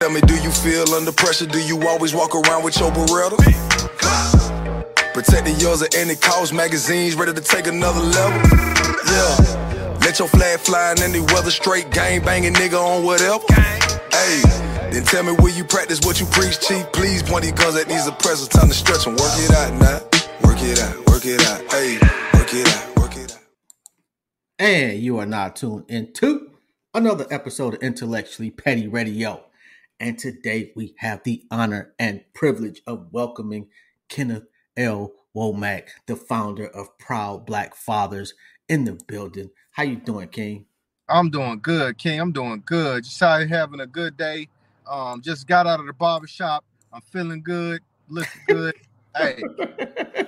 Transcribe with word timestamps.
Tell 0.00 0.08
me, 0.08 0.22
do 0.22 0.34
you 0.36 0.50
feel 0.50 0.94
under 0.94 1.12
pressure? 1.12 1.44
Do 1.44 1.60
you 1.60 1.86
always 1.86 2.14
walk 2.14 2.34
around 2.34 2.64
with 2.64 2.74
your 2.80 2.90
Beretta? 2.90 3.36
Protecting 5.12 5.56
yours 5.60 5.82
at 5.82 5.94
any 5.94 6.16
cost. 6.16 6.54
Magazines 6.54 7.16
ready 7.16 7.34
to 7.34 7.40
take 7.42 7.66
another 7.66 8.00
level. 8.00 8.40
Yeah. 9.04 9.98
Let 10.00 10.18
your 10.18 10.28
flag 10.28 10.58
fly 10.60 10.92
in 10.92 11.02
any 11.02 11.20
weather. 11.20 11.50
Straight 11.50 11.90
gang 11.90 12.24
banging 12.24 12.54
nigga 12.54 12.80
on 12.80 13.04
whatever. 13.04 13.44
Hey. 14.10 14.40
Then 14.90 15.04
tell 15.04 15.22
me 15.22 15.32
where 15.32 15.52
you 15.52 15.64
practice 15.64 16.00
what 16.02 16.18
you 16.18 16.24
preach, 16.24 16.58
chief. 16.60 16.90
Please 16.92 17.22
point 17.22 17.44
these 17.44 17.52
guns 17.52 17.76
at 17.76 17.86
these 17.86 18.06
oppressors. 18.06 18.48
Time 18.48 18.68
to 18.68 18.74
stretch 18.74 19.06
and 19.06 19.20
work 19.20 19.32
it 19.36 19.50
out 19.50 19.74
now. 19.74 20.00
Work 20.48 20.62
it 20.62 20.80
out, 20.80 20.96
work 21.08 21.26
it 21.26 21.46
out. 21.46 21.60
Hey, 21.70 21.98
work 22.32 22.54
it 22.54 22.66
out, 22.66 22.96
work 22.96 23.16
it 23.18 23.32
out. 23.32 23.42
And 24.58 24.98
you 24.98 25.18
are 25.18 25.26
now 25.26 25.50
tuned 25.50 25.84
into 25.90 26.52
another 26.94 27.26
episode 27.30 27.74
of 27.74 27.82
Intellectually 27.82 28.50
Petty 28.50 28.88
Radio. 28.88 29.44
And 30.00 30.18
today 30.18 30.72
we 30.74 30.94
have 30.96 31.22
the 31.24 31.44
honor 31.50 31.92
and 31.98 32.24
privilege 32.32 32.80
of 32.86 33.12
welcoming 33.12 33.68
Kenneth 34.08 34.46
L. 34.74 35.12
Womack, 35.36 35.88
the 36.06 36.16
founder 36.16 36.68
of 36.68 36.96
Proud 36.96 37.44
Black 37.44 37.74
Fathers, 37.76 38.32
in 38.66 38.84
the 38.84 38.98
building. 39.06 39.50
How 39.72 39.82
you 39.82 39.96
doing, 39.96 40.28
King? 40.28 40.64
I'm 41.06 41.28
doing 41.28 41.60
good, 41.60 41.98
King. 41.98 42.18
I'm 42.18 42.32
doing 42.32 42.62
good. 42.64 43.04
Just 43.04 43.22
out 43.22 43.46
having 43.46 43.80
a 43.80 43.86
good 43.86 44.16
day. 44.16 44.48
Um, 44.90 45.20
just 45.20 45.46
got 45.46 45.66
out 45.66 45.80
of 45.80 45.86
the 45.86 45.92
barber 45.92 46.26
shop. 46.26 46.64
I'm 46.94 47.02
feeling 47.02 47.42
good, 47.42 47.82
looking 48.08 48.40
good. 48.48 48.74
hey, 49.16 49.42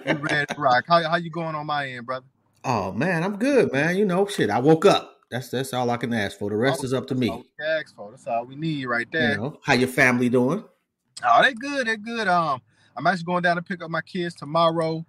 you 0.07 0.15
ready 0.19 0.47
to 0.55 0.55
rock? 0.61 0.85
How, 0.87 1.03
how 1.09 1.17
you 1.17 1.31
going 1.31 1.55
on 1.55 1.65
my 1.65 1.89
end, 1.89 2.05
brother? 2.05 2.27
Oh 2.63 2.93
man, 2.93 3.25
I'm 3.25 3.39
good, 3.39 3.73
man. 3.73 3.97
You 3.97 4.05
know, 4.05 4.27
shit. 4.27 4.51
I 4.51 4.59
woke 4.61 4.85
up. 4.85 5.12
That's 5.33 5.49
that's 5.49 5.73
all 5.73 5.89
I 5.89 5.97
can 5.97 6.13
ask 6.13 6.39
for. 6.39 6.51
The 6.51 6.57
rest 6.57 6.81
Oh, 6.83 6.85
is 6.85 6.93
up 6.93 7.07
to 7.07 7.15
me. 7.15 7.31
All 7.31 7.39
we 7.39 7.51
can 7.59 7.81
ask 7.81 7.97
for. 7.97 8.11
That's 8.11 8.27
all 8.27 8.45
we 8.45 8.55
need 8.55 8.85
right 8.85 9.11
there. 9.11 9.31
You 9.31 9.37
know, 9.39 9.59
how 9.65 9.73
your 9.73 9.89
family 9.89 10.29
doing? 10.29 10.63
Oh, 11.25 11.43
they 11.43 11.55
good. 11.55 11.87
They 11.87 11.97
good. 11.97 12.29
Um, 12.29 12.61
I'm 12.95 13.07
actually 13.07 13.25
going 13.25 13.43
down 13.43 13.57
to 13.57 13.63
pick 13.63 13.83
up 13.83 13.91
my 13.91 14.03
kids 14.03 14.35
tomorrow, 14.35 15.07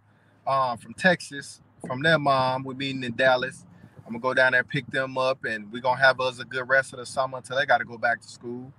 um, 0.47 0.77
from 0.77 0.93
Texas, 0.93 1.59
from 1.85 2.01
their 2.01 2.17
mom. 2.17 2.63
We're 2.63 2.73
meeting 2.73 3.03
in 3.03 3.17
Dallas. 3.17 3.65
I'm 4.07 4.13
gonna 4.13 4.21
go 4.21 4.33
down 4.33 4.53
there 4.53 4.61
and 4.61 4.69
pick 4.69 4.87
them 4.87 5.17
up, 5.17 5.43
and 5.43 5.69
we're 5.73 5.81
gonna 5.81 5.99
have 5.99 6.21
us 6.21 6.39
a 6.39 6.45
good 6.45 6.69
rest 6.69 6.93
of 6.93 6.99
the 6.99 7.05
summer 7.05 7.39
until 7.39 7.57
they 7.57 7.65
got 7.65 7.79
to 7.79 7.85
go 7.85 7.97
back 7.97 8.21
to 8.21 8.27
school. 8.27 8.71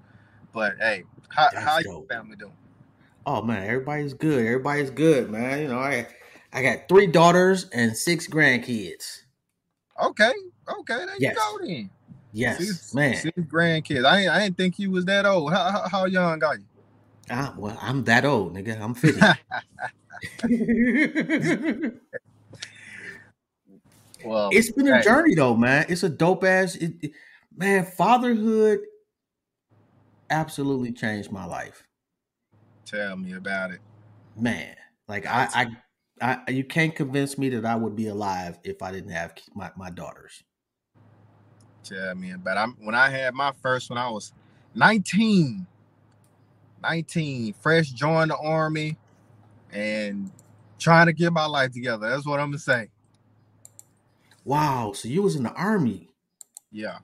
But 0.55 0.77
hey, 0.79 1.05
how 1.29 1.51
That's 1.53 1.63
how 1.63 1.79
your 1.81 2.07
family 2.07 2.37
doing? 2.37 2.57
Oh 3.27 3.43
man, 3.43 3.65
everybody's 3.65 4.15
good. 4.15 4.47
Everybody's 4.47 4.91
good, 4.91 5.31
man. 5.31 5.61
You 5.61 5.69
know, 5.69 5.79
I 5.79 6.07
I 6.55 6.63
got 6.63 6.89
three 6.89 7.07
daughters 7.07 7.69
and 7.69 7.95
six 7.95 8.27
grandkids. 8.27 9.25
Okay, 10.03 10.33
okay, 10.81 11.05
there 11.07 11.17
Yes. 11.19 11.35
you 11.37 11.59
go 11.61 11.67
then. 11.67 11.91
Yes, 12.33 12.59
Six, 12.59 12.95
man. 12.95 13.15
six 13.17 13.39
grandkids. 13.43 14.05
I 14.05 14.21
ain't, 14.23 14.31
I 14.31 14.41
didn't 14.41 14.57
think 14.57 14.79
you 14.79 14.91
was 14.91 15.05
that 15.05 15.25
old. 15.25 15.53
How, 15.53 15.71
how, 15.71 15.89
how 15.89 16.05
young 16.07 16.43
are 16.43 16.57
you? 16.57 16.65
Ah, 17.31 17.55
well, 17.57 17.79
I'm 17.81 18.05
that 18.05 18.25
old, 18.25 18.55
nigga. 18.55 18.81
I'm 18.81 18.95
50. 18.95 19.21
Well, 24.25 24.51
it's 24.53 24.73
been 24.73 24.89
a 24.89 25.03
journey 25.03 25.35
though, 25.35 25.55
man. 25.55 25.87
It's 25.89 26.03
a 26.03 26.09
dope 26.09 26.45
ass 26.45 26.77
it, 26.77 26.95
it- 27.03 27.13
man, 27.57 27.85
fatherhood 27.85 28.81
absolutely 30.31 30.93
changed 30.93 31.31
my 31.31 31.45
life. 31.45 31.87
tell 32.87 33.17
me 33.17 33.35
about 33.35 33.71
it. 33.71 33.81
Man, 34.37 34.75
like 35.09 35.27
I 35.27 35.77
I 36.21 36.39
I 36.47 36.51
you 36.51 36.65
can't 36.65 36.95
convince 36.95 37.37
me 37.37 37.51
that 37.51 37.65
I 37.65 37.75
would 37.75 37.95
be 37.97 38.09
alive 38.09 38.59
if 38.65 38.83
I 38.83 38.93
didn't 38.93 39.11
have 39.11 39.35
my, 39.55 39.71
my 39.77 39.91
daughters. 39.91 40.43
Tell 41.85 42.15
man. 42.15 42.41
But. 42.43 42.59
I'm, 42.59 42.77
when 42.83 42.95
I 42.95 43.09
had 43.09 43.35
my 43.35 43.53
first 43.63 43.91
one, 43.91 43.99
I 43.99 44.11
was 44.11 44.33
19. 44.75 45.67
19, 46.83 47.55
fresh 47.55 47.91
joined 47.91 48.31
the 48.31 48.37
army 48.37 48.99
and 49.73 50.31
trying 50.79 51.07
to 51.07 51.13
get 51.15 51.33
my 51.33 51.47
life 51.47 51.73
together. 51.73 52.09
That's 52.11 52.27
what 52.27 52.41
I'm 52.41 52.49
gonna 52.49 52.59
say. 52.59 52.89
Wow, 54.45 54.93
so 54.95 55.09
you 55.09 55.23
was 55.23 55.35
in 55.37 55.45
the 55.45 55.53
army. 55.53 56.11
Yeah. 56.71 56.99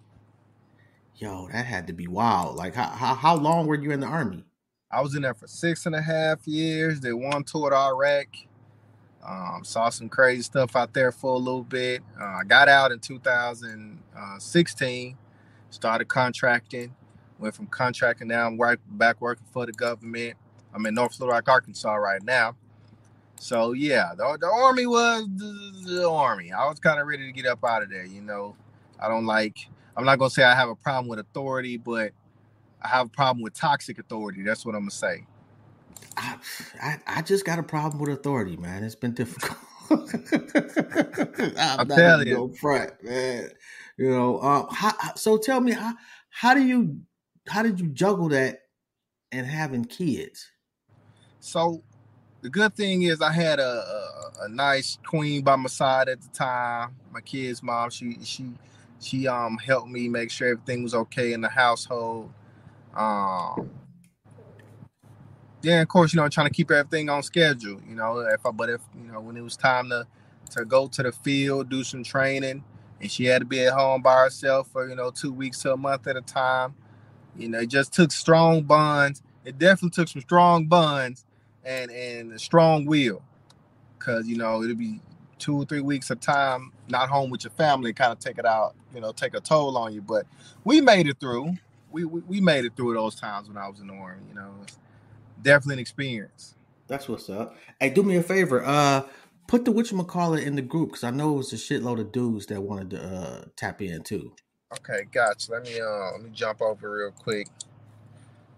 Yo, 1.17 1.49
that 1.53 1.65
had 1.65 1.87
to 1.87 1.95
be 1.95 2.07
wild. 2.07 2.57
Like 2.57 2.75
how 2.75 2.91
how, 2.91 3.15
how 3.15 3.37
long 3.37 3.67
were 3.67 3.81
you 3.81 3.91
in 3.91 4.01
the 4.01 4.07
army? 4.07 4.45
I 4.93 5.01
was 5.01 5.15
in 5.15 5.23
there 5.23 5.35
for 5.35 5.47
six 5.47 5.87
and 5.87 5.95
a 5.95 6.03
half 6.03 6.47
years. 6.47 7.01
Did 7.01 7.15
one 7.15 7.45
tour 7.45 7.71
to 7.71 7.77
Iraq. 7.77 8.27
Um, 9.27 9.65
saw 9.65 9.89
some 9.91 10.09
crazy 10.09 10.43
stuff 10.43 10.77
out 10.77 10.95
there 10.95 11.13
for 11.13 11.35
a 11.35 11.39
little 11.39 11.65
bit. 11.65 12.01
Uh, 12.19 12.39
I 12.41 12.45
got 12.45 12.69
out 12.69 12.93
in 12.93 13.01
2016. 13.01 15.17
Started 15.71 16.09
contracting. 16.09 16.95
Went 17.39 17.55
from 17.55 17.67
contracting 17.67 18.29
now. 18.29 18.47
I'm 18.47 18.57
right 18.59 18.79
back 18.99 19.21
working 19.21 19.45
for 19.53 19.67
the 19.67 19.73
government. 19.73 20.37
I'm 20.75 20.87
in 20.87 20.95
North 20.95 21.19
Little 21.21 21.35
Rock, 21.35 21.49
Arkansas 21.49 21.95
right 21.95 22.23
now. 22.23 22.57
So 23.41 23.73
yeah, 23.73 24.13
the, 24.17 24.37
the 24.41 24.47
army 24.47 24.87
was 24.87 25.27
the, 25.37 25.73
the 25.87 26.11
army. 26.11 26.53
I 26.53 26.69
was 26.69 26.79
kind 26.79 27.01
of 27.01 27.07
ready 27.07 27.27
to 27.27 27.33
get 27.33 27.47
up 27.47 27.65
out 27.65 27.83
of 27.83 27.91
there. 27.91 28.05
You 28.05 28.21
know, 28.21 28.55
I 29.01 29.09
don't 29.09 29.27
like. 29.27 29.57
I'm 29.97 30.05
not 30.05 30.19
gonna 30.19 30.31
say 30.31 30.45
I 30.45 30.55
have 30.55 30.69
a 30.69 30.75
problem 30.75 31.09
with 31.09 31.19
authority, 31.19 31.77
but 31.79 32.13
I 32.83 32.89
have 32.89 33.07
a 33.07 33.11
problem 33.11 33.43
with 33.43 33.55
toxic 33.55 33.99
authority. 33.99 34.43
That's 34.43 34.67
what 34.67 34.75
I'm 34.75 34.83
gonna 34.83 34.91
say. 34.91 35.27
I, 36.21 36.39
I 36.83 36.99
I 37.19 37.23
just 37.23 37.47
got 37.47 37.61
a 37.61 37.65
problem 37.65 38.01
with 38.03 38.11
authority, 38.11 38.59
man. 38.59 38.85
It's 38.85 38.97
been 38.97 39.15
difficult. 39.15 39.59
I'm, 41.57 41.57
I'm 41.79 41.89
not 41.89 41.95
telling 41.95 42.29
you. 42.29 42.45
front, 42.61 42.93
man. 43.05 43.51
You 43.99 44.11
know, 44.11 44.39
uh, 44.39 44.73
how- 44.73 45.15
so 45.17 45.39
tell 45.39 45.61
me 45.61 45.73
how 45.73 45.95
how 46.31 46.55
do 46.55 46.63
you 46.65 47.01
how 47.49 47.63
did 47.65 47.81
you 47.81 47.89
juggle 47.89 48.31
that 48.31 48.61
and 49.33 49.47
having 49.47 49.85
kids? 49.87 50.47
So 51.41 51.83
the 52.43 52.51
good 52.51 52.75
thing 52.75 53.03
is 53.03 53.23
I 53.23 53.33
had 53.33 53.61
a, 53.61 53.65
a, 54.43 54.45
a 54.47 54.51
nice 54.51 54.99
queen 55.07 55.43
by 55.43 55.57
my 55.57 55.69
side 55.69 56.09
at 56.09 56.23
the 56.23 56.29
time. 56.31 56.97
My 57.13 57.23
kid's 57.23 57.63
mom, 57.63 57.91
she 57.91 58.19
she 58.25 58.53
she 59.01 59.29
um 59.29 59.59
helped 59.59 59.91
me 59.91 60.09
make 60.09 60.31
sure 60.31 60.49
everything 60.51 60.83
was 60.85 60.95
okay 60.95 61.33
in 61.35 61.43
the 61.43 61.51
household. 61.51 62.33
Um 62.95 63.71
yeah, 65.63 65.83
of 65.83 65.89
course, 65.89 66.15
you 66.15 66.21
know, 66.21 66.29
trying 66.29 66.49
to 66.49 66.53
keep 66.53 66.71
everything 66.71 67.09
on 67.11 67.23
schedule, 67.23 67.81
you 67.89 67.95
know, 67.95 68.21
if 68.21 68.45
I 68.47 68.51
but 68.51 68.71
if 68.71 68.81
you 69.05 69.13
know 69.13 69.21
when 69.21 69.37
it 69.37 69.43
was 69.43 69.57
time 69.57 69.91
to 69.91 70.07
to 70.51 70.65
go 70.65 70.89
to 70.89 71.03
the 71.03 71.13
field, 71.13 71.69
do 71.69 71.85
some 71.85 72.03
training, 72.03 72.65
and 73.01 73.11
she 73.11 73.25
had 73.25 73.41
to 73.41 73.47
be 73.47 73.65
at 73.65 73.73
home 73.73 74.03
by 74.03 74.17
herself 74.23 74.69
for, 74.73 74.89
you 74.89 74.97
know, 74.97 75.11
two 75.11 75.33
weeks 75.33 75.61
to 75.61 75.73
a 75.73 75.77
month 75.77 76.07
at 76.07 76.17
a 76.17 76.23
time. 76.23 76.75
You 77.37 77.49
know, 77.49 77.61
it 77.61 77.69
just 77.69 77.93
took 77.93 78.11
strong 78.11 78.63
bonds. 78.63 79.23
It 79.45 79.59
definitely 79.59 79.91
took 79.91 80.09
some 80.09 80.23
strong 80.23 80.67
bonds 80.67 81.25
and 81.65 81.91
and 81.91 82.33
a 82.33 82.39
strong 82.39 82.87
will, 82.87 83.23
because 83.99 84.27
you 84.27 84.37
know 84.37 84.63
it'll 84.63 84.77
be 84.77 85.01
two 85.39 85.57
or 85.57 85.65
three 85.65 85.81
weeks 85.81 86.11
of 86.11 86.21
time 86.21 86.73
not 86.89 87.09
home 87.09 87.31
with 87.31 87.45
your 87.45 87.51
family, 87.53 87.93
kind 87.93 88.13
of 88.13 88.19
take 88.19 88.39
it 88.39 88.45
out, 88.45 88.75
you 88.95 89.01
know, 89.01 89.13
take 89.13 89.35
a 89.35 89.41
toll 89.41 89.77
on 89.79 89.93
you. 89.93 90.03
But 90.03 90.27
we 90.65 90.81
made 90.81 91.07
it 91.07 91.19
through. 91.21 91.55
We 91.91 92.05
we, 92.05 92.21
we 92.23 92.41
made 92.41 92.65
it 92.65 92.77
through 92.77 92.95
those 92.95 93.15
times 93.15 93.49
when 93.49 93.57
I 93.57 93.69
was 93.69 93.81
in 93.81 93.87
the 93.87 93.95
army. 93.95 94.23
You 94.29 94.35
know, 94.35 94.55
definitely 95.43 95.75
an 95.75 95.81
experience. 95.81 96.57
That's 96.89 97.09
what's 97.09 97.31
up. 97.31 97.57
Hey, 97.81 97.91
do 97.91 98.03
me 98.03 98.17
a 98.17 98.23
favor. 98.23 98.65
Uh, 98.65 99.03
put 99.49 99.65
the 99.65 99.73
witch 99.73 99.91
whatchamacallit 99.93 100.45
in 100.47 100.57
the 100.57 100.63
group 100.63 100.91
because 100.91 101.05
I 101.05 101.11
know 101.11 101.35
it 101.35 101.39
was 101.39 101.53
a 101.53 101.57
shitload 101.57 102.01
of 102.01 102.13
dudes 102.13 102.47
that 102.47 102.63
wanted 102.63 102.91
to 102.91 103.03
uh 103.05 103.45
tap 103.57 103.83
in 103.83 104.03
too. 104.03 104.33
Okay, 104.73 105.03
gotcha. 105.13 105.53
Let 105.53 105.65
me 105.65 105.81
uh 105.81 106.13
let 106.13 106.23
me 106.23 106.31
jump 106.33 106.63
over 106.63 106.93
real 106.93 107.13
quick. 107.13 107.49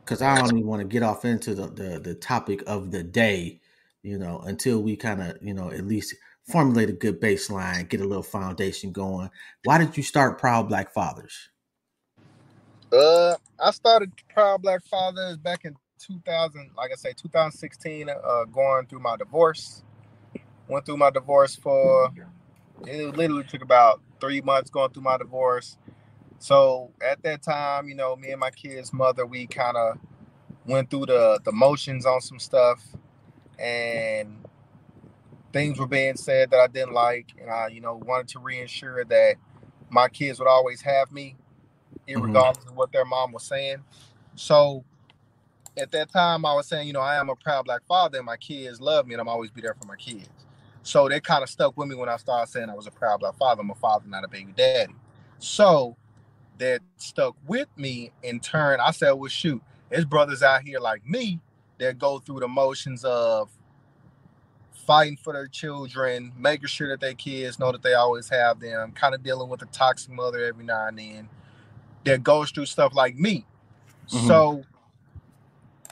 because 0.04 0.22
I 0.22 0.38
don't 0.41 0.56
even 0.56 0.66
want 0.69 0.82
to 0.82 0.88
get 0.88 1.03
off 1.03 1.25
into 1.25 1.54
the, 1.54 1.69
the 1.69 1.98
the 2.00 2.15
topic 2.15 2.62
of 2.66 2.91
the 2.91 3.03
day, 3.03 3.60
you 4.03 4.19
know, 4.19 4.41
until 4.41 4.82
we 4.82 4.97
kind 4.97 5.22
of 5.22 5.38
you 5.43 5.54
know 5.54 5.70
at 5.70 5.87
least 5.87 6.14
formulate 6.50 6.91
a 6.91 6.93
good 6.94 7.20
baseline, 7.20 7.88
get 7.88 8.00
a 8.00 8.06
little 8.06 8.22
foundation 8.22 8.93
going. 8.93 9.31
Why 9.64 9.78
did 9.78 9.97
you 9.97 10.03
start 10.03 10.38
Proud 10.41 10.69
Black 10.69 10.93
Fathers? 10.93 11.50
Uh, 12.93 13.37
I 13.60 13.70
started 13.72 14.12
Proud 14.34 14.62
Black 14.62 14.82
Fathers 14.84 15.37
back 15.38 15.64
in 15.64 15.76
2000, 16.07 16.71
like 16.76 16.91
I 16.93 16.97
say, 16.97 17.12
2016. 17.12 18.09
Uh, 18.11 18.44
going 18.44 18.87
through 18.87 19.00
my 19.00 19.17
divorce. 19.17 19.82
Went 20.69 20.87
through 20.87 20.97
my 20.97 21.11
divorce 21.11 21.56
for 21.56 22.12
it 22.87 23.17
literally 23.17 23.44
took 23.44 23.62
about 23.62 24.00
three 24.21 24.41
months 24.41 24.71
going 24.71 24.91
through 24.91 25.03
my 25.03 25.19
divorce. 25.19 25.76
So 26.38 26.91
at 27.00 27.23
that 27.23 27.43
time, 27.43 27.88
you 27.88 27.94
know, 27.94 28.17
me 28.17 28.31
and 28.31 28.41
my 28.41 28.50
kid's 28.50 28.93
mother, 28.93 29.26
we 29.26 29.47
kind 29.47 29.76
of 29.76 29.99
went 30.67 30.91
through 30.91 31.06
the 31.06 31.41
the 31.44 31.53
motions 31.53 32.06
on 32.06 32.21
some 32.21 32.38
stuff, 32.38 32.82
and 33.59 34.44
things 35.53 35.79
were 35.79 35.87
being 35.87 36.17
said 36.17 36.50
that 36.50 36.61
I 36.61 36.67
didn't 36.67 36.94
like, 36.94 37.29
and 37.41 37.50
I, 37.50 37.69
you 37.69 37.81
know, 37.81 38.00
wanted 38.05 38.29
to 38.29 38.41
reassure 38.41 39.05
that 39.05 39.37
my 39.91 40.09
kids 40.09 40.38
would 40.38 40.49
always 40.49 40.81
have 40.82 41.12
me, 41.12 41.37
regardless 42.09 42.65
of 42.65 42.76
what 42.76 42.93
their 42.93 43.05
mom 43.05 43.32
was 43.32 43.44
saying. 43.44 43.85
So 44.35 44.85
at 45.77 45.91
that 45.93 46.11
time, 46.13 46.45
I 46.45 46.55
was 46.55 46.67
saying, 46.67 46.87
you 46.87 46.93
know, 46.93 47.01
I 47.01 47.17
am 47.17 47.31
a 47.31 47.37
proud 47.37 47.65
black 47.65 47.81
father, 47.87 48.19
and 48.19 48.27
my 48.27 48.37
kids 48.37 48.81
love 48.81 49.07
me, 49.07 49.15
and 49.15 49.21
I'm 49.21 49.29
always 49.29 49.51
be 49.51 49.61
there 49.61 49.75
for 49.75 49.87
my 49.87 49.97
kids. 49.97 50.29
So 50.83 51.09
they 51.09 51.21
kind 51.21 51.43
of 51.43 51.49
stuck 51.49 51.77
with 51.77 51.89
me 51.89 51.95
when 51.95 52.09
I 52.09 52.17
started 52.17 52.51
saying 52.51 52.69
I 52.69 52.75
was 52.75 52.87
a 52.87 52.91
proud 52.91 53.21
black 53.21 53.37
father. 53.37 53.61
I'm 53.61 53.71
a 53.71 53.75
father, 53.75 54.07
not 54.09 54.25
a 54.25 54.29
baby 54.29 54.53
daddy. 54.57 54.95
So 55.39 55.97
that 56.59 56.81
stuck 56.97 57.37
with 57.47 57.69
me 57.77 58.13
in 58.23 58.41
turn. 58.41 58.81
I 58.81 58.91
said, 58.91 59.13
well, 59.13 59.29
shoot, 59.29 59.63
There's 59.89 60.05
brothers 60.05 60.43
out 60.43 60.63
here 60.63 60.79
like 60.79 61.07
me 61.07 61.41
that 61.79 61.99
go 61.99 62.19
through 62.19 62.41
the 62.41 62.49
motions 62.49 63.05
of 63.05 63.51
fighting 64.73 65.17
for 65.17 65.33
their 65.33 65.47
children, 65.47 66.33
making 66.37 66.67
sure 66.67 66.89
that 66.89 67.01
their 67.01 67.15
kids 67.15 67.59
know 67.59 67.73
that 67.73 67.83
they 67.83 67.95
always 67.95 68.29
have 68.29 68.61
them, 68.61 68.93
kind 68.93 69.15
of 69.15 69.23
dealing 69.23 69.49
with 69.49 69.63
a 69.63 69.67
toxic 69.67 70.13
mother 70.13 70.45
every 70.45 70.65
now 70.65 70.87
and 70.89 70.99
then 70.99 71.29
that 72.05 72.23
goes 72.23 72.51
through 72.51 72.67
stuff 72.67 72.95
like 72.95 73.17
me. 73.17 73.45
Mm-hmm. 74.09 74.27
So 74.27 74.65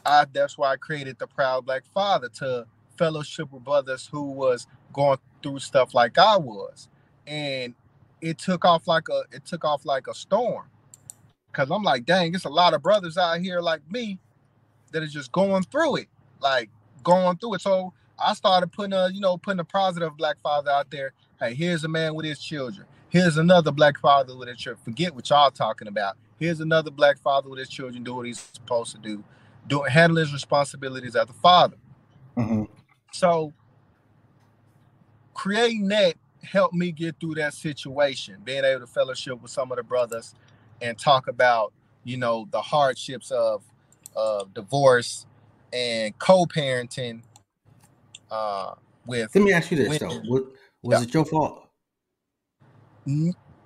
I 0.04 0.26
that's 0.32 0.56
why 0.58 0.72
I 0.72 0.76
created 0.76 1.18
the 1.18 1.26
Proud 1.26 1.66
Black 1.66 1.84
Father 1.92 2.28
to 2.38 2.66
fellowship 2.96 3.50
with 3.52 3.64
brothers 3.64 4.08
who 4.10 4.22
was 4.22 4.66
going 4.92 5.18
through 5.42 5.58
stuff 5.60 5.94
like 5.94 6.18
I 6.18 6.36
was. 6.36 6.88
And 7.26 7.74
it 8.20 8.38
took 8.38 8.64
off 8.64 8.86
like 8.86 9.08
a 9.08 9.22
it 9.32 9.44
took 9.44 9.64
off 9.64 9.84
like 9.84 10.06
a 10.06 10.14
storm. 10.14 10.66
Cause 11.52 11.70
I'm 11.70 11.82
like, 11.82 12.04
dang, 12.04 12.34
it's 12.34 12.44
a 12.44 12.48
lot 12.50 12.74
of 12.74 12.82
brothers 12.82 13.18
out 13.18 13.40
here 13.40 13.60
like 13.60 13.80
me 13.90 14.18
that 14.92 15.02
are 15.02 15.08
just 15.08 15.32
going 15.32 15.64
through 15.64 15.96
it. 15.96 16.08
Like 16.40 16.70
going 17.02 17.36
through 17.38 17.54
it. 17.54 17.60
So 17.60 17.92
I 18.18 18.34
started 18.34 18.70
putting 18.72 18.92
a, 18.92 19.08
you 19.12 19.20
know, 19.20 19.36
putting 19.36 19.60
a 19.60 19.64
positive 19.64 20.16
black 20.16 20.38
father 20.40 20.70
out 20.70 20.90
there. 20.90 21.12
Hey, 21.40 21.54
here's 21.54 21.84
a 21.84 21.88
man 21.88 22.14
with 22.14 22.26
his 22.26 22.38
children. 22.38 22.86
Here's 23.08 23.36
another 23.38 23.72
black 23.72 23.98
father 23.98 24.36
with 24.36 24.48
his 24.48 24.58
children. 24.58 24.84
Forget 24.84 25.14
what 25.14 25.28
y'all 25.30 25.50
talking 25.50 25.88
about. 25.88 26.16
Here's 26.38 26.60
another 26.60 26.90
black 26.90 27.18
father 27.18 27.48
with 27.50 27.58
his 27.58 27.68
children 27.68 28.04
doing 28.04 28.16
what 28.16 28.26
he's 28.26 28.38
supposed 28.38 28.92
to 28.92 28.98
do, 28.98 29.24
doing 29.66 29.90
handling 29.90 30.24
his 30.24 30.32
responsibilities 30.32 31.16
as 31.16 31.28
a 31.28 31.32
father. 31.32 31.76
Mm-hmm. 32.36 32.64
So 33.12 33.52
creating 35.34 35.88
that 35.88 36.14
helped 36.42 36.74
me 36.74 36.92
get 36.92 37.16
through 37.20 37.34
that 37.34 37.54
situation, 37.54 38.36
being 38.44 38.64
able 38.64 38.80
to 38.80 38.86
fellowship 38.86 39.40
with 39.40 39.50
some 39.50 39.70
of 39.70 39.76
the 39.76 39.82
brothers 39.82 40.34
and 40.80 40.98
talk 40.98 41.28
about, 41.28 41.72
you 42.04 42.16
know, 42.16 42.46
the 42.50 42.60
hardships 42.60 43.30
of 43.30 43.62
of 44.16 44.52
divorce 44.54 45.26
and 45.72 46.18
co-parenting 46.18 47.22
uh, 48.30 48.74
with. 49.06 49.34
Let 49.34 49.44
me 49.44 49.52
ask 49.52 49.70
you 49.70 49.76
this 49.76 50.00
women. 50.00 50.22
though: 50.24 50.30
was, 50.30 50.42
was 50.82 51.00
yeah. 51.00 51.06
it 51.06 51.14
your 51.14 51.24
fault? 51.24 51.68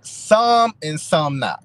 Some 0.00 0.74
and 0.82 1.00
some 1.00 1.38
not. 1.38 1.64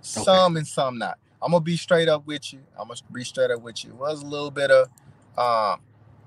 Some 0.00 0.52
okay. 0.52 0.58
and 0.60 0.66
some 0.66 0.98
not. 0.98 1.18
I'm 1.42 1.52
gonna 1.52 1.60
be 1.60 1.76
straight 1.76 2.08
up 2.08 2.26
with 2.26 2.52
you. 2.52 2.60
I'm 2.78 2.88
gonna 2.88 3.00
be 3.12 3.24
straight 3.24 3.50
up 3.50 3.62
with 3.62 3.84
you. 3.84 3.90
It 3.90 3.96
was 3.96 4.22
a 4.22 4.26
little 4.26 4.50
bit 4.50 4.70
of 4.70 4.88
um, 5.38 5.80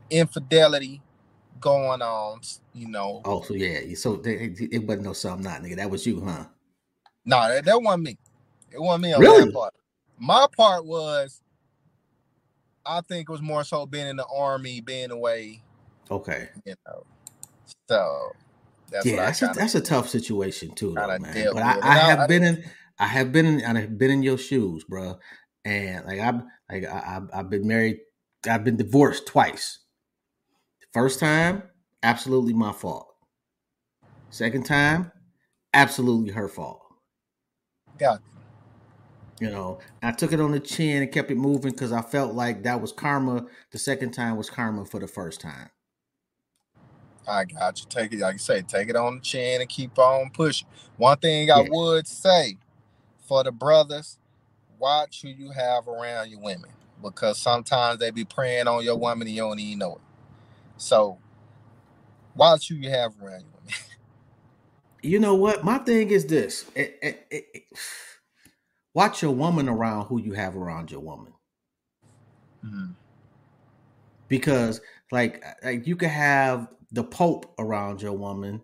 infidelity 0.09 1.01
going 1.59 2.01
on, 2.01 2.41
you 2.73 2.87
know. 2.87 3.21
Oh, 3.25 3.41
so 3.41 3.53
yeah. 3.53 3.93
So 3.95 4.21
it, 4.25 4.59
it 4.59 4.87
wasn't 4.87 5.05
no 5.05 5.13
some 5.13 5.41
not 5.41 5.61
nigga. 5.61 5.75
That 5.77 5.89
was 5.89 6.05
you, 6.05 6.21
huh? 6.21 6.45
No, 7.25 7.37
nah, 7.37 7.47
that, 7.49 7.65
that 7.65 7.81
wasn't 7.81 8.03
me. 8.03 8.17
It 8.71 8.81
wasn't 8.81 9.03
me 9.03 9.13
on 9.13 9.21
really? 9.21 9.45
that 9.45 9.53
part. 9.53 9.73
My 10.17 10.47
part 10.55 10.85
was, 10.85 11.41
I 12.85 13.01
think 13.01 13.29
it 13.29 13.31
was 13.31 13.41
more 13.41 13.63
so 13.63 13.85
being 13.85 14.07
in 14.07 14.15
the 14.15 14.25
army, 14.25 14.81
being 14.81 15.11
away, 15.11 15.61
Okay. 16.11 16.49
You 16.65 16.75
know, 16.85 17.03
so 17.87 18.31
that's 18.91 19.05
yeah, 19.05 19.15
that's 19.17 19.41
a, 19.41 19.51
that's 19.55 19.75
a 19.75 19.81
tough 19.81 20.09
situation 20.09 20.71
too, 20.71 20.93
though, 20.93 21.17
man. 21.19 21.47
But 21.53 21.63
I, 21.63 21.79
I, 21.81 21.97
have 21.97 22.27
been 22.27 22.43
in, 22.43 22.63
I 23.03 23.07
have 23.07 23.33
been, 23.33 23.45
in, 23.45 23.65
I 23.65 23.81
have 23.81 23.97
been 23.97 24.11
in 24.11 24.23
your 24.23 24.37
shoes, 24.37 24.85
bro. 24.85 25.19
And 25.65 26.05
like 26.05 26.21
I've, 26.21 26.41
like 26.71 26.85
I, 26.85 27.19
I've 27.33 27.49
been 27.49 27.67
married, 27.67 27.97
I've 28.49 28.63
been 28.63 28.77
divorced 28.77 29.27
twice. 29.27 29.79
First 30.93 31.19
time, 31.19 31.63
absolutely 32.01 32.53
my 32.53 32.71
fault. 32.71 33.07
Second 34.29 34.65
time, 34.65 35.11
absolutely 35.73 36.31
her 36.31 36.47
fault. 36.47 36.81
Got 37.99 38.21
you 39.41 39.49
know, 39.49 39.79
I 40.01 40.13
took 40.13 40.31
it 40.31 40.39
on 40.39 40.51
the 40.51 40.59
chin 40.61 41.03
and 41.03 41.11
kept 41.11 41.29
it 41.29 41.35
moving 41.35 41.71
because 41.71 41.91
I 41.91 42.01
felt 42.01 42.33
like 42.33 42.63
that 42.63 42.79
was 42.79 42.93
karma. 42.93 43.45
The 43.71 43.79
second 43.79 44.11
time 44.11 44.37
was 44.37 44.49
karma 44.49 44.85
for 44.85 45.01
the 45.01 45.07
first 45.07 45.41
time. 45.41 45.69
I 47.27 47.43
got 47.43 47.81
you. 47.81 47.85
Take 47.89 48.13
it, 48.13 48.19
like 48.19 48.35
you 48.35 48.39
say, 48.39 48.61
take 48.61 48.87
it 48.87 48.95
on 48.95 49.15
the 49.15 49.21
chin 49.21 49.59
and 49.59 49.69
keep 49.69 49.99
on 49.99 50.29
pushing. 50.29 50.69
One 50.95 51.17
thing 51.17 51.51
I 51.51 51.65
would 51.69 52.07
say 52.07 52.57
for 53.23 53.43
the 53.43 53.51
brothers, 53.51 54.19
watch 54.79 55.21
who 55.21 55.29
you 55.29 55.51
have 55.51 55.87
around 55.87 56.29
your 56.29 56.39
women 56.39 56.69
because 57.01 57.37
sometimes 57.37 57.99
they 57.99 58.11
be 58.11 58.23
preying 58.23 58.67
on 58.67 58.83
your 58.83 58.95
woman 58.95 59.27
and 59.27 59.35
you 59.35 59.41
don't 59.41 59.59
even 59.59 59.79
know 59.79 59.93
it. 59.95 60.01
So 60.77 61.17
watch 62.35 62.69
who 62.69 62.75
you 62.75 62.89
have 62.89 63.13
around 63.21 63.41
your 63.41 63.51
women. 63.55 63.73
you 65.03 65.19
know 65.19 65.35
what? 65.35 65.63
My 65.63 65.77
thing 65.79 66.09
is 66.09 66.25
this: 66.25 66.65
it, 66.75 66.97
it, 67.01 67.27
it, 67.29 67.63
watch 68.93 69.21
your 69.21 69.31
woman 69.31 69.69
around 69.69 70.05
who 70.07 70.19
you 70.19 70.33
have 70.33 70.55
around 70.55 70.91
your 70.91 71.01
woman. 71.01 71.33
Mm-hmm. 72.65 72.91
Because 74.27 74.81
like 75.11 75.43
like 75.63 75.85
you 75.85 75.95
could 75.95 76.09
have 76.09 76.67
the 76.91 77.03
Pope 77.03 77.53
around 77.59 78.01
your 78.01 78.13
woman, 78.13 78.61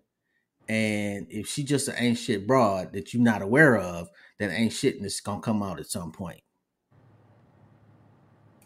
and 0.68 1.28
if 1.30 1.48
she 1.48 1.64
just 1.64 1.88
an 1.88 1.96
ain't 1.98 2.18
shit 2.18 2.48
broad 2.48 2.94
that 2.94 3.14
you're 3.14 3.24
not 3.24 3.42
aware 3.42 3.78
of, 3.78 4.10
then 4.40 4.52
ain't 4.52 4.74
shit 4.74 5.02
that's 5.02 5.22
gonna 5.22 5.42
come 5.42 5.62
out 5.62 5.80
at 5.80 5.88
some 5.88 6.12
point. 6.12 6.42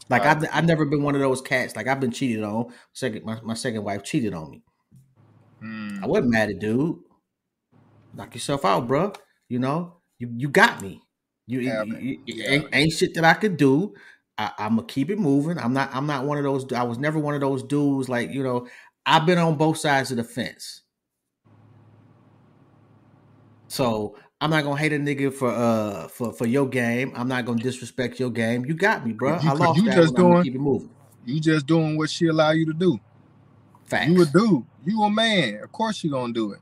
Like 0.09 0.23
I've 0.23 0.45
I've 0.53 0.65
never 0.65 0.85
been 0.85 1.03
one 1.03 1.15
of 1.15 1.21
those 1.21 1.41
cats. 1.41 1.75
Like 1.75 1.87
I've 1.87 1.99
been 1.99 2.11
cheated 2.11 2.43
on. 2.43 2.71
Second, 2.93 3.25
my, 3.25 3.39
my 3.41 3.53
second 3.53 3.83
wife 3.83 4.03
cheated 4.03 4.33
on 4.33 4.51
me. 4.51 4.63
Mm. 5.63 6.03
I 6.03 6.07
wasn't 6.07 6.29
mad 6.29 6.49
at 6.49 6.59
dude. 6.59 6.99
Knock 8.13 8.33
yourself 8.35 8.63
out, 8.65 8.87
bro. 8.87 9.13
You 9.49 9.59
know, 9.59 9.97
you 10.19 10.31
you 10.37 10.49
got 10.49 10.81
me. 10.81 11.01
You, 11.47 11.59
yeah, 11.59 11.83
you, 11.83 11.97
you, 11.97 12.19
you 12.25 12.43
ain't, 12.45 12.69
ain't, 12.71 12.93
shit 12.93 13.15
that 13.15 13.25
I 13.25 13.33
could 13.33 13.57
do. 13.57 13.93
I, 14.37 14.51
am 14.59 14.75
gonna 14.75 14.87
keep 14.87 15.09
it 15.09 15.19
moving. 15.19 15.57
I'm 15.57 15.73
not. 15.73 15.89
I'm 15.93 16.05
not 16.05 16.25
one 16.25 16.37
of 16.37 16.43
those. 16.43 16.71
I 16.71 16.83
was 16.83 16.97
never 16.97 17.19
one 17.19 17.33
of 17.33 17.41
those 17.41 17.63
dudes. 17.63 18.07
Like 18.07 18.31
you 18.31 18.43
know, 18.43 18.67
I've 19.05 19.25
been 19.25 19.37
on 19.37 19.57
both 19.57 19.77
sides 19.77 20.11
of 20.11 20.17
the 20.17 20.23
fence. 20.23 20.81
So 23.67 24.15
I'm 24.43 24.49
not 24.49 24.65
gonna 24.65 24.77
hate 24.77 24.91
a 24.91 24.97
nigga 24.97 25.33
for 25.33 25.49
uh 25.49 26.09
for 26.09 26.33
for 26.33 26.45
your 26.45 26.67
game. 26.67 27.13
I'm 27.15 27.29
not 27.29 27.45
gonna 27.45 27.63
disrespect 27.63 28.19
your 28.19 28.29
game. 28.29 28.65
You 28.65 28.73
got 28.73 29.07
me, 29.07 29.13
bro. 29.13 29.39
You, 29.39 29.49
I 29.49 29.53
lost 29.53 29.79
you 29.79 29.85
that 29.85 29.95
just 29.95 30.15
doing, 30.17 30.43
keep 30.43 30.55
it 30.55 30.59
moving. 30.59 30.89
You 31.25 31.39
just 31.39 31.65
doing 31.65 31.97
what 31.97 32.09
she 32.09 32.27
allow 32.27 32.51
you 32.51 32.65
to 32.65 32.73
do. 32.73 32.99
Facts. 33.85 34.11
You 34.11 34.21
a 34.21 34.25
dude. 34.25 34.65
You 34.85 35.01
a 35.03 35.09
man. 35.09 35.61
Of 35.63 35.71
course 35.71 36.03
you 36.03 36.11
gonna 36.11 36.33
do 36.33 36.51
it. 36.51 36.59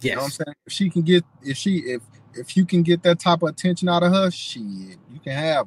Yes. 0.00 0.04
You 0.04 0.10
know 0.10 0.16
what 0.16 0.24
I'm 0.24 0.30
saying? 0.32 0.56
If 0.66 0.72
she 0.74 0.90
can 0.90 1.00
get 1.00 1.24
if 1.42 1.56
she 1.56 1.78
if 1.78 2.02
if 2.34 2.58
you 2.58 2.66
can 2.66 2.82
get 2.82 3.02
that 3.04 3.18
type 3.18 3.42
of 3.42 3.48
attention 3.48 3.88
out 3.88 4.02
of 4.02 4.12
her, 4.12 4.30
shit, 4.30 4.62
you 4.62 5.20
can 5.24 5.32
have. 5.32 5.66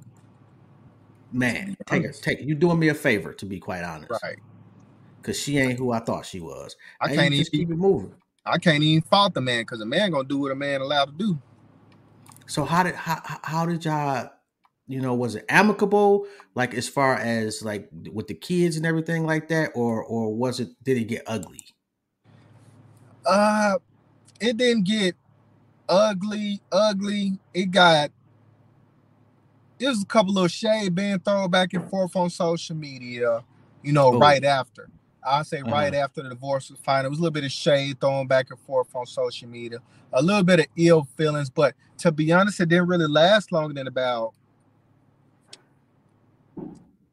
Man, 1.31 1.75
take 1.87 2.03
it, 2.03 2.19
take 2.21 2.39
it. 2.41 2.45
You 2.45 2.53
doing 2.53 2.77
me 2.77 2.89
a 2.89 2.93
favor, 2.93 3.33
to 3.33 3.45
be 3.47 3.59
quite 3.59 3.83
honest. 3.83 4.11
Right 4.21 4.37
because 5.21 5.39
she 5.39 5.57
ain't 5.59 5.77
who 5.77 5.91
I 5.91 5.99
thought 5.99 6.25
she 6.25 6.39
was. 6.39 6.75
I 6.99 7.07
and 7.07 7.15
can't 7.15 7.33
even 7.33 7.45
keep 7.45 7.69
it 7.69 7.77
moving. 7.77 8.13
I 8.45 8.57
can't 8.57 8.83
even 8.83 9.01
fault 9.03 9.33
the 9.33 9.41
man 9.41 9.63
because 9.63 9.81
a 9.81 9.85
man 9.85 10.11
gonna 10.11 10.27
do 10.27 10.39
what 10.39 10.51
a 10.51 10.55
man 10.55 10.81
allowed 10.81 11.05
to 11.05 11.11
do. 11.25 11.39
So 12.47 12.65
how 12.65 12.83
did 12.83 12.95
how 12.95 13.21
how 13.43 13.65
did 13.65 13.85
y'all 13.85 14.29
you 14.87 14.99
know 14.99 15.13
was 15.13 15.35
it 15.35 15.45
amicable 15.47 16.25
like 16.55 16.73
as 16.73 16.89
far 16.89 17.15
as 17.15 17.61
like 17.63 17.89
with 18.11 18.27
the 18.27 18.33
kids 18.33 18.77
and 18.77 18.85
everything 18.85 19.25
like 19.25 19.47
that 19.49 19.71
or 19.75 20.03
or 20.03 20.33
was 20.33 20.59
it 20.59 20.69
did 20.83 20.97
it 20.97 21.05
get 21.05 21.23
ugly? 21.27 21.63
Uh, 23.25 23.77
it 24.39 24.57
didn't 24.57 24.85
get 24.85 25.15
ugly. 25.87 26.61
Ugly. 26.71 27.39
It 27.53 27.71
got. 27.71 28.11
It 29.79 29.87
was 29.87 30.03
a 30.03 30.05
couple 30.05 30.37
of 30.37 30.51
shade 30.51 30.93
being 30.93 31.19
thrown 31.19 31.49
back 31.49 31.73
and 31.73 31.89
forth 31.89 32.15
on 32.15 32.29
social 32.29 32.75
media. 32.75 33.43
You 33.83 33.93
know, 33.93 34.13
oh. 34.13 34.19
right 34.19 34.43
after. 34.43 34.89
I 35.23 35.43
say 35.43 35.59
uh-huh. 35.59 35.71
right 35.71 35.93
after 35.93 36.23
the 36.23 36.29
divorce 36.29 36.69
was 36.69 36.79
final. 36.79 37.07
It 37.07 37.09
was 37.09 37.19
a 37.19 37.21
little 37.21 37.33
bit 37.33 37.43
of 37.43 37.51
shade 37.51 37.99
thrown 37.99 38.27
back 38.27 38.49
and 38.49 38.59
forth 38.59 38.95
on 38.95 39.05
social 39.05 39.47
media, 39.47 39.79
a 40.13 40.21
little 40.21 40.43
bit 40.43 40.61
of 40.61 40.65
ill 40.77 41.07
feelings, 41.17 41.49
but 41.49 41.75
to 41.99 42.11
be 42.11 42.31
honest, 42.31 42.59
it 42.59 42.69
didn't 42.69 42.87
really 42.87 43.07
last 43.07 43.51
longer 43.51 43.73
than 43.73 43.87
about 43.87 44.33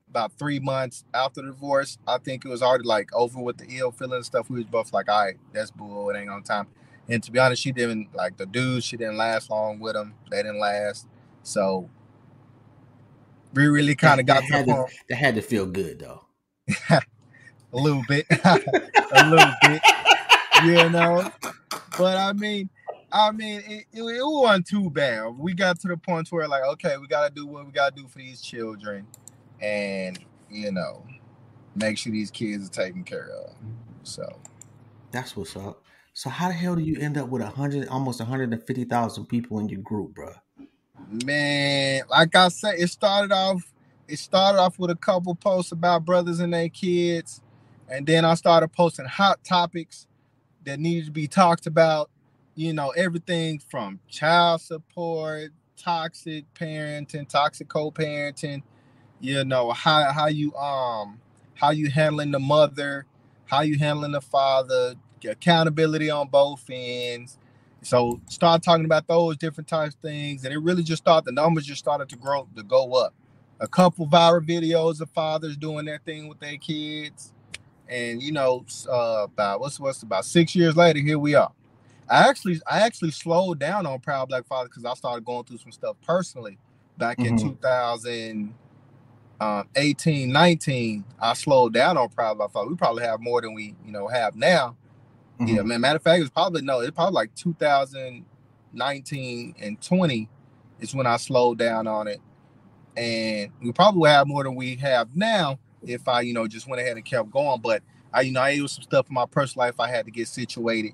about 0.09 0.33
three 0.39 0.59
months 0.59 1.05
after 1.13 1.43
the 1.43 1.49
divorce. 1.49 1.99
I 2.07 2.19
think 2.19 2.45
it 2.45 2.49
was 2.49 2.63
already 2.63 2.85
like 2.85 3.15
over 3.15 3.41
with 3.41 3.59
the 3.59 3.67
ill 3.69 3.91
feeling 3.91 4.23
stuff. 4.23 4.49
We 4.49 4.57
was 4.57 4.67
both 4.67 4.93
like, 4.93 5.09
all 5.11 5.27
right, 5.27 5.37
that's 5.53 5.71
bull. 5.71 6.09
It 6.11 6.19
ain't 6.19 6.31
on 6.31 6.43
time. 6.43 6.67
And 7.09 7.23
to 7.23 7.31
be 7.31 7.39
honest, 7.39 7.63
she 7.63 7.73
didn't 7.73 8.15
like 8.15 8.37
the 8.37 8.47
dude. 8.47 8.85
She 8.85 8.97
didn't 8.97 9.17
last 9.17 9.51
long 9.51 9.79
with 9.79 9.95
them. 9.95 10.15
They 10.31 10.39
didn't 10.39 10.61
last. 10.61 11.07
So 11.43 11.89
we 13.55 13.67
really 13.67 13.95
kind 13.95 14.21
of 14.21 14.27
got 14.27 14.43
that, 14.49 14.67
that, 14.67 14.75
had 14.75 14.89
to, 14.89 14.97
that 15.09 15.17
had 15.17 15.35
to 15.37 15.43
feel 15.43 15.67
good 15.67 15.99
though. 15.99 16.25
a 17.73 17.77
little 17.77 18.03
bit, 18.09 18.27
a 18.45 19.31
little 19.31 19.53
bit, 19.63 19.83
you 20.65 20.91
know. 20.91 21.31
But 21.99 22.17
I 22.17 22.33
mean, 22.33 22.69
I 23.13 23.31
mean, 23.33 23.61
it, 23.67 23.87
it, 23.93 24.03
it, 24.03 24.23
wasn't 24.23 24.67
too 24.67 24.91
bad. 24.91 25.29
We 25.39 25.55
got 25.55 25.81
to 25.81 25.89
the 25.89 25.97
point 25.97 26.31
where 26.31 26.47
like, 26.49 26.65
okay, 26.65 26.97
we 26.99 27.07
gotta 27.07 27.33
do 27.33 27.47
what 27.47 27.67
we 27.67 27.73
gotta 27.73 27.95
do 27.95 28.07
for 28.07 28.19
these 28.19 28.41
children, 28.41 29.07
and 29.61 30.19
you 30.51 30.73
know, 30.73 31.05
make 31.75 31.99
sure 31.99 32.13
these 32.13 32.31
kids 32.31 32.69
are 32.69 32.73
taken 32.73 33.05
care 33.05 33.31
of. 33.31 33.55
So 34.03 34.41
that's 35.11 35.37
what's 35.37 35.57
up. 35.57 35.83
So 36.15 36.31
how 36.31 36.49
the 36.49 36.55
hell 36.55 36.75
do 36.75 36.83
you 36.83 36.99
end 37.01 37.17
up 37.17 37.29
with 37.29 37.43
a 37.43 37.49
hundred, 37.49 37.89
almost 37.89 38.21
hundred 38.21 38.53
and 38.53 38.63
fifty 38.63 38.85
thousand 38.85 39.27
people 39.27 39.59
in 39.59 39.69
your 39.69 39.81
group, 39.81 40.15
bro? 40.15 40.35
Man, 41.25 42.03
like 42.11 42.35
I 42.35 42.49
said, 42.49 42.75
it 42.79 42.91
started 42.91 43.33
off 43.33 43.73
it 44.09 44.19
started 44.19 44.59
off 44.59 44.79
with 44.79 44.91
a 44.91 44.97
couple 44.97 45.35
posts 45.35 45.73
about 45.73 46.05
brothers 46.05 46.41
and 46.41 46.53
their 46.53 46.69
kids, 46.69 47.43
and 47.89 48.07
then 48.07 48.25
I 48.25 48.35
started 48.35 48.69
posting 48.73 49.07
hot 49.07 49.45
topics 49.45 50.07
that 50.65 50.81
needed 50.81 51.07
to 51.07 51.11
be 51.13 51.29
talked 51.29 51.67
about. 51.67 52.11
You 52.55 52.73
know, 52.73 52.91
everything 52.91 53.61
from 53.61 54.01
child 54.09 54.61
support, 54.63 55.51
toxic 55.77 56.45
parenting, 56.55 57.29
toxic 57.29 57.69
co-parenting. 57.69 58.63
You 59.21 59.45
know 59.45 59.73
how 59.73 60.13
how 60.13 60.27
you 60.29 60.55
um 60.57 61.21
how 61.55 61.71
you 61.71 61.91
handling 61.91 62.33
the 62.33 62.39
mother, 62.39 63.07
how 63.47 63.63
you 63.63 63.79
handling 63.79 64.13
the 64.13 64.21
father, 64.21 64.95
accountability 65.29 66.11
on 66.11 66.29
both 66.29 66.65
ends. 66.71 67.39
So 67.83 68.21
start 68.29 68.63
talking 68.63 68.85
about 68.85 69.07
those 69.07 69.37
different 69.37 69.69
types 69.69 69.95
of 69.95 70.01
things, 70.01 70.45
and 70.45 70.53
it 70.53 70.59
really 70.59 70.83
just 70.83 71.03
started. 71.03 71.27
The 71.27 71.33
numbers 71.33 71.67
just 71.67 71.81
started 71.81 72.09
to 72.11 72.17
grow 72.17 72.49
to 72.57 72.63
go 72.63 72.95
up. 72.95 73.15
A 73.61 73.69
couple 73.69 74.07
viral 74.07 74.47
videos 74.47 75.01
of 75.01 75.11
fathers 75.11 75.57
doing 75.57 75.87
their 75.87 76.01
thing 76.05 76.29
with 76.29 76.41
their 76.41 76.59
kids, 76.59 77.33
and 77.89 78.23
you 78.23 78.33
know, 78.33 78.65
uh, 78.91 79.25
about 79.25 79.61
what's 79.61 79.81
what's 79.81 80.03
about 80.03 80.25
six 80.25 80.55
years 80.55 80.77
later, 80.77 81.01
here 81.01 81.19
we 81.19 81.35
are. 81.35 81.53
I 82.09 82.29
actually 82.29 82.61
I 82.67 82.81
actually 82.81 83.11
slowed 83.11 83.59
down 83.59 83.87
on 83.87 84.01
Proud 84.01 84.29
Black 84.29 84.47
Father 84.47 84.69
because 84.69 84.85
I 84.85 84.95
started 84.95 85.25
going 85.25 85.45
through 85.45 85.59
some 85.59 85.73
stuff 85.73 85.97
personally 86.05 86.59
back 86.97 87.19
in 87.19 87.37
mm-hmm. 87.37 87.51
2000 87.51 88.55
um, 89.41 89.69
18, 89.77 90.33
19, 90.33 91.05
I 91.21 91.35
slowed 91.35 91.73
down 91.73 91.97
on 91.97 92.09
Proud 92.09 92.39
Black 92.39 92.51
Father. 92.51 92.69
We 92.69 92.77
probably 92.77 93.05
have 93.05 93.21
more 93.21 93.41
than 93.41 93.55
we, 93.55 93.77
you 93.85 93.93
know, 93.93 94.09
have 94.09 94.35
now. 94.35 94.77
Mm-hmm. 95.41 95.55
Yeah, 95.55 95.63
man. 95.63 95.81
Matter 95.81 95.95
of 95.97 96.03
fact, 96.03 96.21
it's 96.21 96.31
probably 96.31 96.63
no, 96.63 96.81
it's 96.81 96.91
probably 96.91 97.15
like 97.15 97.33
2019 97.37 99.55
and 99.61 99.81
20 99.81 100.29
is 100.81 100.95
when 100.95 101.07
I 101.07 101.17
slowed 101.17 101.59
down 101.59 101.87
on 101.87 102.09
it. 102.09 102.21
And 102.97 103.53
we 103.63 103.71
probably 103.71 104.11
have 104.11 104.27
more 104.27 104.43
than 104.43 104.57
we 104.57 104.75
have 104.77 105.15
now 105.15 105.61
if 105.87 106.07
I, 106.09 106.23
you 106.23 106.35
know, 106.35 106.47
just 106.47 106.69
went 106.69 106.81
ahead 106.81 106.97
and 106.97 107.05
kept 107.05 107.31
going. 107.31 107.61
But 107.61 107.83
I, 108.13 108.23
you 108.23 108.33
know, 108.33 108.41
I 108.41 108.61
was 108.61 108.73
some 108.73 108.83
stuff 108.83 109.09
in 109.09 109.15
my 109.15 109.27
personal 109.27 109.67
life 109.67 109.81
I 109.81 109.89
had 109.89 110.07
to 110.07 110.11
get 110.11 110.29
situated 110.29 110.93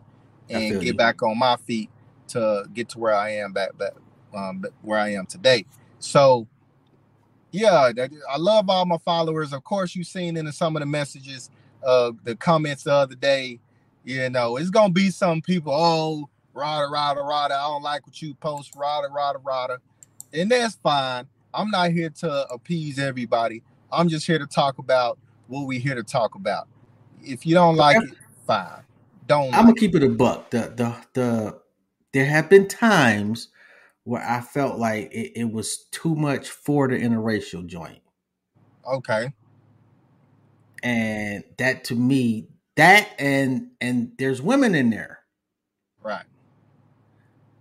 and 0.50 0.74
get 0.74 0.84
you. 0.84 0.94
back 0.94 1.22
on 1.22 1.38
my 1.38 1.56
feet 1.56 1.90
to 2.28 2.64
get 2.72 2.88
to 2.90 2.98
where 2.98 3.14
I 3.14 3.30
am 3.30 3.52
back, 3.52 3.76
back 3.78 3.92
um, 4.34 4.64
where 4.82 4.98
I 4.98 5.10
am 5.10 5.26
today. 5.26 5.64
So 5.98 6.46
yeah, 7.54 7.92
I 8.28 8.36
love 8.36 8.68
all 8.68 8.84
my 8.84 8.98
followers. 8.98 9.52
Of 9.52 9.62
course, 9.62 9.94
you've 9.94 10.08
seen 10.08 10.36
in 10.36 10.50
some 10.50 10.74
of 10.74 10.80
the 10.80 10.86
messages, 10.86 11.50
uh, 11.86 12.10
the 12.24 12.34
comments 12.34 12.82
the 12.82 12.92
other 12.92 13.14
day. 13.14 13.60
You 14.04 14.28
know, 14.28 14.56
it's 14.56 14.70
gonna 14.70 14.92
be 14.92 15.10
some 15.10 15.40
people. 15.40 15.72
Oh, 15.72 16.28
rada 16.52 16.90
rada 16.90 17.22
rada. 17.22 17.54
I 17.54 17.68
don't 17.68 17.82
like 17.82 18.06
what 18.06 18.20
you 18.20 18.34
post. 18.34 18.74
Rada 18.76 19.08
rada 19.08 19.38
rada, 19.38 19.78
and 20.32 20.50
that's 20.50 20.74
fine. 20.74 21.26
I'm 21.54 21.70
not 21.70 21.92
here 21.92 22.10
to 22.10 22.48
appease 22.50 22.98
everybody. 22.98 23.62
I'm 23.94 24.08
just 24.08 24.26
here 24.26 24.38
to 24.38 24.46
talk 24.46 24.78
about 24.78 25.18
what 25.48 25.66
we 25.66 25.78
here 25.78 25.94
to 25.94 26.02
talk 26.02 26.34
about. 26.34 26.68
If 27.22 27.46
you 27.46 27.54
don't 27.54 27.76
like 27.76 27.96
it, 28.02 28.16
fine. 28.46 28.82
Don't. 29.26 29.46
I'm 29.46 29.50
like 29.50 29.62
gonna 29.62 29.74
keep 29.74 29.94
it 29.94 30.02
a 30.02 30.08
buck. 30.08 30.50
The 30.50 30.72
the 30.74 30.96
the. 31.14 31.60
There 32.12 32.26
have 32.26 32.48
been 32.48 32.68
times 32.68 33.48
where 34.04 34.22
I 34.22 34.40
felt 34.40 34.78
like 34.78 35.12
it, 35.12 35.32
it 35.40 35.52
was 35.52 35.86
too 35.90 36.14
much 36.14 36.48
for 36.50 36.86
the 36.86 36.94
interracial 36.94 37.66
joint. 37.66 38.00
Okay. 38.86 39.32
And 40.82 41.42
that 41.56 41.84
to 41.84 41.94
me, 41.94 42.48
that 42.76 43.08
and 43.18 43.70
and 43.80 44.12
there's 44.18 44.42
women 44.42 44.74
in 44.74 44.90
there. 44.90 45.20
Right. 46.02 46.24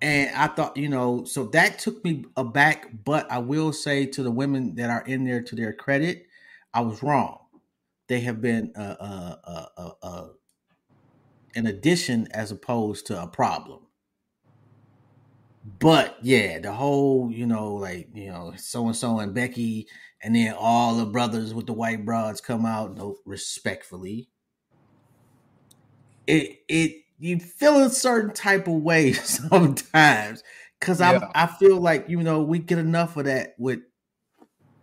And 0.03 0.36
I 0.36 0.48
thought, 0.48 0.75
you 0.75 0.89
know, 0.89 1.24
so 1.24 1.45
that 1.45 1.79
took 1.79 2.03
me 2.03 2.25
aback, 2.36 2.89
but 3.05 3.31
I 3.31 3.38
will 3.38 3.72
say 3.72 4.05
to 4.07 4.22
the 4.22 4.31
women 4.31 4.75
that 4.75 4.89
are 4.89 5.03
in 5.05 5.24
there 5.24 5.41
to 5.41 5.55
their 5.55 5.72
credit, 5.72 6.27
I 6.74 6.81
was 6.81 7.01
wrong. 7.01 7.39
They 8.10 8.19
have 8.19 8.41
been 8.41 8.74
uh, 8.75 8.98
uh, 9.00 9.65
uh, 9.77 9.91
uh 10.03 10.27
an 11.55 11.67
addition 11.67 12.27
as 12.31 12.51
opposed 12.51 13.07
to 13.07 13.24
a 13.24 13.27
problem. 13.27 13.88
But 15.79 16.17
yeah, 16.22 16.60
the 16.60 16.74
whole, 16.74 17.31
you 17.31 17.48
know, 17.48 17.75
like, 17.75 18.10
you 18.13 18.29
know, 18.29 18.51
so 18.57 18.88
and 18.88 18.95
so 18.98 19.19
and 19.19 19.33
Becky, 19.33 19.88
and 20.22 20.36
then 20.36 20.53
all 20.60 20.98
the 20.98 21.05
brothers 21.05 21.53
with 21.53 21.67
the 21.67 21.74
white 21.74 22.03
broads 22.03 22.41
come 22.41 22.65
out, 22.65 22.98
no, 22.98 23.15
respectfully. 23.25 24.27
It 26.27 26.60
it 26.67 27.02
you 27.20 27.39
feel 27.39 27.84
a 27.84 27.89
certain 27.89 28.34
type 28.34 28.67
of 28.67 28.82
way 28.82 29.13
sometimes. 29.13 30.43
Cause 30.82 31.00
yeah. 31.00 31.29
I 31.34 31.43
I 31.43 31.48
feel 31.48 31.79
like, 31.79 32.10
you 32.10 32.22
know, 32.22 32.41
we 32.43 32.60
get 32.60 32.77
enough 32.77 33.15
of 33.17 33.25
that 33.25 33.55
with 33.58 33.79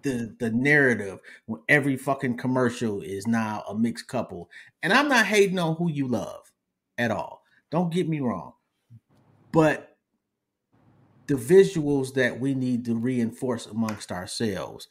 the 0.03 0.35
the 0.39 0.51
narrative 0.51 1.19
when 1.47 1.61
every 1.69 1.97
fucking 1.97 2.39
commercial 2.39 3.03
is 3.03 3.27
now 3.27 3.63
a 3.69 3.75
mixed 3.75 4.09
couple. 4.09 4.49
And 4.83 4.93
I'm 4.93 5.09
not 5.09 5.27
hating 5.27 5.59
on 5.59 5.77
who 5.77 5.91
you 5.91 6.09
love 6.09 6.51
at 6.97 7.11
all. 7.11 7.43
Don't 7.71 7.93
get 7.93 8.09
me 8.09 8.21
wrong. 8.21 8.55
But 9.53 9.97
the 11.27 11.35
visuals 11.35 12.15
that 12.15 12.41
we 12.41 12.55
need 12.55 12.85
to 12.87 12.97
reinforce 12.97 13.67
amongst 13.67 14.11
ourselves 14.11 14.89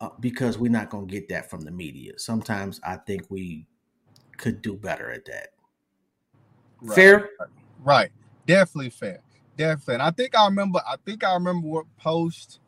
uh, 0.00 0.10
because 0.18 0.58
we're 0.58 0.70
not 0.70 0.90
going 0.90 1.06
to 1.06 1.12
get 1.12 1.28
that 1.28 1.48
from 1.48 1.62
the 1.62 1.70
media. 1.70 2.12
Sometimes 2.16 2.80
I 2.84 2.96
think 2.96 3.26
we 3.30 3.66
could 4.36 4.62
do 4.62 4.74
better 4.74 5.10
at 5.10 5.24
that. 5.26 5.48
Right. 6.82 6.94
Fair? 6.94 7.30
Right. 7.82 8.10
Definitely 8.46 8.90
fair. 8.90 9.20
Definitely. 9.56 9.94
And 9.94 10.02
I 10.02 10.10
think 10.10 10.36
I 10.36 10.46
remember, 10.46 10.80
I 10.86 10.96
think 11.04 11.24
I 11.24 11.34
remember 11.34 11.66
what 11.66 11.86
post 11.98 12.60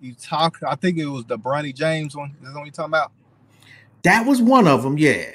you 0.00 0.14
talked. 0.14 0.62
I 0.62 0.74
think 0.74 0.98
it 0.98 1.06
was 1.06 1.24
the 1.24 1.38
Bronny 1.38 1.74
James 1.74 2.14
one. 2.16 2.36
Is 2.40 2.48
that 2.48 2.54
what 2.54 2.64
you're 2.64 2.72
talking 2.72 2.90
about? 2.90 3.12
That 4.02 4.26
was 4.26 4.40
one 4.40 4.68
of 4.68 4.82
them, 4.82 4.96
yeah. 4.96 5.32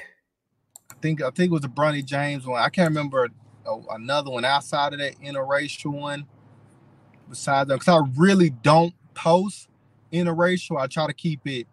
I 0.90 0.94
think 1.02 1.22
I 1.22 1.30
think 1.30 1.50
it 1.50 1.52
was 1.52 1.62
the 1.62 1.68
Bronny 1.68 2.04
James 2.04 2.46
one. 2.46 2.60
I 2.60 2.70
can't 2.70 2.88
remember 2.88 3.28
oh, 3.66 3.84
another 3.90 4.30
one 4.30 4.44
outside 4.44 4.94
of 4.94 4.98
that 5.00 5.20
interracial 5.20 5.92
one 5.92 6.26
besides 7.28 7.68
that 7.68 7.78
because 7.78 7.88
I 7.88 8.06
really 8.16 8.50
don't 8.50 8.94
post 9.14 9.68
interracial. 10.12 10.80
I 10.80 10.86
try 10.86 11.06
to 11.06 11.12
keep 11.12 11.46
it. 11.46 11.66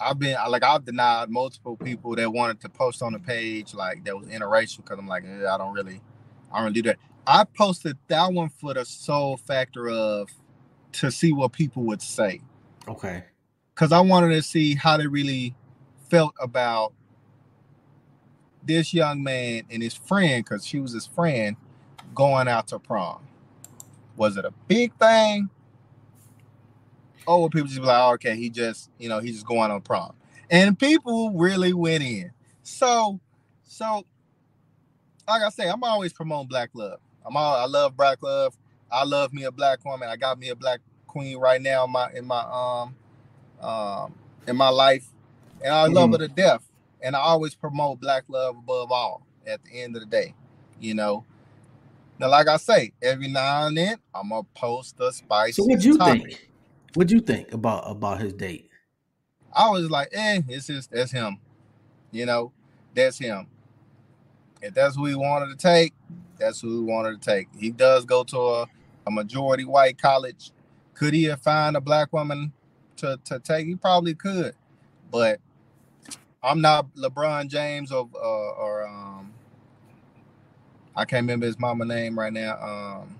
I've 0.00 0.18
been 0.18 0.36
like 0.48 0.62
I've 0.62 0.84
denied 0.84 1.30
multiple 1.30 1.76
people 1.76 2.14
that 2.16 2.30
wanted 2.30 2.60
to 2.62 2.68
post 2.68 3.02
on 3.02 3.12
the 3.12 3.18
page 3.18 3.74
like 3.74 4.04
that 4.04 4.16
was 4.16 4.26
interracial 4.26 4.78
because 4.78 4.98
I'm 4.98 5.08
like 5.08 5.24
eh, 5.24 5.46
I 5.48 5.56
don't 5.56 5.72
really 5.72 6.00
I 6.52 6.56
don't 6.56 6.64
really 6.64 6.74
do 6.74 6.82
that. 6.82 6.98
I 7.26 7.44
posted 7.44 7.96
that 8.08 8.32
one 8.32 8.48
for 8.48 8.74
the 8.74 8.84
sole 8.84 9.36
factor 9.36 9.88
of 9.88 10.28
to 10.92 11.10
see 11.10 11.32
what 11.32 11.52
people 11.52 11.82
would 11.84 12.02
say. 12.02 12.40
Okay. 12.86 13.24
Because 13.74 13.92
I 13.92 14.00
wanted 14.00 14.34
to 14.34 14.42
see 14.42 14.74
how 14.74 14.96
they 14.96 15.06
really 15.06 15.54
felt 16.10 16.34
about 16.40 16.92
this 18.62 18.94
young 18.94 19.22
man 19.22 19.62
and 19.70 19.82
his 19.82 19.94
friend, 19.94 20.44
because 20.44 20.66
she 20.66 20.80
was 20.80 20.92
his 20.92 21.06
friend, 21.06 21.56
going 22.14 22.46
out 22.46 22.68
to 22.68 22.78
prom. 22.78 23.26
Was 24.16 24.36
it 24.36 24.44
a 24.44 24.52
big 24.68 24.94
thing? 24.96 25.50
Or 27.26 27.48
people 27.48 27.68
just 27.68 27.80
be 27.80 27.86
like, 27.86 28.00
oh, 28.00 28.12
okay, 28.14 28.36
he 28.36 28.50
just, 28.50 28.90
you 28.98 29.08
know, 29.08 29.18
he's 29.18 29.34
just 29.34 29.46
going 29.46 29.70
on 29.70 29.80
prom. 29.80 30.14
And 30.50 30.78
people 30.78 31.32
really 31.32 31.72
went 31.72 32.04
in. 32.04 32.30
So, 32.62 33.20
so 33.64 34.04
like 35.26 35.42
I 35.42 35.48
say, 35.48 35.68
I'm 35.68 35.82
always 35.82 36.12
promoting 36.12 36.48
black 36.48 36.70
love. 36.74 37.00
I'm 37.24 37.36
all 37.36 37.56
I 37.56 37.66
love 37.66 37.96
black 37.96 38.22
love. 38.22 38.56
I 38.92 39.04
love 39.04 39.32
me 39.32 39.44
a 39.44 39.50
black 39.50 39.84
woman. 39.84 40.08
I 40.08 40.16
got 40.16 40.38
me 40.38 40.50
a 40.50 40.54
black 40.54 40.80
queen 41.06 41.38
right 41.38 41.60
now 41.60 41.84
in 41.84 41.90
my 41.90 42.10
in 42.12 42.26
my 42.26 42.40
um 42.40 42.94
um 43.66 44.14
in 44.46 44.56
my 44.56 44.68
life. 44.68 45.06
And 45.62 45.72
I 45.72 45.86
love 45.86 46.10
mm-hmm. 46.10 46.22
her 46.22 46.28
to 46.28 46.28
death. 46.28 46.68
And 47.02 47.16
I 47.16 47.20
always 47.20 47.54
promote 47.54 48.00
black 48.00 48.24
love 48.28 48.56
above 48.58 48.92
all 48.92 49.26
at 49.46 49.62
the 49.64 49.80
end 49.82 49.96
of 49.96 50.02
the 50.02 50.06
day. 50.06 50.34
You 50.80 50.94
know, 50.94 51.24
now, 52.18 52.28
like 52.28 52.48
I 52.48 52.56
say, 52.58 52.92
every 53.02 53.28
now 53.28 53.66
and 53.66 53.76
then 53.76 53.96
I'm 54.14 54.28
gonna 54.28 54.46
post 54.54 54.96
a 55.00 55.12
spicy. 55.12 55.52
So 55.52 55.64
what 55.64 55.82
you 55.82 55.98
topic. 55.98 56.22
think? 56.22 56.50
What 56.94 57.10
you 57.10 57.20
think 57.20 57.52
about 57.52 57.90
about 57.90 58.20
his 58.20 58.32
date? 58.32 58.70
I 59.52 59.68
was 59.68 59.90
like, 59.90 60.08
eh, 60.12 60.42
it's 60.48 60.68
just 60.68 60.90
that's 60.90 61.10
him. 61.10 61.38
You 62.12 62.26
know, 62.26 62.52
that's 62.94 63.18
him. 63.18 63.48
If 64.62 64.74
that's 64.74 64.96
who 64.96 65.06
he 65.06 65.14
wanted 65.14 65.50
to 65.50 65.56
take, 65.56 65.92
that's 66.38 66.60
who 66.60 66.84
he 66.84 66.84
wanted 66.90 67.20
to 67.20 67.30
take. 67.30 67.48
He 67.58 67.70
does 67.70 68.04
go 68.04 68.24
to 68.24 68.38
a, 68.38 68.66
a 69.06 69.10
majority 69.10 69.64
white 69.64 69.98
college. 70.00 70.52
Could 70.94 71.14
he 71.14 71.24
have 71.24 71.42
found 71.42 71.76
a 71.76 71.80
black 71.80 72.12
woman 72.12 72.52
to, 72.96 73.18
to 73.24 73.40
take? 73.40 73.66
He 73.66 73.74
probably 73.74 74.14
could, 74.14 74.54
but 75.10 75.40
I'm 76.42 76.60
not 76.60 76.94
LeBron 76.94 77.48
James 77.48 77.90
or 77.90 78.08
uh, 78.14 78.18
or 78.18 78.86
um, 78.86 79.32
I 80.94 81.04
can't 81.04 81.24
remember 81.24 81.46
his 81.46 81.58
mama 81.58 81.84
name 81.84 82.16
right 82.18 82.32
now. 82.32 82.56
Um, 82.62 83.18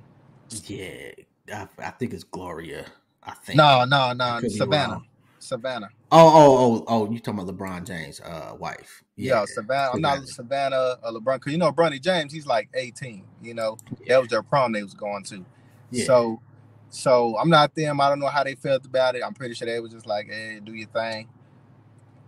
yeah, 0.67 1.11
I, 1.53 1.69
I 1.79 1.91
think 1.91 2.15
it's 2.15 2.25
Gloria. 2.25 2.87
I 3.25 3.33
think. 3.33 3.57
No, 3.57 3.85
no, 3.85 4.13
no, 4.13 4.41
Savannah. 4.49 5.03
Savannah. 5.39 5.91
Oh, 6.11 6.27
oh, 6.27 6.57
oh, 6.59 6.85
oh! 6.89 7.11
You 7.11 7.19
talking 7.19 7.41
about 7.41 7.55
LeBron 7.55 7.87
James' 7.87 8.21
uh, 8.21 8.55
wife? 8.59 9.03
Yeah, 9.17 9.41
yeah 9.41 9.45
Savannah. 9.47 9.91
I'm 9.93 10.01
not 10.01 10.27
Savannah 10.27 10.97
uh, 11.03 11.13
LeBron 11.13 11.35
because 11.35 11.53
you 11.53 11.59
know 11.59 11.71
Bronny 11.71 12.01
James. 12.01 12.33
He's 12.33 12.47
like 12.47 12.69
18. 12.75 13.25
You 13.43 13.55
know 13.55 13.77
yeah. 14.01 14.15
that 14.15 14.21
was 14.21 14.29
their 14.31 14.43
prom 14.43 14.73
they 14.73 14.83
was 14.83 14.95
going 14.95 15.25
to. 15.25 15.45
Yeah. 15.91 16.05
So, 16.07 16.41
So 16.89 17.37
I'm 17.39 17.51
not 17.51 17.75
them. 17.75 18.01
I 18.01 18.09
don't 18.09 18.21
know 18.21 18.29
how 18.29 18.43
they 18.45 18.55
felt 18.55 18.87
about 18.87 19.17
it. 19.17 19.23
I'm 19.25 19.35
pretty 19.35 19.55
sure 19.55 19.67
they 19.67 19.81
was 19.81 19.93
just 19.93 20.07
like, 20.07 20.31
"Hey, 20.31 20.61
do 20.63 20.73
your 20.73 20.89
thing." 20.89 21.29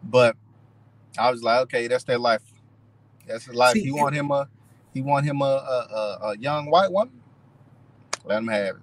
But 0.02 0.36
I 1.18 1.30
was 1.30 1.42
like, 1.42 1.62
"Okay, 1.62 1.86
that's 1.86 2.04
their 2.04 2.18
life. 2.18 2.42
That's 3.26 3.46
his 3.46 3.54
life. 3.54 3.74
See, 3.74 3.84
he 3.84 3.92
want 3.92 4.14
him 4.14 4.30
a, 4.30 4.48
he 4.92 5.00
want 5.00 5.24
him 5.24 5.40
a 5.40 5.44
a, 5.44 5.48
a, 5.48 6.18
a 6.30 6.38
young 6.38 6.70
white 6.70 6.92
woman. 6.92 7.20
Let 8.24 8.38
him 8.38 8.48
have 8.48 8.76
it. 8.76 8.82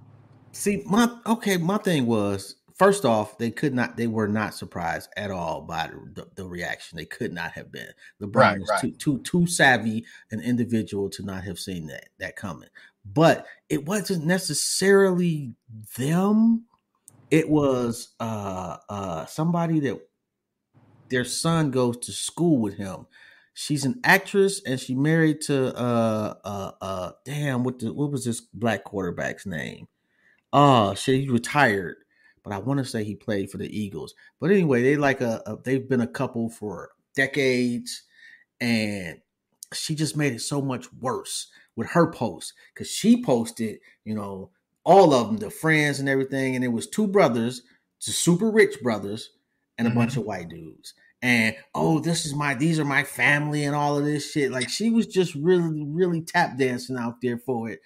See, 0.53 0.83
my 0.85 1.09
okay, 1.25 1.57
my 1.57 1.77
thing 1.79 2.05
was 2.05 2.55
first 2.75 3.05
off, 3.05 3.37
they 3.37 3.51
could 3.51 3.73
not, 3.73 3.97
they 3.97 4.07
were 4.07 4.27
not 4.27 4.53
surprised 4.55 5.09
at 5.17 5.31
all 5.31 5.61
by 5.61 5.89
the, 6.13 6.27
the 6.35 6.45
reaction. 6.45 6.97
They 6.97 7.05
could 7.05 7.33
not 7.33 7.51
have 7.53 7.71
been. 7.71 7.89
LeBron 8.21 8.33
Right, 8.35 8.61
is 8.61 8.69
right. 8.69 8.81
too 8.81 8.91
too 8.93 9.19
too 9.23 9.47
savvy 9.47 10.05
an 10.31 10.41
individual 10.41 11.09
to 11.11 11.23
not 11.23 11.43
have 11.45 11.59
seen 11.59 11.87
that 11.87 12.09
that 12.19 12.35
coming. 12.35 12.69
But 13.05 13.47
it 13.69 13.85
wasn't 13.85 14.25
necessarily 14.25 15.55
them. 15.97 16.65
It 17.31 17.49
was 17.49 18.13
uh 18.19 18.77
uh 18.89 19.25
somebody 19.27 19.79
that 19.81 19.99
their 21.09 21.25
son 21.25 21.71
goes 21.71 21.97
to 21.99 22.11
school 22.11 22.59
with 22.59 22.75
him. 22.77 23.07
She's 23.53 23.85
an 23.85 23.99
actress 24.03 24.61
and 24.65 24.79
she 24.79 24.95
married 24.95 25.41
to 25.43 25.75
uh 25.77 26.35
uh 26.45 26.71
uh 26.81 27.11
damn 27.25 27.63
what 27.63 27.79
the 27.79 27.93
what 27.93 28.11
was 28.11 28.25
this 28.25 28.41
black 28.41 28.83
quarterback's 28.83 29.45
name? 29.45 29.87
Oh 30.53 30.93
shit, 30.95 31.21
he 31.21 31.29
retired, 31.29 31.97
but 32.43 32.53
I 32.53 32.59
want 32.59 32.79
to 32.79 32.85
say 32.85 33.03
he 33.03 33.15
played 33.15 33.51
for 33.51 33.57
the 33.57 33.77
Eagles. 33.77 34.13
But 34.39 34.51
anyway, 34.51 34.83
they 34.83 34.95
like 34.97 35.21
a, 35.21 35.41
a 35.47 35.57
they've 35.57 35.87
been 35.89 36.01
a 36.01 36.07
couple 36.07 36.49
for 36.49 36.91
decades, 37.15 38.03
and 38.61 39.19
she 39.73 39.95
just 39.95 40.17
made 40.17 40.33
it 40.33 40.41
so 40.41 40.61
much 40.61 40.91
worse 40.93 41.47
with 41.75 41.89
her 41.89 42.11
post 42.11 42.53
because 42.73 42.89
she 42.89 43.23
posted, 43.23 43.79
you 44.05 44.15
know, 44.15 44.51
all 44.85 45.13
of 45.13 45.27
them, 45.27 45.37
the 45.37 45.49
friends 45.51 45.99
and 45.99 46.09
everything, 46.09 46.55
and 46.55 46.63
it 46.65 46.69
was 46.69 46.87
two 46.87 47.07
brothers, 47.07 47.63
just 48.01 48.19
super 48.23 48.51
rich 48.51 48.81
brothers, 48.81 49.31
and 49.77 49.87
a 49.87 49.91
Mhm. 49.91 49.95
bunch 49.95 50.17
of 50.17 50.25
white 50.25 50.49
dudes. 50.49 50.93
And 51.21 51.55
oh, 51.73 51.99
this 51.99 52.25
is 52.25 52.35
my 52.35 52.53
these 52.55 52.79
are 52.79 52.85
my 52.85 53.03
family 53.03 53.63
and 53.63 53.75
all 53.75 53.97
of 53.97 54.05
this 54.05 54.31
shit. 54.31 54.51
Like 54.51 54.69
she 54.69 54.89
was 54.91 55.07
just 55.07 55.35
really, 55.35 55.83
really 55.85 56.21
tap 56.21 56.57
dancing 56.57 56.97
out 56.97 57.21
there 57.21 57.37
for 57.39 57.69
it. 57.69 57.81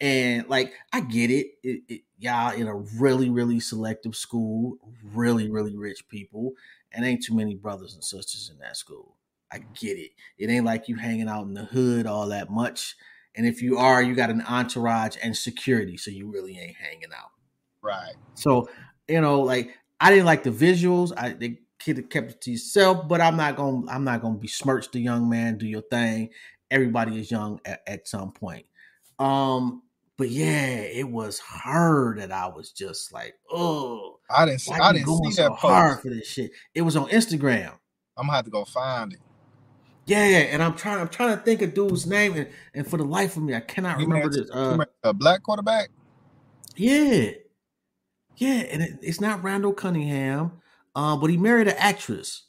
And 0.00 0.48
like 0.48 0.72
I 0.92 1.00
get 1.00 1.30
it. 1.30 1.48
It, 1.62 1.82
it 1.88 2.00
y'all 2.18 2.52
in 2.52 2.66
a 2.66 2.74
really, 2.74 3.30
really 3.30 3.60
selective 3.60 4.14
school, 4.14 4.78
really, 5.12 5.50
really 5.50 5.76
rich 5.76 6.06
people, 6.08 6.52
and 6.92 7.04
ain't 7.04 7.24
too 7.24 7.34
many 7.34 7.54
brothers 7.54 7.94
and 7.94 8.04
sisters 8.04 8.50
in 8.52 8.58
that 8.60 8.76
school. 8.76 9.16
I 9.52 9.58
get 9.58 9.98
it. 9.98 10.12
It 10.38 10.48
ain't 10.48 10.64
like 10.64 10.88
you 10.88 10.96
hanging 10.96 11.28
out 11.28 11.46
in 11.46 11.54
the 11.54 11.64
hood 11.64 12.06
all 12.06 12.28
that 12.28 12.50
much. 12.50 12.96
And 13.34 13.46
if 13.46 13.62
you 13.62 13.78
are, 13.78 14.02
you 14.02 14.14
got 14.14 14.30
an 14.30 14.42
entourage 14.42 15.16
and 15.22 15.36
security, 15.36 15.96
so 15.96 16.10
you 16.10 16.30
really 16.30 16.58
ain't 16.58 16.76
hanging 16.76 17.12
out. 17.16 17.30
Right. 17.82 18.14
So, 18.34 18.68
you 19.08 19.20
know, 19.20 19.40
like 19.40 19.76
I 20.00 20.10
didn't 20.10 20.26
like 20.26 20.42
the 20.42 20.50
visuals. 20.50 21.12
I 21.16 21.32
they 21.32 21.58
kept 21.78 22.30
it 22.30 22.40
to 22.42 22.50
yourself, 22.50 23.08
but 23.08 23.20
I'm 23.20 23.36
not 23.36 23.56
gonna 23.56 23.90
I'm 23.90 24.04
not 24.04 24.22
gonna 24.22 24.38
besmirch 24.38 24.90
the 24.90 25.00
young 25.00 25.28
man. 25.28 25.58
Do 25.58 25.66
your 25.66 25.82
thing. 25.82 26.30
Everybody 26.70 27.18
is 27.18 27.30
young 27.30 27.60
at, 27.64 27.82
at 27.86 28.08
some 28.08 28.32
point. 28.32 28.66
Um, 29.18 29.82
but 30.20 30.28
yeah, 30.28 30.76
it 30.82 31.08
was 31.08 31.40
her 31.40 32.14
that 32.18 32.30
I 32.30 32.46
was 32.46 32.72
just 32.72 33.10
like, 33.10 33.36
oh, 33.50 34.18
I 34.28 34.44
didn't 34.44 34.60
see. 34.60 34.74
I 34.74 34.88
you 34.88 34.98
didn't 34.98 35.06
going 35.06 35.30
see 35.30 35.36
so 35.36 35.44
that 35.44 35.52
hard 35.52 35.92
post. 35.92 36.02
for 36.02 36.10
this 36.10 36.28
shit? 36.28 36.50
It 36.74 36.82
was 36.82 36.94
on 36.94 37.08
Instagram. 37.08 37.72
I'm 38.18 38.26
gonna 38.26 38.32
have 38.32 38.44
to 38.44 38.50
go 38.50 38.66
find 38.66 39.14
it. 39.14 39.18
Yeah, 40.04 40.18
and 40.18 40.62
I'm 40.62 40.74
trying. 40.74 41.00
I'm 41.00 41.08
trying 41.08 41.38
to 41.38 41.42
think 41.42 41.62
of 41.62 41.72
dude's 41.72 42.06
name, 42.06 42.34
and, 42.34 42.48
and 42.74 42.86
for 42.86 42.98
the 42.98 43.04
life 43.04 43.38
of 43.38 43.44
me, 43.44 43.54
I 43.54 43.60
cannot 43.60 43.98
He 43.98 44.04
remember 44.04 44.28
this. 44.28 44.50
Uh, 44.50 44.84
a 45.02 45.14
black 45.14 45.42
quarterback. 45.42 45.88
Yeah, 46.76 47.30
yeah, 48.36 48.60
and 48.70 48.82
it, 48.82 48.98
it's 49.00 49.22
not 49.22 49.42
Randall 49.42 49.72
Cunningham, 49.72 50.52
uh, 50.94 51.16
but 51.16 51.30
he 51.30 51.38
married 51.38 51.68
an 51.68 51.76
actress, 51.78 52.42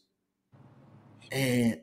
and 1.32 1.80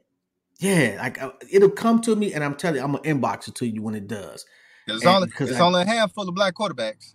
yeah, 0.59 0.99
like 0.99 1.23
uh, 1.23 1.31
it'll 1.51 1.71
come 1.71 2.03
to 2.03 2.15
me, 2.15 2.35
and 2.35 2.45
I'm 2.45 2.57
telling 2.57 2.77
you, 2.77 2.85
I'm 2.85 2.93
gonna 2.93 3.05
inbox 3.05 3.49
it 3.49 3.55
to 3.55 3.67
you 3.67 3.81
when 3.81 3.95
it 3.95 4.07
does. 4.07 4.45
It's 4.89 5.05
And 5.05 5.15
only 5.17 5.27
because 5.27 5.51
it's 5.51 5.61
I- 5.61 5.65
only 5.67 5.83
a 5.83 5.87
handful 5.87 6.29
of 6.29 6.35
black 6.35 6.55
quarterbacks. 6.55 7.15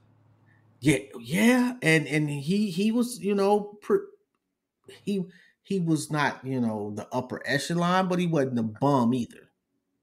Yeah, 0.79 0.97
yeah, 1.19 1.75
and 1.81 2.05
and 2.07 2.29
he 2.29 2.69
he 2.69 2.91
was 2.91 3.19
you 3.19 3.35
know 3.35 3.77
pr- 3.81 4.09
he 5.05 5.23
he 5.61 5.79
was 5.79 6.11
not 6.11 6.45
you 6.45 6.59
know 6.59 6.91
the 6.93 7.07
upper 7.13 7.41
echelon, 7.45 8.07
but 8.09 8.19
he 8.19 8.27
wasn't 8.27 8.59
a 8.59 8.63
bum 8.63 9.13
either. 9.13 9.49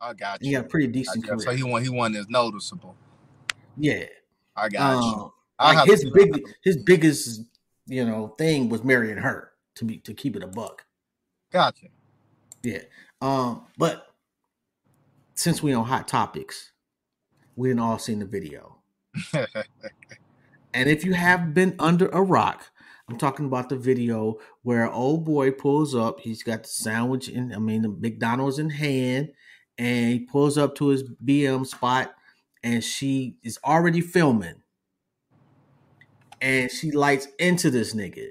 I 0.00 0.14
got 0.14 0.40
you. 0.40 0.46
He 0.46 0.50
you. 0.52 0.56
had 0.56 0.64
a 0.64 0.68
pretty 0.68 0.87
decent 0.87 1.26
career. 1.26 1.38
so 1.40 1.50
he 1.50 1.62
won. 1.62 1.83
He 1.83 1.90
won 1.90 2.16
as 2.16 2.28
noticeable. 2.30 2.96
yeah, 3.76 4.04
I 4.56 4.70
got 4.70 5.02
you. 5.02 5.09
um, 5.24 5.33
I'll 5.59 5.74
like 5.74 5.87
his 5.90 6.11
big 6.14 6.42
his 6.64 6.78
biggest 6.78 7.42
you 7.87 8.04
know 8.06 8.28
thing 8.38 8.70
was 8.70 8.83
marrying 8.83 9.18
her 9.18 9.52
to 9.74 9.85
be 9.85 9.98
to 9.98 10.14
keep 10.14 10.35
it 10.35 10.42
a 10.42 10.46
buck. 10.46 10.87
Gotcha. 11.52 11.88
Yeah. 12.62 12.78
Um, 13.20 13.66
but 13.76 14.06
since 15.35 15.62
we 15.62 15.74
on 15.74 15.85
hot 15.85 16.09
topics, 16.09 16.69
we 17.57 17.69
didn't 17.69 17.81
all 17.81 17.99
seen 17.99 18.21
the 18.21 18.27
video. 18.27 18.79
And 20.73 20.89
if 20.89 21.05
you 21.05 21.15
have 21.15 21.53
been 21.53 21.75
under 21.79 22.09
a 22.09 22.23
rock, 22.23 22.71
I'm 23.09 23.19
talking 23.19 23.47
about 23.47 23.69
the 23.69 23.77
video 23.77 24.39
where 24.63 24.89
old 24.89 25.25
boy 25.25 25.51
pulls 25.51 25.97
up. 25.97 26.21
He's 26.21 26.45
got 26.45 26.63
the 26.63 26.69
sandwich 26.69 27.29
in, 27.29 27.53
I 27.53 27.59
mean, 27.59 27.83
the 27.83 27.89
McDonald's 27.89 28.61
in 28.61 28.71
hand, 28.71 29.33
and 29.77 30.13
he 30.13 30.21
pulls 30.21 30.57
up 30.57 30.77
to 30.77 30.89
his 30.89 31.03
BM 31.25 31.67
spot, 31.67 32.15
and 32.63 32.85
she 32.85 33.37
is 33.43 33.59
already 33.65 34.01
filming. 34.01 34.63
And 36.41 36.71
she 36.71 36.93
lights 36.93 37.27
into 37.39 37.71
this 37.71 37.95
nigga. 37.95 38.29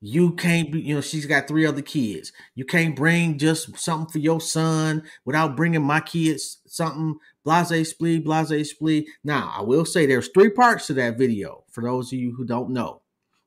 You 0.00 0.32
can't 0.32 0.72
be, 0.72 0.80
you 0.80 0.94
know, 0.94 1.00
she's 1.00 1.24
got 1.24 1.48
three 1.48 1.64
other 1.64 1.80
kids. 1.80 2.32
You 2.54 2.64
can't 2.64 2.96
bring 2.96 3.38
just 3.38 3.78
something 3.78 4.12
for 4.12 4.18
your 4.18 4.40
son 4.40 5.04
without 5.24 5.56
bringing 5.56 5.82
my 5.82 6.00
kids 6.00 6.58
something. 6.66 7.16
Blase 7.46 7.94
splee, 7.94 8.22
blase 8.22 8.74
splee. 8.74 9.06
Now, 9.22 9.54
I 9.56 9.62
will 9.62 9.84
say 9.84 10.04
there's 10.04 10.28
three 10.34 10.50
parts 10.50 10.88
to 10.88 10.94
that 10.94 11.16
video 11.16 11.62
for 11.70 11.80
those 11.84 12.12
of 12.12 12.18
you 12.18 12.34
who 12.34 12.44
don't 12.44 12.70
know. 12.70 13.02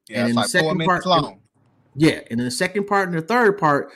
Yeah, 0.07 0.21
And 0.21 0.29
in 0.29 0.35
the 0.35 0.41
like 0.41 0.49
four 0.49 0.61
second 0.61 0.85
part- 0.85 1.05
long. 1.05 1.41
Yeah, 1.95 2.21
and 2.31 2.39
in 2.39 2.45
the 2.45 2.51
second 2.51 2.85
part 2.87 3.09
and 3.09 3.17
the 3.17 3.21
third 3.21 3.57
part, 3.57 3.91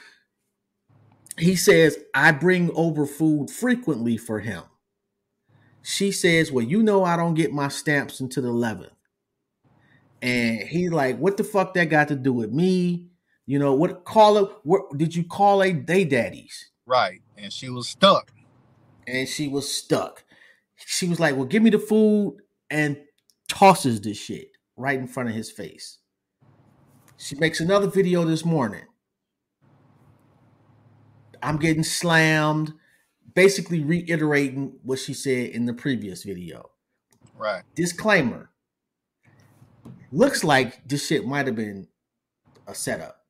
he 1.38 1.56
says, 1.56 1.98
I 2.13 2.34
bring 2.34 2.70
over 2.76 3.06
food 3.06 3.50
frequently 3.50 4.18
for 4.18 4.42
him. 4.42 4.63
She 5.84 6.12
says, 6.12 6.52
Well, 6.52 6.66
you 6.66 6.84
know, 6.84 7.06
I 7.06 7.16
don't 7.16 7.34
get 7.34 7.54
my 7.54 7.70
stamps 7.70 8.20
until 8.20 8.44
the 8.44 8.50
11th. 8.50 8.89
And 10.22 10.60
he's 10.68 10.92
like, 10.92 11.18
What 11.18 11.38
the 11.38 11.44
fuck 11.46 11.74
that 11.76 11.86
got 11.86 12.10
to 12.10 12.16
do 12.16 12.34
with 12.34 12.52
me? 12.52 13.08
You 13.46 13.58
know, 13.60 13.74
what 13.74 14.04
call 14.04 14.38
it? 14.38 14.50
What 14.63 14.98
did 14.98 15.16
you 15.16 15.24
call 15.24 15.62
a 15.63 15.72
day 15.72 16.04
daddies? 16.04 16.72
Right, 16.86 17.22
and 17.38 17.52
she 17.54 17.70
was 17.70 17.88
stuck. 17.88 18.32
And 19.08 19.28
she 19.28 19.48
was 19.48 19.74
stuck. 19.74 20.24
She 20.76 21.08
was 21.08 21.20
like, 21.20 21.36
Well, 21.36 21.46
give 21.46 21.63
me 21.63 21.70
the 21.70 21.80
food 21.80 22.38
and 22.70 22.98
tosses 23.48 24.02
the 24.02 24.13
shit 24.13 24.52
right 24.76 24.98
in 24.98 25.08
front 25.08 25.30
of 25.30 25.36
his 25.36 25.52
face. 25.52 26.00
She 27.18 27.36
makes 27.36 27.60
another 27.60 27.88
video 27.88 28.26
this 28.26 28.44
morning. 28.44 28.86
I'm 31.42 31.58
getting 31.58 31.84
slammed, 31.84 32.74
basically 33.34 33.84
reiterating 33.84 34.80
what 34.84 35.00
she 35.00 35.13
said 35.13 35.50
in 35.50 35.66
the 35.66 35.74
previous 35.74 36.24
video. 36.24 36.72
Right. 37.38 37.63
Disclaimer 37.76 38.50
looks 40.12 40.44
like 40.44 40.88
this 40.88 41.08
shit 41.08 41.26
might 41.26 41.48
have 41.48 41.56
been 41.56 41.88
a 42.68 42.76
setup. 42.76 43.26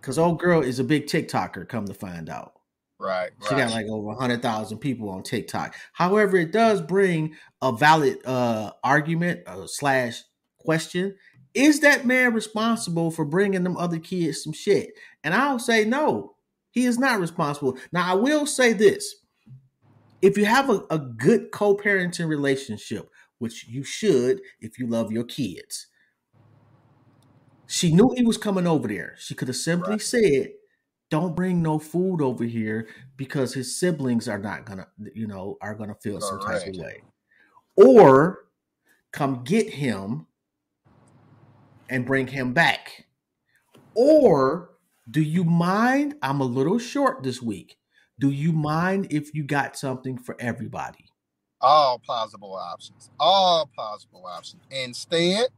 Because 0.00 0.18
old 0.18 0.38
girl 0.38 0.62
is 0.62 0.78
a 0.78 0.84
big 0.84 1.06
TikToker, 1.06 1.68
come 1.68 1.86
to 1.86 1.94
find 1.94 2.28
out. 2.28 2.59
Right. 3.00 3.30
She 3.48 3.54
right. 3.54 3.62
got 3.62 3.70
like 3.70 3.86
over 3.86 4.08
100,000 4.08 4.78
people 4.78 5.08
on 5.08 5.22
TikTok. 5.22 5.74
However, 5.94 6.36
it 6.36 6.52
does 6.52 6.82
bring 6.82 7.34
a 7.62 7.72
valid 7.72 8.18
uh, 8.26 8.72
argument 8.84 9.40
uh, 9.46 9.66
slash 9.66 10.22
question. 10.58 11.16
Is 11.54 11.80
that 11.80 12.04
man 12.04 12.34
responsible 12.34 13.10
for 13.10 13.24
bringing 13.24 13.64
them 13.64 13.76
other 13.78 13.98
kids 13.98 14.44
some 14.44 14.52
shit? 14.52 14.90
And 15.24 15.34
I'll 15.34 15.58
say 15.58 15.84
no, 15.84 16.36
he 16.70 16.84
is 16.84 16.98
not 16.98 17.20
responsible. 17.20 17.78
Now, 17.90 18.12
I 18.12 18.14
will 18.14 18.44
say 18.44 18.74
this. 18.74 19.16
If 20.20 20.36
you 20.36 20.44
have 20.44 20.68
a, 20.68 20.82
a 20.90 20.98
good 20.98 21.50
co-parenting 21.50 22.28
relationship, 22.28 23.08
which 23.38 23.66
you 23.66 23.82
should 23.82 24.42
if 24.60 24.78
you 24.78 24.86
love 24.86 25.10
your 25.10 25.24
kids, 25.24 25.86
she 27.66 27.92
knew 27.92 28.12
he 28.14 28.24
was 28.24 28.36
coming 28.36 28.66
over 28.66 28.86
there. 28.86 29.14
She 29.18 29.34
could 29.34 29.48
have 29.48 29.56
simply 29.56 29.92
Right. 29.92 30.02
said, 30.02 30.48
don't 31.10 31.36
bring 31.36 31.62
no 31.62 31.78
food 31.78 32.22
over 32.22 32.44
here 32.44 32.88
because 33.16 33.52
his 33.52 33.78
siblings 33.78 34.28
are 34.28 34.38
not 34.38 34.64
gonna, 34.64 34.86
you 35.14 35.26
know, 35.26 35.58
are 35.60 35.74
gonna 35.74 35.94
feel 35.94 36.20
some 36.20 36.40
type 36.40 36.66
of 36.66 36.76
way. 36.76 37.02
Or 37.76 38.46
come 39.12 39.42
get 39.44 39.68
him 39.68 40.26
and 41.88 42.06
bring 42.06 42.28
him 42.28 42.52
back. 42.52 43.06
Or 43.94 44.70
do 45.10 45.20
you 45.20 45.44
mind? 45.44 46.14
I'm 46.22 46.40
a 46.40 46.44
little 46.44 46.78
short 46.78 47.22
this 47.22 47.42
week. 47.42 47.76
Do 48.18 48.30
you 48.30 48.52
mind 48.52 49.08
if 49.10 49.34
you 49.34 49.44
got 49.44 49.76
something 49.76 50.16
for 50.18 50.36
everybody? 50.40 51.10
all 51.60 51.98
plausible 51.98 52.54
options. 52.54 53.10
All 53.18 53.68
plausible 53.74 54.26
options. 54.26 54.62
Instead, 54.70 55.48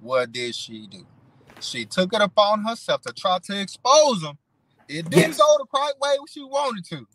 what 0.00 0.32
did 0.32 0.54
she 0.54 0.86
do? 0.86 1.06
She 1.60 1.84
took 1.84 2.12
it 2.12 2.20
upon 2.20 2.64
herself 2.64 3.02
to 3.02 3.12
try 3.12 3.38
to 3.44 3.60
expose 3.60 4.22
him. 4.22 4.38
It 4.88 5.08
didn't 5.10 5.12
Yes. 5.30 5.38
go 5.38 5.56
the 5.58 5.66
right 5.72 5.92
way 6.00 6.16
she 6.28 6.42
wanted 6.42 6.84
to. 6.86 7.06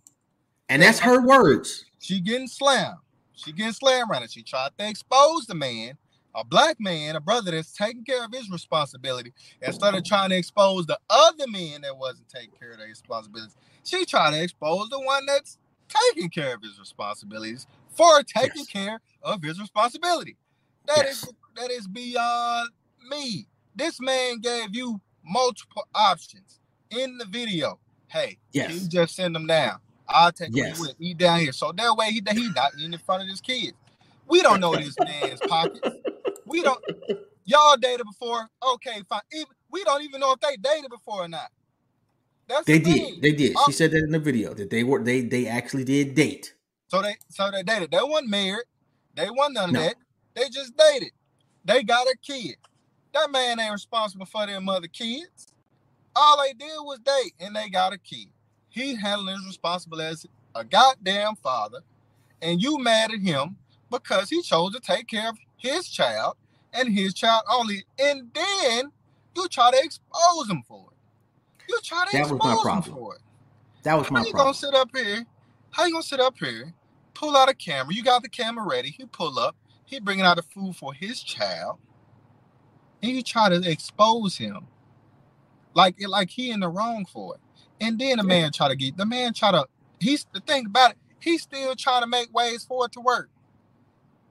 And 0.70 0.82
that's 0.82 1.00
her 1.00 1.22
words. 1.22 1.86
She 2.00 2.20
getting 2.20 2.48
slammed. 2.48 2.98
She 3.36 3.52
getting 3.52 3.74
slammed 3.74 4.10
around 4.10 4.24
it. 4.24 4.32
She 4.32 4.44
tried 4.44 4.72
to 4.78 4.88
expose 4.88 5.46
the 5.46 5.56
man, 5.56 5.98
a 6.36 6.44
black 6.44 6.80
man, 6.80 7.16
a 7.16 7.20
brother 7.20 7.52
that's 7.52 7.72
taking 7.72 8.04
care 8.04 8.24
of 8.26 8.32
his 8.34 8.50
responsibility, 8.50 9.34
instead 9.62 9.96
of 9.96 10.04
trying 10.04 10.30
to 10.30 10.38
expose 10.38 10.86
the 10.86 11.00
other 11.10 11.48
men 11.48 11.82
that 11.82 11.98
wasn't 11.98 12.30
taking 12.30 12.52
care 12.60 12.72
of 12.72 12.78
their 12.78 12.88
responsibilities. 12.88 13.56
She 13.84 14.06
tried 14.06 14.32
to 14.32 14.44
expose 14.44 14.90
the 14.90 15.00
one 15.00 15.26
that's 15.26 15.58
taking 16.14 16.30
care 16.30 16.54
of 16.56 16.62
his 16.62 16.80
responsibilities 16.80 17.66
for 17.90 18.22
taking 18.24 18.66
Yes. 18.66 18.68
care 18.68 19.02
of 19.24 19.42
his 19.42 19.60
responsibility. 19.60 20.38
That 20.86 21.06
is 21.06 21.24
Yes. 21.24 21.34
that 21.56 21.72
is 21.72 21.88
beyond 21.88 22.70
me. 23.10 23.48
This 23.76 24.00
man 24.00 24.40
gave 24.40 24.76
you 24.76 25.02
multiple 25.24 25.88
options 25.96 26.60
in 26.92 27.18
the 27.18 27.26
video. 27.26 27.80
Hey, 28.08 28.38
Yes. 28.52 28.72
you 28.74 28.88
just 28.88 29.16
send 29.16 29.36
them 29.36 29.48
down. 29.48 29.80
I'll 30.08 30.32
take 30.32 30.50
Yes. 30.56 30.80
him 30.80 30.88
with 31.00 31.18
down 31.18 31.40
here. 31.40 31.52
So 31.52 31.72
that 31.72 31.96
way 31.96 32.08
he 32.12 32.22
he 32.34 32.50
not 32.56 32.74
in 32.80 32.98
front 32.98 33.24
of 33.24 33.30
his 33.30 33.42
kids. 33.42 33.74
We 34.28 34.42
don't 34.42 34.60
know 34.60 34.76
this 34.76 34.98
man's 35.00 35.42
pockets. 35.42 35.88
We 36.46 36.62
don't 36.64 36.84
y'all 37.46 37.78
dated 37.78 38.06
before. 38.06 38.50
Okay, 38.74 39.04
fine. 39.08 39.22
Even, 39.32 39.48
we 39.72 39.84
don't 39.84 40.04
even 40.04 40.20
know 40.20 40.34
if 40.34 40.40
they 40.40 40.58
dated 40.58 40.90
before 40.90 41.24
or 41.24 41.28
not. 41.28 41.50
That's 42.48 42.66
They 42.66 42.80
the 42.80 42.94
did. 42.94 43.22
They 43.22 43.32
did. 43.34 43.56
Oh. 43.58 43.64
She 43.68 43.72
said 43.74 43.92
that 43.92 44.04
in 44.04 44.12
the 44.12 44.20
video 44.20 44.54
that 44.56 44.70
they 44.72 44.84
were 44.84 45.04
they 45.04 45.22
they 45.22 45.48
actually 45.48 45.84
did 45.84 46.16
date. 46.16 46.56
So 46.88 47.02
they 47.02 47.16
so 47.30 47.52
they 47.52 47.62
dated. 47.62 47.92
They 47.92 48.02
weren't 48.02 48.28
married. 48.30 48.66
They 49.16 49.30
wasn't 49.30 49.56
none 49.56 49.70
of 49.70 49.76
No. 49.76 49.82
that. 49.82 49.96
They 50.36 50.50
just 50.50 50.76
dated. 50.76 51.12
They 51.66 51.84
got 51.84 52.08
a 52.08 52.16
kid. 52.24 52.56
That 53.14 53.32
man 53.32 53.60
ain't 53.60 53.74
responsible 53.74 54.26
for 54.26 54.46
their 54.48 54.62
mother 54.62 54.88
kids. 54.88 55.54
All 56.16 56.42
they 56.44 56.54
did 56.54 56.78
was 56.82 57.00
date 57.00 57.34
and 57.40 57.56
they 57.56 57.70
got 57.70 57.94
a 57.94 58.00
kid. 58.00 58.30
He 58.70 58.96
handling 58.96 59.38
his 59.38 59.48
responsible 59.48 60.02
as 60.02 60.26
a 60.56 60.66
goddamn 60.66 61.36
father, 61.38 61.80
and 62.42 62.62
you 62.62 62.80
mad 62.80 63.12
at 63.14 63.20
him 63.22 63.58
because 63.92 64.30
he 64.30 64.42
chose 64.44 64.74
to 64.74 64.82
take 64.82 65.08
care 65.08 65.30
of 65.30 65.38
his 65.58 65.90
child 65.90 66.36
and 66.74 66.90
his 66.94 67.14
child 67.14 67.44
only. 67.52 67.84
And 68.00 68.32
then 68.34 68.92
you 69.36 69.48
try 69.50 69.72
to 69.72 69.78
expose 69.84 70.50
him 70.50 70.64
for 70.68 70.88
it. 70.92 70.98
You 71.70 71.80
try 71.84 72.06
to 72.06 72.12
That 72.14 72.30
was 72.32 72.40
my 72.44 72.56
expose 72.56 72.64
him 72.74 72.82
problem. 72.82 72.96
for 72.96 73.16
it. 73.16 73.22
That 73.84 73.96
was 73.96 74.12
my 74.12 74.24
problem. 74.24 74.24
How 74.24 74.26
you 74.26 74.32
problem. 74.32 74.46
gonna 74.46 74.56
sit 74.56 74.76
up 74.76 74.90
here? 74.96 75.26
How 75.72 75.86
you 75.86 75.94
gonna 75.94 76.04
sit 76.04 76.20
up 76.20 76.38
here? 76.40 76.74
Pull 77.16 77.38
out 77.38 77.50
a 77.50 77.56
camera. 77.56 77.94
You 77.94 78.04
got 78.04 78.24
the 78.24 78.30
camera 78.30 78.66
ready. 78.68 78.92
He 78.92 79.06
pull 79.06 79.40
up. 79.40 79.56
He 79.86 80.00
bringing 80.00 80.26
out 80.26 80.38
the 80.38 80.44
food 80.44 80.76
for 80.76 80.94
his 80.94 81.22
child, 81.24 81.80
and 83.04 83.12
you 83.14 83.24
try 83.24 83.50
to 83.50 83.62
expose 83.70 84.38
him, 84.38 84.68
like 85.74 85.96
like 86.08 86.30
he 86.30 86.52
in 86.52 86.60
the 86.60 86.70
wrong 86.70 87.06
for 87.06 87.36
it. 87.36 87.42
And 87.82 88.00
then 88.00 88.18
the 88.18 88.24
man 88.24 88.52
try 88.52 88.68
to 88.68 88.76
get 88.76 88.98
the 88.98 89.06
man 89.06 89.34
try 89.34 89.52
to. 89.52 89.66
He's 90.00 90.26
the 90.34 90.40
thing 90.42 90.66
about 90.66 90.92
it. 90.92 90.98
He's 91.20 91.42
still 91.42 91.76
trying 91.76 92.02
to 92.02 92.08
make 92.08 92.34
ways 92.34 92.66
for 92.66 92.86
it 92.86 92.92
to 92.94 93.02
work. 93.02 93.30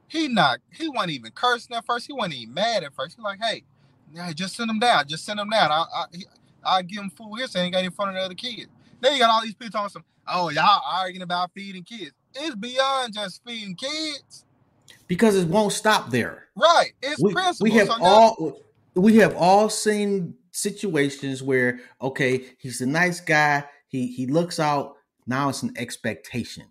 He 0.09 0.29
not. 0.29 0.61
He 0.71 0.89
wasn't 0.89 1.13
even 1.13 1.33
cursing 1.33 1.77
at 1.77 1.85
first. 1.85 2.07
He 2.07 2.13
wasn't 2.13 2.35
even 2.35 2.55
mad 2.55 2.83
at 2.83 2.95
first. 2.95 3.17
He 3.17 3.23
like, 3.23 3.41
hey, 3.43 3.65
yeah, 4.13 4.33
just 4.33 4.57
send 4.57 4.71
him 4.71 4.79
down. 4.79 5.07
Just 5.07 5.25
send 5.25 5.39
him 5.39 5.51
down. 5.51 5.71
I 5.71 5.85
I 5.95 6.05
he- 6.13 6.27
I 6.65 6.83
give 6.83 7.03
him 7.03 7.11
food 7.11 7.37
here, 7.37 7.47
so 7.47 7.59
he 7.59 7.67
ain't 7.67 7.75
got 7.75 7.85
in 7.85 7.91
front 7.91 8.11
of 8.11 8.17
the 8.17 8.21
other 8.23 8.35
kids. 8.35 8.67
Then 9.01 9.13
you 9.13 9.21
got 9.21 9.31
all 9.31 9.43
these 9.43 9.55
people 9.55 9.71
talking 9.71 9.91
some, 9.91 10.05
oh, 10.27 10.51
y'all 10.51 10.83
arguing 10.85 11.23
about 11.23 11.53
feeding 11.55 11.85
kids. 11.85 12.13
It's 12.35 12.57
beyond 12.57 13.15
just 13.15 13.43
feeding 13.47 13.77
kids. 13.77 14.45
Because 15.07 15.37
it 15.37 15.49
won't 15.49 15.73
stop 15.73 16.11
there. 16.11 16.49
Right. 16.57 16.93
It's 17.01 17.23
we, 17.23 17.33
principle. 17.33 17.73
we 17.73 17.79
have 17.79 17.89
So 17.89 17.97
all 18.01 18.61
we 18.95 19.17
have 19.17 19.37
all 19.37 19.71
seen 19.71 20.35
situations 20.59 21.43
where 21.43 21.81
okay 22.01 22.45
he's 22.59 22.81
a 22.81 22.87
nice 22.87 23.21
guy 23.21 23.65
he 23.89 24.07
he 24.09 24.27
looks 24.27 24.59
out 24.59 24.95
now 25.27 25.49
it's 25.49 25.63
an 25.63 25.73
expectation 25.77 26.65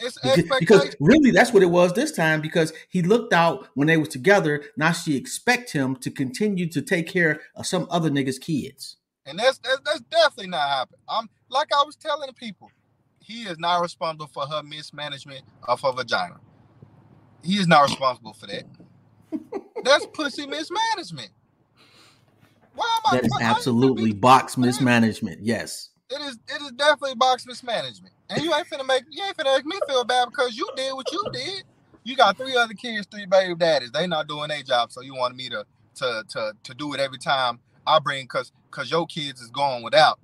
it's 0.00 0.16
because, 0.16 0.38
expectation. 0.38 0.58
because 0.60 0.96
really 1.00 1.30
that's 1.30 1.52
what 1.52 1.62
it 1.62 1.70
was 1.70 1.92
this 1.92 2.12
time 2.12 2.40
because 2.40 2.72
he 2.88 3.02
looked 3.02 3.32
out 3.32 3.68
when 3.74 3.88
they 3.88 3.96
was 3.96 4.08
together 4.08 4.62
now 4.76 4.92
she 4.92 5.16
expect 5.16 5.72
him 5.72 5.96
to 5.96 6.10
continue 6.10 6.68
to 6.68 6.80
take 6.82 7.08
care 7.08 7.40
of 7.56 7.66
some 7.66 7.86
other 7.90 8.10
niggas 8.10 8.40
kids 8.40 8.98
and 9.28 9.38
that's, 9.38 9.58
that's 9.58 9.80
that's 9.84 10.00
definitely 10.00 10.48
not 10.48 10.66
happening. 10.68 11.00
I'm 11.06 11.28
like 11.50 11.68
I 11.72 11.82
was 11.84 11.96
telling 11.96 12.32
people, 12.32 12.70
he 13.20 13.42
is 13.42 13.58
not 13.58 13.82
responsible 13.82 14.28
for 14.28 14.46
her 14.46 14.62
mismanagement 14.62 15.42
of 15.64 15.82
her 15.82 15.92
vagina. 15.92 16.40
He 17.44 17.56
is 17.56 17.68
not 17.68 17.82
responsible 17.82 18.32
for 18.32 18.46
that. 18.46 18.64
that's 19.84 20.06
pussy 20.14 20.46
mismanagement. 20.46 21.30
Why 22.78 22.98
am 22.98 23.12
I? 23.12 23.16
that 23.16 23.24
is 23.24 23.30
why- 23.32 23.42
how 23.42 23.50
you 23.50 23.56
absolutely 23.56 24.12
box 24.12 24.56
mismanagement 24.56 25.40
yes 25.42 25.90
It 26.10 26.20
is 26.20 26.38
it 26.48 26.62
is 26.62 26.72
definitely 26.72 27.16
box 27.16 27.46
mismanagement. 27.46 28.14
And 28.30 28.42
you 28.42 28.54
ain't 28.54 28.68
finna 28.68 28.86
make 28.86 29.04
you 29.10 29.24
ain't 29.24 29.36
finna 29.36 29.56
make 29.56 29.66
me 29.66 29.78
feel 29.86 30.04
bad 30.04 30.28
because 30.30 30.56
you 30.56 30.68
did 30.76 30.94
what 30.94 31.10
you 31.10 31.24
did. 31.32 31.64
You 32.04 32.16
got 32.16 32.38
three 32.38 32.56
other 32.56 32.74
kids, 32.74 33.06
three 33.10 33.26
baby 33.26 33.54
daddies. 33.54 33.90
They 33.90 34.06
not 34.06 34.28
doing 34.28 34.48
their 34.48 34.62
job, 34.62 34.92
so 34.92 35.00
you 35.00 35.14
wanted 35.14 35.36
me 35.36 35.48
to 35.48 35.64
to 35.96 36.24
to 36.28 36.52
to 36.62 36.74
do 36.74 36.94
it 36.94 37.00
every 37.00 37.18
time 37.18 37.58
I 37.86 37.98
bring 37.98 38.26
cause 38.26 38.52
cause 38.70 38.90
your 38.90 39.06
kids 39.06 39.40
is 39.40 39.50
going 39.50 39.82
without. 39.82 40.20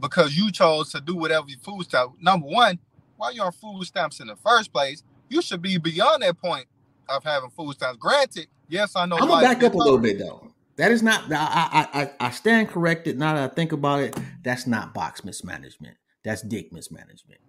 Because 0.00 0.36
you 0.36 0.50
chose 0.50 0.90
to 0.92 1.00
do 1.00 1.16
whatever 1.16 1.46
your 1.48 1.58
food 1.60 1.84
stamp. 1.84 2.12
Number 2.20 2.46
one, 2.46 2.78
why 3.16 3.30
you 3.30 3.42
on 3.42 3.52
food 3.52 3.84
stamps 3.84 4.20
in 4.20 4.26
the 4.26 4.36
first 4.36 4.72
place? 4.72 5.02
You 5.28 5.42
should 5.42 5.62
be 5.62 5.78
beyond 5.78 6.22
that 6.22 6.38
point 6.38 6.66
of 7.08 7.22
having 7.24 7.50
food 7.50 7.74
stamps. 7.74 7.98
Granted, 7.98 8.48
yes, 8.68 8.96
I 8.96 9.06
know. 9.06 9.16
i'm 9.16 9.28
gonna 9.28 9.42
back 9.42 9.62
up 9.62 9.74
a 9.74 9.76
little 9.76 9.98
bit 9.98 10.18
though 10.18 10.49
that 10.80 10.90
is 10.92 11.02
not 11.02 11.30
I, 11.30 11.88
I 11.92 12.26
i 12.28 12.30
stand 12.30 12.68
corrected 12.68 13.18
now 13.18 13.34
that 13.34 13.50
i 13.50 13.54
think 13.54 13.72
about 13.72 14.00
it 14.00 14.18
that's 14.42 14.66
not 14.66 14.94
box 14.94 15.24
mismanagement 15.24 15.96
that's 16.24 16.42
dick 16.42 16.72
mismanagement 16.72 17.40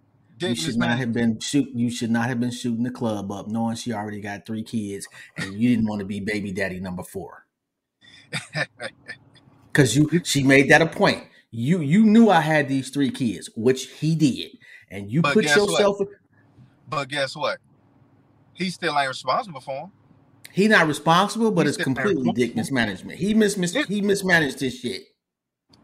you 0.48 0.54
should 0.54 0.76
not 0.76 0.98
have 0.98 1.12
been 1.12 1.38
shoot. 1.38 1.68
You 1.74 1.90
should 1.90 2.10
not 2.10 2.28
have 2.28 2.40
been 2.40 2.50
shooting 2.50 2.82
the 2.82 2.90
club 2.90 3.30
up, 3.30 3.48
knowing 3.48 3.76
she 3.76 3.92
already 3.92 4.20
got 4.20 4.46
three 4.46 4.62
kids, 4.62 5.06
and 5.36 5.54
you 5.54 5.70
didn't 5.70 5.88
want 5.88 6.00
to 6.00 6.04
be 6.04 6.20
baby 6.20 6.52
daddy 6.52 6.80
number 6.80 7.02
four. 7.02 7.46
Because 9.72 9.96
you, 9.96 10.20
she 10.22 10.42
made 10.42 10.68
that 10.68 10.82
a 10.82 10.86
point. 10.86 11.24
You, 11.50 11.80
you 11.80 12.04
knew 12.04 12.28
I 12.28 12.40
had 12.40 12.68
these 12.68 12.90
three 12.90 13.10
kids, 13.10 13.48
which 13.56 13.86
he 13.86 14.14
did, 14.14 14.58
and 14.90 15.10
you 15.10 15.22
But 15.22 15.32
put 15.32 15.44
guess 15.44 15.56
what? 15.56 15.70
yourself. 15.70 15.98
But 16.88 17.08
guess 17.08 17.34
what? 17.34 17.58
He 18.52 18.68
still 18.68 18.98
ain't 18.98 19.08
responsible 19.08 19.62
for 19.62 19.84
him. 19.84 19.92
He 20.52 20.68
not 20.68 20.86
responsible, 20.86 21.50
but 21.50 21.66
it's 21.66 21.76
completely 21.78 22.30
dick 22.32 22.54
mismanagement. 22.54 23.18
He 23.18 23.32
mis, 23.34 23.56
mis 23.56 23.74
It- 23.74 23.88
he 23.88 24.00
mismanaged 24.02 24.58
this 24.58 24.78
shit. 24.78 25.02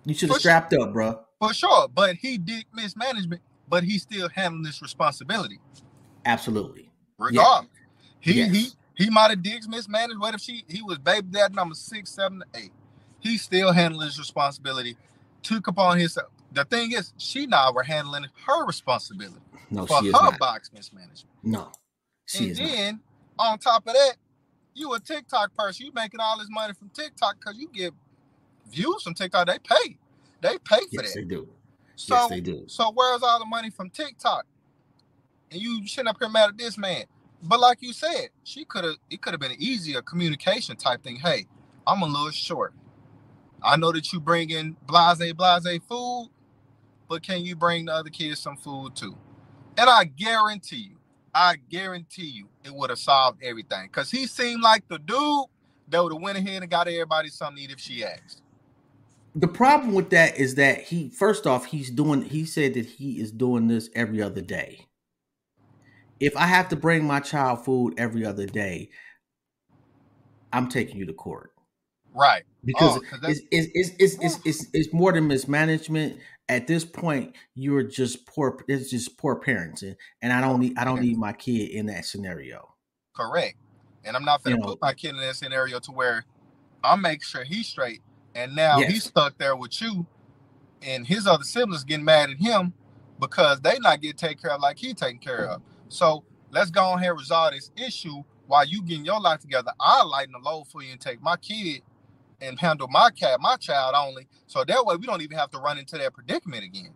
You 0.04 0.14
should 0.14 0.28
have 0.31 0.38
strapped 0.38 0.72
up, 0.74 0.92
bro. 0.92 1.20
For 1.40 1.52
sure, 1.54 1.88
but 1.88 2.16
he 2.16 2.37
did 2.38 2.64
mismanagement, 2.74 3.40
but 3.68 3.85
he 3.85 3.98
still 3.98 4.28
handling 4.28 4.62
this 4.64 4.83
responsibility. 4.83 5.59
Absolutely. 6.24 6.90
Regardless, 7.18 7.70
he 8.20 8.33
Yes. 8.35 8.52
he 8.54 8.70
he 9.04 9.11
might 9.11 9.31
have 9.31 9.42
dicks 9.42 9.66
mismanaged. 9.68 10.18
What 10.18 10.35
if 10.35 10.40
she 10.40 10.64
he 10.68 10.83
was 10.83 10.98
baby 10.98 11.28
dad 11.31 11.54
number 11.54 11.74
six, 11.74 12.11
seven, 12.11 12.42
eight? 12.54 12.72
He 13.20 13.38
still 13.38 13.72
handling 13.72 14.07
his 14.07 14.18
responsibility. 14.18 14.96
Took 15.42 15.66
upon 15.68 15.98
himself. 15.98 16.28
The 16.52 16.64
thing 16.64 16.92
is, 16.92 17.12
she 17.16 17.46
now 17.46 17.72
were 17.72 17.83
handling 17.83 18.26
her 18.46 18.66
responsibility 18.66 19.40
No, 19.70 19.87
for 19.87 20.00
she 20.00 20.09
is 20.09 20.14
her 20.14 20.31
not. 20.31 20.38
box 20.38 20.70
mismanagement. 20.72 21.35
No, 21.42 21.72
she 22.26 22.38
and 22.44 22.50
is 22.52 22.61
not. 22.61 22.68
then 22.68 23.00
on 23.38 23.59
top 23.59 23.87
of 23.87 23.94
that, 23.94 24.14
you 24.78 24.94
a 24.94 25.00
TikTok 25.00 25.54
person. 25.56 25.86
You 25.86 25.92
making 25.94 26.20
all 26.20 26.38
this 26.38 26.48
money 26.50 26.74
from 26.74 26.90
TikTok 26.90 27.36
because 27.40 27.58
you 27.58 27.68
get 27.74 27.94
views 28.70 29.02
from 29.02 29.14
TikTok. 29.14 29.48
They 29.48 29.58
pay. 29.60 29.98
They 30.42 30.58
pay 30.64 30.80
for 30.94 31.02
Yes, 31.02 31.04
that. 31.04 31.14
they 31.14 31.24
do. 31.24 31.48
So 31.96 32.14
yes, 32.14 32.28
they 32.28 32.40
do. 32.40 32.64
So 32.68 32.92
where's 32.94 33.22
all 33.22 33.38
the 33.40 33.46
money 33.46 33.70
from 33.70 33.90
TikTok? 33.90 34.46
And 35.52 35.62
you 35.62 35.86
sitting 35.88 36.08
up 36.08 36.18
here 36.20 36.30
mad 36.30 36.50
at 36.50 36.58
this 36.58 36.78
man. 36.78 37.04
But 37.42 37.60
like 37.60 37.78
you 37.82 37.92
said, 37.94 38.30
she 38.44 38.64
could 38.66 38.84
have 38.84 38.96
it 39.10 39.22
could 39.22 39.34
have 39.34 39.40
been 39.40 39.52
an 39.52 39.60
easier 39.62 40.02
communication 40.02 40.76
type 40.76 41.04
thing. 41.04 41.16
Hey, 41.16 41.46
I'm 41.86 42.02
a 42.02 42.06
little 42.06 42.30
short. 42.32 42.74
I 43.62 43.76
know 43.76 43.92
that 43.92 44.12
you 44.12 44.20
bring 44.20 44.50
in 44.50 44.76
blase 44.86 45.32
blase 45.34 45.80
food, 45.88 46.30
but 47.08 47.22
can 47.22 47.44
you 47.44 47.56
bring 47.56 47.86
the 47.86 47.94
other 47.94 48.10
kids 48.10 48.40
some 48.40 48.56
food 48.56 48.96
too? 48.96 49.16
And 49.78 49.90
I 49.90 50.04
guarantee 50.04 50.90
you, 50.92 50.97
I 51.34 51.56
guarantee 51.70 52.26
you 52.28 52.48
it 52.64 52.74
would 52.74 52.90
have 52.90 52.98
solved 52.98 53.42
everything. 53.42 53.88
Cause 53.90 54.10
he 54.10 54.26
seemed 54.26 54.62
like 54.62 54.86
the 54.88 54.98
dude 54.98 55.44
that 55.88 56.02
would 56.02 56.12
have 56.12 56.22
went 56.22 56.38
ahead 56.38 56.62
and 56.62 56.70
got 56.70 56.88
everybody 56.88 57.28
something 57.28 57.56
to 57.56 57.62
eat 57.62 57.70
if 57.70 57.80
she 57.80 58.04
asked. 58.04 58.42
the 59.34 59.48
problem 59.48 59.92
with 59.94 60.10
that 60.10 60.36
is 60.38 60.54
that 60.56 60.80
he 60.82 61.10
first 61.10 61.46
off 61.46 61.66
he's 61.66 61.90
doing 61.90 62.22
he 62.22 62.44
said 62.44 62.74
that 62.74 62.86
he 62.86 63.20
is 63.20 63.30
doing 63.30 63.68
this 63.68 63.88
every 63.94 64.20
other 64.22 64.40
day 64.40 64.86
if 66.18 66.34
i 66.36 66.46
have 66.46 66.68
to 66.68 66.74
bring 66.76 67.04
my 67.04 67.20
child 67.20 67.62
food 67.64 67.94
every 67.98 68.24
other 68.24 68.46
day 68.46 68.88
i'm 70.52 70.68
taking 70.68 70.96
you 70.96 71.04
to 71.06 71.12
court 71.12 71.52
Right. 72.14 72.42
Oh, 72.44 72.54
because 72.64 72.96
Oh, 72.96 73.00
'cause 73.00 73.20
that's- 73.20 73.38
it's, 73.50 73.68
it's, 73.74 73.90
it's, 73.98 74.14
it's, 74.18 74.24
it's, 74.24 74.46
it's, 74.62 74.70
it's 74.72 74.92
more 74.94 75.12
than 75.12 75.28
mismanagement. 75.28 76.18
At 76.48 76.66
this 76.66 76.84
point, 76.84 77.37
you're 77.54 77.82
just 77.82 78.24
poor. 78.26 78.58
It's 78.68 78.90
just 78.90 79.18
poor 79.18 79.38
parenting, 79.38 79.96
and 80.22 80.32
I 80.32 80.40
don't 80.40 80.61
need 80.61 80.78
I 80.78 80.84
don't 80.84 81.00
need 81.02 81.18
my 81.18 81.32
kid 81.32 81.70
in 81.70 81.87
that 81.87 82.04
scenario. 82.06 82.74
Correct. 83.14 83.56
And 84.04 84.16
I'm 84.16 84.24
not 84.24 84.42
gonna 84.42 84.56
know- 84.56 84.66
put 84.66 84.80
my 84.80 84.94
kid 84.94 85.11
in 85.11 85.18
that 85.18 85.37
scenario 85.37 85.78
to 85.80 85.92
where 85.92 86.24
I'll 86.82 86.96
make 86.96 87.22
sure 87.22 87.44
he's 87.44 87.66
straight. 87.66 88.00
And 88.34 88.54
now 88.54 88.78
Yes. 88.78 88.92
he's 88.92 89.04
stuck 89.04 89.37
there 89.37 89.56
with 89.56 89.80
you 89.82 90.06
and 90.80 91.06
his 91.06 91.26
other 91.26 91.42
siblings 91.44 91.84
getting 91.84 92.04
mad 92.04 92.30
at 92.30 92.37
him 92.37 92.72
because 93.18 93.61
they 93.61 93.78
not 93.80 94.00
get 94.00 94.16
taken 94.16 94.38
care 94.38 94.52
of 94.52 94.61
like 94.61 94.78
he 94.78 94.94
taken 94.94 95.18
care 95.18 95.46
of. 95.46 95.62
So 95.88 96.24
let's 96.50 96.70
go 96.70 96.94
ahead 96.94 97.11
and 97.11 97.18
resolve 97.18 97.52
this 97.52 97.70
issue 97.76 98.22
while 98.46 98.64
you 98.64 98.82
getting 98.82 99.04
your 99.04 99.20
life 99.20 99.40
together. 99.40 99.72
I'll 99.80 100.08
lighten 100.08 100.32
the 100.32 100.38
load 100.38 100.68
for 100.68 100.82
you 100.82 100.92
and 100.92 101.00
take 101.00 101.20
my 101.20 101.37
kid 101.37 101.82
and 102.40 102.59
handle 102.59 102.88
my 102.88 103.11
cat, 103.11 103.40
my 103.40 103.57
child 103.57 103.94
only. 103.96 104.27
So 104.46 104.64
that 104.64 104.87
way 104.87 104.96
we 104.96 105.07
don't 105.07 105.22
even 105.22 105.37
have 105.37 105.51
to 105.51 105.59
run 105.59 105.79
into 105.79 105.98
that 105.98 106.12
predicament 106.12 106.64
again. 106.64 106.90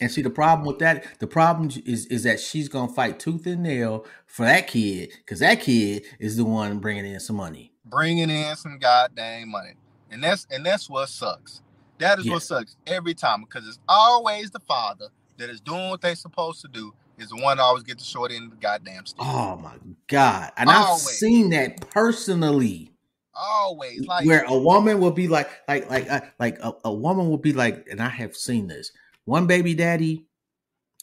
And 0.00 0.10
see 0.10 0.20
the 0.22 0.30
problem 0.30 0.66
with 0.66 0.78
that, 0.80 1.18
the 1.20 1.26
problem 1.26 1.70
is 1.86 2.06
is 2.06 2.22
that 2.24 2.38
she's 2.38 2.68
gonna 2.68 2.92
fight 2.92 3.18
tooth 3.18 3.46
and 3.46 3.62
nail 3.62 4.04
for 4.26 4.44
that 4.44 4.66
kid 4.66 5.10
because 5.18 5.40
that 5.40 5.60
kid 5.60 6.04
is 6.18 6.36
the 6.36 6.44
one 6.44 6.78
bringing 6.80 7.06
in 7.06 7.18
some 7.20 7.36
money. 7.36 7.72
bringing 7.84 8.28
in 8.28 8.56
some 8.56 8.78
goddamn 8.78 9.50
money, 9.50 9.74
and 10.10 10.22
that's 10.22 10.46
and 10.50 10.66
that's 10.66 10.90
what 10.90 11.08
sucks. 11.08 11.62
That 11.98 12.18
is 12.18 12.28
what 12.28 12.42
sucks 12.42 12.76
every 12.86 13.14
time 13.14 13.40
because 13.40 13.66
it's 13.66 13.78
always 13.88 14.50
the 14.50 14.60
father 14.60 15.08
that 15.38 15.48
is 15.48 15.60
doing 15.62 15.88
what 15.88 16.02
they're 16.02 16.14
supposed 16.14 16.60
to 16.60 16.68
do 16.68 16.92
is 17.18 17.30
the 17.30 17.36
one 17.36 17.56
that 17.56 17.62
always 17.62 17.82
get 17.82 17.96
the 17.98 18.04
short 18.04 18.30
end 18.30 18.44
of 18.44 18.50
the 18.50 18.56
goddamn 18.56 19.06
stick. 19.06 19.24
Oh 19.24 19.56
my 19.56 19.76
god! 20.08 20.52
And 20.58 20.68
I've 20.68 20.98
seen 20.98 21.50
that 21.50 21.80
personally. 21.90 22.90
Always 23.38 24.06
like 24.06 24.26
where 24.26 24.44
a 24.44 24.58
woman 24.58 24.98
will 24.98 25.10
be 25.10 25.28
like 25.28 25.48
like 25.68 25.90
like 25.90 26.10
uh, 26.10 26.20
like 26.38 26.58
a, 26.60 26.72
a 26.84 26.92
woman 26.92 27.28
will 27.28 27.38
be 27.38 27.52
like 27.52 27.86
and 27.90 28.00
i 28.00 28.08
have 28.08 28.34
seen 28.34 28.66
this 28.66 28.92
one 29.26 29.46
baby 29.46 29.74
daddy 29.74 30.26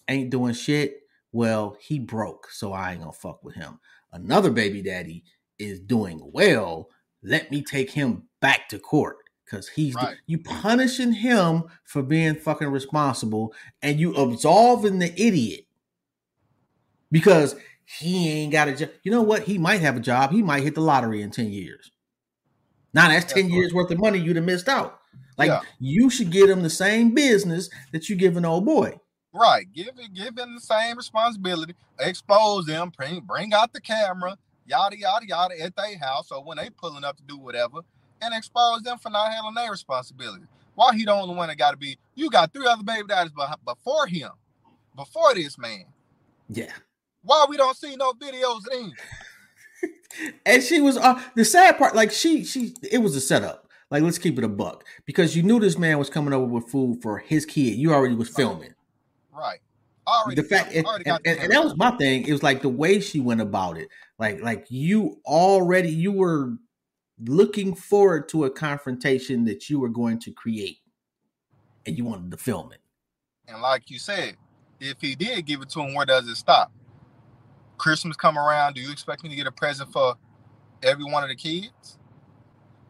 ain't 0.07 0.31
doing 0.31 0.53
shit. 0.53 1.01
Well 1.31 1.77
he 1.79 1.99
broke 1.99 2.49
so 2.49 2.73
i 2.73 2.91
ain't 2.91 3.01
gonna 3.01 3.11
fuck 3.11 3.43
with 3.43 3.55
him. 3.55 3.79
Another 4.11 4.49
baby 4.49 4.81
daddy 4.81 5.23
is 5.59 5.79
doing 5.79 6.19
well. 6.33 6.89
Let 7.21 7.51
me 7.51 7.61
take 7.61 7.91
him 7.91 8.23
back 8.41 8.67
to 8.69 8.79
court 8.79 9.17
because 9.45 9.67
he's 9.69 9.95
Right. 9.95 10.17
you 10.25 10.39
punishing 10.39 11.11
him 11.13 11.65
for 11.83 12.01
being 12.01 12.35
fucking 12.35 12.69
responsible 12.69 13.53
and 13.81 13.99
you 13.99 14.13
absolving 14.15 14.99
the 14.99 15.13
idiot 15.21 15.65
because 17.11 17.55
he 17.85 18.29
ain't 18.29 18.51
got 18.51 18.67
a 18.69 18.75
job 18.75 18.89
you 19.03 19.11
know 19.11 19.21
what? 19.21 19.43
He 19.43 19.57
might 19.57 19.81
have 19.81 19.97
a 19.97 19.99
job. 19.99 20.31
He 20.31 20.41
might 20.41 20.63
hit 20.63 20.73
the 20.75 20.81
lottery 20.81 21.21
in 21.21 21.29
10 21.31 21.51
years 21.51 21.91
now 22.93 23.07
that's 23.07 23.25
That's 23.25 23.33
10 23.33 23.43
right. 23.45 23.51
years 23.53 23.73
worth 23.73 23.91
of 23.91 23.99
money 23.99 24.19
you'd 24.19 24.35
have 24.35 24.45
missed 24.45 24.67
out. 24.69 24.99
Like 25.37 25.47
Yeah. 25.49 25.61
you 25.79 26.09
should 26.09 26.31
give 26.31 26.49
him 26.49 26.61
the 26.63 26.69
same 26.69 27.13
business 27.13 27.69
that 27.91 28.09
you 28.09 28.15
give 28.15 28.37
an 28.37 28.45
old 28.45 28.65
boy. 28.65 28.99
right. 29.33 29.65
Give 29.73 29.87
it, 29.97 30.13
give 30.13 30.35
them 30.35 30.53
the 30.55 30.61
same 30.61 30.95
responsibility. 30.97 31.73
Expose 31.99 32.65
them. 32.65 32.91
Bring 32.95 33.21
bring 33.21 33.53
out 33.53 33.73
the 33.73 33.81
camera. 33.81 34.37
Yada 34.65 34.97
yada 34.97 35.25
yada 35.27 35.59
at 35.61 35.75
their 35.75 35.97
house 35.97 36.31
or 36.31 36.43
when 36.43 36.57
they 36.57 36.69
pulling 36.69 37.03
up 37.03 37.17
to 37.17 37.23
do 37.23 37.37
whatever, 37.37 37.79
and 38.21 38.33
expose 38.33 38.81
them 38.83 38.97
for 38.97 39.09
not 39.09 39.31
handling 39.31 39.55
their 39.55 39.71
responsibility. 39.71 40.45
Why 40.75 40.95
he 40.95 41.03
the 41.05 41.11
only 41.13 41.35
one 41.35 41.49
that 41.49 41.57
got 41.57 41.71
to 41.71 41.77
be? 41.77 41.97
You 42.15 42.29
got 42.29 42.53
three 42.53 42.65
other 42.65 42.83
baby 42.83 43.07
daddies 43.07 43.33
before 43.65 44.07
him, 44.07 44.31
before 44.95 45.33
this 45.35 45.57
man. 45.57 45.85
Yeah. 46.47 46.71
Why 47.23 47.45
we 47.49 47.57
don't 47.57 47.75
see 47.77 47.95
no 47.95 48.13
videos 48.13 48.61
then? 48.71 48.93
And 50.45 50.61
she 50.63 50.81
was 50.81 50.97
uh 50.97 51.21
the 51.35 51.45
sad 51.45 51.77
part, 51.77 51.95
like 51.95 52.11
she 52.11 52.43
she 52.43 52.73
it 52.91 52.99
was 52.99 53.15
a 53.15 53.21
setup. 53.21 53.67
Like 53.91 54.03
let's 54.03 54.17
keep 54.17 54.37
it 54.37 54.43
a 54.43 54.47
buck. 54.49 54.85
Because 55.05 55.35
you 55.35 55.43
knew 55.43 55.59
this 55.59 55.77
man 55.77 55.97
was 55.99 56.09
coming 56.09 56.33
over 56.33 56.45
with 56.45 56.69
food 56.69 57.01
for 57.01 57.19
his 57.19 57.45
kid. 57.45 57.75
You 57.77 57.93
already 57.93 58.15
was 58.15 58.29
filming. 58.29 58.73
Right. 59.31 59.59
Already 60.07 60.41
the 60.41 60.47
fact 60.47 60.73
and, 60.73 60.85
and, 61.05 61.19
and- 61.25 61.39
and 61.39 61.51
that 61.51 61.63
was 61.63 61.75
my 61.77 61.91
thing. 61.97 62.27
It 62.27 62.31
was 62.31 62.43
like 62.43 62.61
the 62.61 62.69
way 62.69 62.99
she 62.99 63.19
went 63.19 63.41
about 63.41 63.77
it. 63.77 63.89
Like 64.19 64.41
like 64.41 64.65
you 64.69 65.19
already 65.25 65.89
you 65.89 66.11
were 66.11 66.53
looking 67.23 67.75
forward 67.75 68.27
to 68.29 68.43
a 68.45 68.49
confrontation 68.49 69.45
that 69.45 69.69
you 69.69 69.79
were 69.79 69.89
going 69.89 70.19
to 70.19 70.31
create. 70.31 70.79
And 71.85 71.97
you 71.97 72.05
wanted 72.05 72.31
to 72.31 72.37
film 72.37 72.71
it. 72.71 72.79
And 73.47 73.61
like 73.61 73.89
you 73.89 73.99
said, 73.99 74.35
if 74.79 74.99
he 75.01 75.15
did 75.15 75.45
give 75.45 75.61
it 75.61 75.69
to 75.71 75.81
him, 75.81 75.93
where 75.93 76.05
does 76.05 76.27
it 76.27 76.35
stop? 76.35 76.71
Christmas 77.83 78.15
come 78.15 78.37
around, 78.37 78.75
do 78.75 78.81
you 78.81 78.93
expect 78.93 79.23
me 79.23 79.29
to 79.29 79.35
get 79.35 79.45
a 79.45 79.51
present 79.51 79.91
for 79.91 80.15
every 80.81 81.03
one 81.03 81.21
of 81.21 81.27
the 81.27 81.35
kids? 81.35 81.97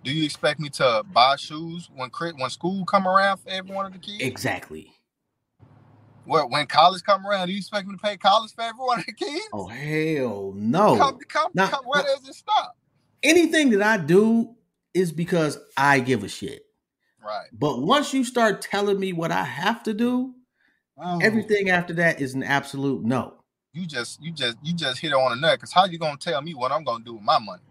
Do 0.03 0.13
you 0.13 0.23
expect 0.23 0.59
me 0.59 0.69
to 0.69 1.03
buy 1.11 1.35
shoes 1.35 1.89
when 1.95 2.11
when 2.37 2.49
school 2.51 2.85
come 2.85 3.07
around 3.07 3.37
for 3.37 3.49
every 3.49 3.73
one 3.73 3.87
of 3.87 3.93
the 3.93 3.97
kids? 3.97 4.21
Exactly. 4.21 4.93
Well, 6.27 6.47
when 6.47 6.67
college 6.67 7.01
come 7.01 7.25
around, 7.25 7.47
do 7.47 7.53
you 7.53 7.57
expect 7.57 7.87
me 7.87 7.95
to 7.95 8.01
pay 8.03 8.17
college 8.17 8.53
for 8.53 8.61
every 8.61 8.85
one 8.85 8.99
of 8.99 9.05
the 9.07 9.13
kids? 9.13 9.47
Oh 9.51 9.65
hell 9.65 10.53
no. 10.55 10.95
Come, 10.99 11.17
come, 11.27 11.51
Now- 11.55 11.69
come, 11.69 11.85
where 11.85 12.03
does 12.03 12.29
it 12.29 12.35
stop? 12.35 12.77
Anything 13.23 13.71
that 13.71 13.81
I 13.81 13.97
do 13.97 14.53
is 14.93 15.11
because 15.11 15.57
I 15.75 16.01
give 16.01 16.23
a 16.23 16.29
shit. 16.29 16.61
Right. 17.19 17.47
But 17.51 17.81
once 17.81 18.13
you 18.13 18.23
start 18.23 18.61
telling 18.61 18.99
me 18.99 19.11
what 19.11 19.31
I 19.31 19.43
have 19.43 19.81
to 19.83 19.93
do, 19.95 20.35
Ooh, 21.03 21.19
everything 21.19 21.71
after 21.71 21.95
that 21.95 22.21
is 22.21 22.35
an 22.35 22.43
absolute 22.43 23.03
no. 23.03 23.42
You 23.73 23.87
just 23.87 24.21
you 24.21 24.31
just 24.31 24.57
you 24.61 24.73
just 24.73 24.99
hit 24.99 25.11
it 25.11 25.15
on 25.15 25.31
the 25.31 25.47
nut. 25.47 25.59
Cause 25.59 25.71
how 25.71 25.85
you 25.85 25.97
gonna 25.97 26.17
tell 26.17 26.41
me 26.41 26.53
what 26.53 26.71
I'm 26.71 26.83
gonna 26.83 27.03
do 27.03 27.15
with 27.15 27.23
my 27.23 27.39
money? 27.39 27.63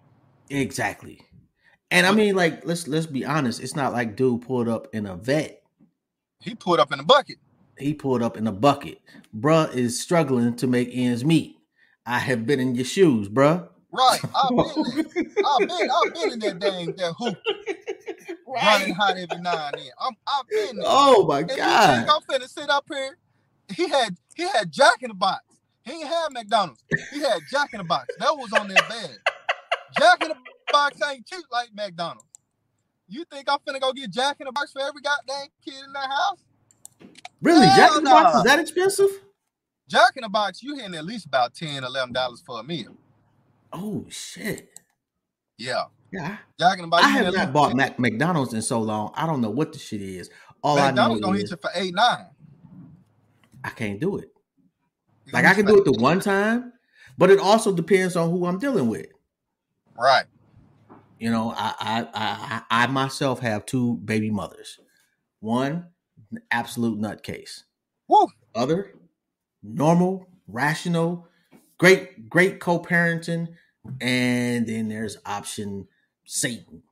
Exactly. 0.50 1.20
And 1.92 2.06
I 2.06 2.12
mean, 2.12 2.34
like, 2.34 2.66
let's 2.66 2.88
let's 2.88 3.06
be 3.06 3.24
honest. 3.24 3.60
It's 3.60 3.76
not 3.76 3.92
like 3.92 4.16
dude 4.16 4.42
pulled 4.42 4.68
up 4.68 4.88
in 4.92 5.06
a 5.06 5.14
Vette. 5.14 5.62
He 6.40 6.54
pulled 6.54 6.80
up 6.80 6.92
in 6.92 6.98
a 6.98 7.04
bucket. 7.04 7.36
He 7.78 7.94
pulled 7.94 8.22
up 8.22 8.36
in 8.36 8.46
a 8.46 8.52
bucket. 8.52 8.98
Bruh 9.36 9.72
is 9.74 10.00
struggling 10.00 10.56
to 10.56 10.66
make 10.66 10.90
ends 10.92 11.24
meet. 11.24 11.56
I 12.04 12.18
have 12.18 12.46
been 12.46 12.58
in 12.58 12.74
your 12.74 12.84
shoes, 12.84 13.28
bruh. 13.28 13.68
Right. 13.92 14.20
I've 14.34 14.48
been 14.48 14.82
there. 14.82 15.44
I've 15.46 15.68
been 15.68 15.90
I've 15.90 16.14
been 16.14 16.32
in 16.32 16.38
that 16.40 16.58
dang 16.58 16.96
that 16.96 17.14
hoop 17.16 17.38
running 18.46 18.94
hot 18.94 19.16
every 19.18 19.40
now 19.40 19.68
and 19.72 19.74
then. 19.80 19.90
I'm 20.00 20.16
I've 20.26 20.48
been 20.48 20.76
there. 20.78 20.86
Oh 20.88 21.26
my 21.26 21.40
and 21.40 21.50
you 21.50 21.56
god. 21.56 22.06
think 22.06 22.10
I'm 22.10 22.40
finna 22.40 22.48
sit 22.48 22.70
up 22.70 22.86
here? 22.90 23.18
He 23.76 23.88
had 23.88 24.16
he 24.34 24.48
had 24.48 24.72
Jack 24.72 25.02
in 25.02 25.08
the 25.08 25.14
Box. 25.14 25.44
He 25.84 25.92
ain't 25.92 26.06
had 26.06 26.28
McDonald's. 26.32 26.84
He 27.12 27.20
had 27.20 27.40
Jack 27.50 27.70
in 27.72 27.78
the 27.78 27.84
Box. 27.84 28.06
That 28.18 28.36
was 28.36 28.52
on 28.52 28.68
their 28.68 28.82
bed. 28.88 29.18
Jack 29.98 30.22
in 30.22 30.28
the 30.28 30.36
Box 30.72 30.98
ain't 31.10 31.26
cheap 31.26 31.44
like 31.50 31.70
McDonald's. 31.74 32.24
You 33.08 33.24
think 33.24 33.46
I'm 33.48 33.58
finna 33.66 33.80
go 33.80 33.92
get 33.92 34.10
Jack 34.10 34.36
in 34.40 34.46
the 34.46 34.52
Box 34.52 34.72
for 34.72 34.80
every 34.80 35.02
goddamn 35.02 35.48
kid 35.64 35.74
in 35.84 35.92
that 35.92 36.08
house? 36.08 36.38
Really? 37.42 37.66
Hell 37.66 37.76
Jack 37.76 37.98
in 37.98 38.04
the 38.04 38.10
Box 38.10 38.36
is 38.36 38.42
that 38.44 38.58
expensive? 38.58 39.10
Jack 39.88 40.12
in 40.16 40.22
the 40.22 40.28
Box, 40.28 40.62
you 40.62 40.76
hitting 40.76 40.94
at 40.94 41.04
least 41.04 41.26
about 41.26 41.54
10 41.54 41.82
dollars 42.12 42.42
for 42.46 42.60
a 42.60 42.62
meal. 42.62 42.96
Oh 43.72 44.06
shit. 44.08 44.70
Yeah. 45.58 45.84
Yeah. 46.12 46.38
Jack 46.58 46.78
in 46.78 46.82
the 46.82 46.88
Box. 46.88 47.04
I 47.04 47.08
have 47.08 47.34
not 47.34 47.52
bought 47.52 47.74
Mac- 47.74 47.98
McDonald's 47.98 48.54
in 48.54 48.62
so 48.62 48.80
long. 48.80 49.12
I 49.14 49.26
don't 49.26 49.40
know 49.40 49.50
what 49.50 49.72
the 49.72 49.78
shit 49.78 50.00
is. 50.00 50.30
All 50.62 50.76
10. 50.76 50.84
I 50.84 50.86
know 50.86 50.92
McDonald's 50.92 51.20
gonna 51.22 51.38
hit 51.38 51.50
you 51.50 51.56
for 51.60 51.70
eight 51.74 51.94
nine. 51.94 52.26
I 53.64 53.70
can't 53.70 54.00
do 54.00 54.18
it. 54.18 54.31
Like 55.32 55.44
I 55.44 55.54
can 55.54 55.66
do 55.66 55.78
it 55.78 55.85
the 55.85 55.92
one 55.92 56.20
time, 56.20 56.72
but 57.18 57.30
it 57.30 57.38
also 57.38 57.72
depends 57.72 58.16
on 58.16 58.30
who 58.30 58.46
I'm 58.46 58.58
dealing 58.58 58.88
with. 58.88 59.06
Right. 59.98 60.24
You 61.18 61.30
know, 61.30 61.52
I 61.56 61.74
I 61.78 62.08
I, 62.14 62.62
I 62.85 62.87
myself 62.88 63.40
have 63.40 63.66
two 63.66 63.96
baby 63.98 64.30
mothers. 64.30 64.78
One, 65.40 65.87
absolute 66.50 67.00
nutcase. 67.00 67.62
Woo. 68.08 68.28
Other, 68.54 68.94
normal, 69.62 70.28
rational, 70.48 71.28
great, 71.78 72.28
great 72.28 72.61
co-parenting, 72.61 73.48
and 74.00 74.66
then 74.66 74.88
there's 74.88 75.16
option 75.24 75.88
Satan. 76.24 76.82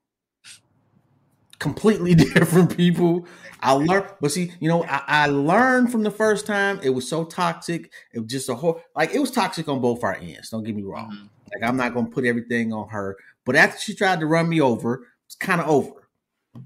Completely 1.61 2.15
different 2.35 2.77
people. 2.77 3.27
I 3.61 3.73
learned, 3.73 4.07
but 4.21 4.33
see, 4.33 4.53
you 4.61 4.69
know, 4.69 4.83
I, 4.85 5.03
I 5.07 5.27
learned 5.27 5.93
from 5.93 6.03
the 6.03 6.11
first 6.11 6.47
time. 6.47 6.81
It 6.83 6.91
was 6.91 7.07
so 7.09 7.25
toxic. 7.25 7.93
It 8.13 8.21
was 8.21 8.29
just 8.33 8.49
a 8.49 8.55
whole 8.55 8.81
like 8.97 9.15
it 9.15 9.21
was 9.21 9.31
toxic 9.31 9.69
on 9.69 9.81
both 9.81 10.03
our 10.03 10.17
ends. 10.17 10.51
Don't 10.51 10.65
get 10.65 10.75
me 10.75 10.83
wrong. 10.83 11.11
Mhm. 11.13 11.29
Like 11.55 11.69
I'm 11.69 11.77
not 11.77 11.95
gonna 11.95 12.09
put 12.09 12.25
everything 12.25 12.73
on 12.73 12.89
her. 12.89 13.17
But 13.45 13.55
after 13.57 13.79
she 13.79 13.95
tried 13.95 14.21
to 14.21 14.27
run 14.27 14.49
me 14.49 14.61
over, 14.61 15.07
it's 15.27 15.35
kind 15.37 15.61
of 15.61 15.69
over. 15.69 16.09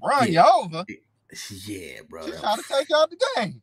Run 0.03 0.31
Yeah. 0.31 0.45
you 0.45 0.63
over. 0.63 0.85
Yeah, 1.65 1.99
bro. 2.09 2.25
She 2.25 2.31
trying 2.31 2.57
to 2.57 2.63
take 2.67 2.89
you 2.89 2.95
out 2.95 3.09
the 3.09 3.17
game. 3.35 3.61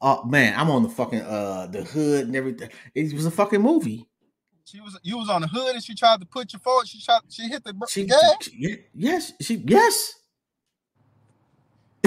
Oh 0.00 0.24
man, 0.24 0.58
I'm 0.58 0.70
on 0.70 0.82
the 0.82 0.88
fucking 0.88 1.20
uh 1.20 1.66
the 1.70 1.84
hood 1.84 2.26
and 2.28 2.34
everything. 2.36 2.70
It 2.94 3.12
was 3.12 3.26
a 3.26 3.30
fucking 3.30 3.60
movie. 3.60 4.08
She 4.64 4.80
was 4.80 4.98
you 5.02 5.18
was 5.18 5.28
on 5.28 5.42
the 5.42 5.48
hood 5.48 5.74
and 5.74 5.84
she 5.84 5.94
tried 5.94 6.20
to 6.20 6.26
put 6.26 6.52
you 6.54 6.58
forward. 6.58 6.88
She 6.88 7.00
tried 7.02 7.20
she 7.28 7.42
hit 7.48 7.62
the 7.62 7.74
She, 7.90 8.06
gas. 8.06 8.20
she- 8.40 8.78
yes, 8.94 9.32
she 9.42 9.56
yes. 9.66 10.14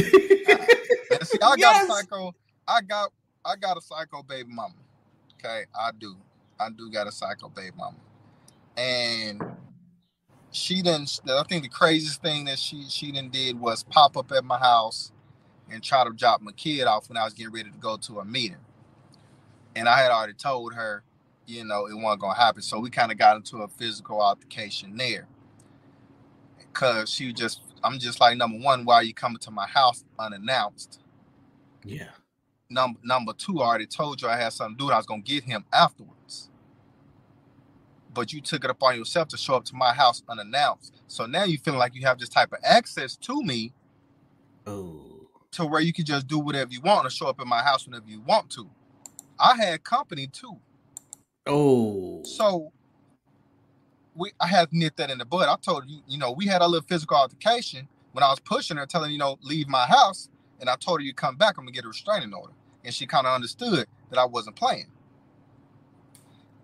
And 1.11 1.27
see, 1.27 1.39
I 1.41 1.57
got 1.57 1.75
Yes. 1.75 1.77
a 1.77 1.81
psycho. 1.81 2.35
I 2.67 2.81
got 2.81 3.11
I 3.45 3.55
got 3.57 3.77
a 3.77 3.81
psycho 3.81 4.23
baby 4.23 4.49
mama. 4.51 4.75
Okay, 5.39 5.65
I 5.79 5.91
do. 5.97 6.15
I 6.59 6.69
do 6.71 6.91
got 6.91 7.07
a 7.07 7.11
psycho 7.13 7.49
baby 7.49 7.75
mama. 7.77 7.97
And 8.77 9.41
she 10.51 10.81
didn't. 10.81 11.19
I 11.29 11.43
think 11.49 11.63
the 11.63 11.69
craziest 11.69 12.21
thing 12.21 12.45
that 12.45 12.59
she 12.59 12.85
she 12.89 13.11
didn't 13.11 13.33
did 13.33 13.59
was 13.59 13.83
pop 13.83 14.17
up 14.17 14.31
at 14.33 14.45
my 14.45 14.59
house 14.59 15.11
and 15.71 15.83
try 15.83 16.03
to 16.05 16.11
drop 16.11 16.41
my 16.41 16.53
kid 16.53 16.87
off 16.87 17.09
when 17.09 17.17
I 17.17 17.25
was 17.25 17.33
getting 17.33 17.53
ready 17.53 17.71
to 17.71 17.77
go 17.77 17.97
to 17.97 18.19
a 18.19 18.25
meeting. 18.25 18.57
And 19.75 19.89
I 19.89 19.99
had 20.01 20.11
already 20.11 20.33
told 20.33 20.73
her, 20.75 21.03
you 21.47 21.65
know, 21.65 21.87
it 21.87 21.95
wasn't 21.95 22.21
gonna 22.21 22.35
happen. 22.35 22.61
So 22.61 22.79
we 22.79 22.89
kind 22.89 23.11
of 23.11 23.17
got 23.17 23.37
into 23.37 23.57
a 23.59 23.67
physical 23.67 24.21
altercation 24.21 24.97
there. 24.97 25.27
Cause 26.73 27.09
she 27.09 27.33
just, 27.33 27.61
I'm 27.83 27.99
just 27.99 28.19
like, 28.19 28.37
number 28.37 28.57
one, 28.57 28.85
why 28.85 28.95
are 28.95 29.03
you 29.03 29.13
coming 29.13 29.39
to 29.39 29.51
my 29.51 29.67
house 29.67 30.03
unannounced? 30.17 30.99
Yeah. 31.83 32.09
Number 32.69 32.99
number 33.03 33.33
two, 33.33 33.61
I 33.61 33.67
already 33.67 33.87
told 33.87 34.21
you 34.21 34.27
I 34.27 34.37
had 34.37 34.53
something 34.53 34.77
to 34.77 34.85
do. 34.85 34.91
I 34.91 34.97
was 34.97 35.05
gonna 35.05 35.21
get 35.21 35.43
him 35.43 35.65
afterwards. 35.73 36.49
But 38.13 38.33
you 38.33 38.41
took 38.41 38.63
it 38.63 38.69
upon 38.69 38.97
yourself 38.97 39.27
to 39.29 39.37
show 39.37 39.55
up 39.55 39.65
to 39.65 39.75
my 39.75 39.93
house 39.93 40.23
unannounced. 40.29 41.01
So 41.07 41.25
now 41.25 41.43
you 41.45 41.57
feeling 41.57 41.79
like 41.79 41.95
you 41.95 42.05
have 42.05 42.19
this 42.19 42.29
type 42.29 42.51
of 42.51 42.59
access 42.63 43.15
to 43.17 43.41
me. 43.41 43.73
Oh. 44.67 45.27
To 45.53 45.65
where 45.65 45.81
you 45.81 45.93
can 45.93 46.05
just 46.05 46.27
do 46.27 46.37
whatever 46.37 46.71
you 46.71 46.81
want 46.81 47.05
and 47.05 47.13
show 47.13 47.27
up 47.27 47.41
in 47.41 47.47
my 47.47 47.63
house 47.63 47.85
whenever 47.85 48.07
you 48.07 48.21
want 48.21 48.51
to. 48.51 48.69
I 49.39 49.55
had 49.55 49.83
company 49.83 50.27
too. 50.27 50.57
Oh. 51.47 52.21
So 52.23 52.71
we 54.19 54.33
I 54.39 54.47
had 54.47 54.71
nipped 54.71 54.97
that 54.97 55.09
in 55.09 55.17
the 55.17 55.25
bud. 55.25 55.47
I 55.49 55.55
told 55.61 55.89
you, 55.89 56.01
you 56.07 56.17
know, 56.17 56.31
we 56.31 56.45
had 56.45 56.61
a 56.61 56.67
little 56.67 56.85
physical 56.87 57.17
altercation 57.17 57.87
when 58.11 58.23
I 58.23 58.29
was 58.29 58.39
pushing 58.39 58.77
her, 58.77 58.85
telling 58.85 59.11
you 59.11 59.17
know, 59.17 59.37
leave 59.41 59.67
my 59.67 59.85
house, 59.85 60.29
and 60.59 60.69
I 60.69 60.75
told 60.75 60.99
her 60.99 61.05
you 61.05 61.13
come 61.13 61.37
back, 61.37 61.57
I'm 61.57 61.65
gonna 61.65 61.71
get 61.71 61.85
a 61.85 61.87
restraining 61.87 62.33
order. 62.33 62.53
And 62.83 62.93
she 62.93 63.07
kind 63.07 63.25
of 63.25 63.33
understood 63.33 63.87
that 64.09 64.19
I 64.19 64.25
wasn't 64.25 64.55
playing. 64.55 64.87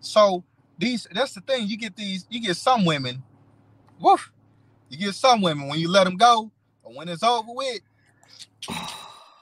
So 0.02 0.44
these 0.78 1.08
that's 1.12 1.34
the 1.34 1.42
thing, 1.42 1.68
you 1.68 1.78
get 1.78 1.96
these, 1.96 2.28
you 2.30 2.42
get 2.42 2.58
some 2.58 2.86
women, 2.86 3.24
woof, 4.00 4.32
you 4.90 4.98
get 4.98 5.16
some 5.16 5.42
women 5.42 5.68
when 5.68 5.80
you 5.80 5.90
let 5.90 6.04
them 6.04 6.18
go, 6.18 6.52
or 6.84 6.94
when 6.94 7.10
it's 7.10 7.24
over 7.24 7.52
with, 7.52 7.82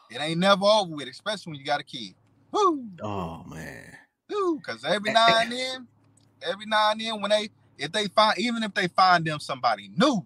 it 0.09 0.21
ain't 0.21 0.39
never 0.39 0.65
over 0.65 0.95
with, 0.95 1.07
especially 1.07 1.51
when 1.51 1.59
you 1.59 1.65
got 1.65 1.81
a 1.81 1.83
kid. 1.83 2.13
Woo. 2.51 2.87
Oh 3.01 3.43
man. 3.47 3.97
Woo. 4.29 4.59
Cause 4.59 4.85
every 4.85 5.11
now 5.11 5.41
and 5.41 5.51
then, 5.51 5.87
every 6.41 6.65
now 6.65 6.91
and 6.91 7.01
then 7.01 7.21
when 7.21 7.31
they 7.31 7.49
if 7.83 7.91
they 7.91 8.07
find 8.07 8.37
even 8.37 8.63
if 8.63 8.73
they 8.73 8.87
find 8.87 9.25
them 9.25 9.39
somebody 9.39 9.89
new, 9.95 10.25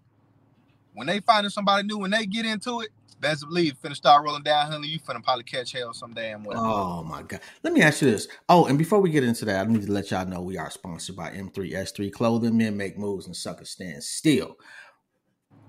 when 0.93 1.07
they 1.07 1.19
find 1.19 1.43
them 1.43 1.51
somebody 1.51 1.87
new, 1.87 1.97
when 1.97 2.11
they 2.11 2.25
get 2.25 2.45
into 2.45 2.81
it, 2.81 2.89
best 3.19 3.43
believe 3.47 3.75
finna 3.83 3.95
start 3.95 4.23
rolling 4.23 4.43
down, 4.43 4.71
honey. 4.71 4.87
You 4.87 4.99
finna 4.99 5.23
probably 5.23 5.43
catch 5.43 5.71
hell 5.71 5.93
some 5.93 6.13
damn 6.13 6.43
way. 6.43 6.55
Oh 6.55 7.03
my 7.03 7.23
god. 7.23 7.41
Let 7.63 7.73
me 7.73 7.81
ask 7.81 8.01
you 8.01 8.11
this. 8.11 8.27
Oh, 8.47 8.67
and 8.67 8.77
before 8.77 8.99
we 8.99 9.09
get 9.09 9.23
into 9.23 9.45
that, 9.45 9.65
I 9.65 9.69
need 9.69 9.85
to 9.85 9.91
let 9.91 10.11
y'all 10.11 10.27
know 10.27 10.41
we 10.41 10.57
are 10.57 10.69
sponsored 10.69 11.15
by 11.15 11.31
M3S3 11.31 12.11
Clothing. 12.11 12.55
Men 12.57 12.77
make 12.77 12.97
moves 12.97 13.25
and 13.25 13.35
suckers 13.35 13.71
stand 13.71 14.03
still. 14.03 14.55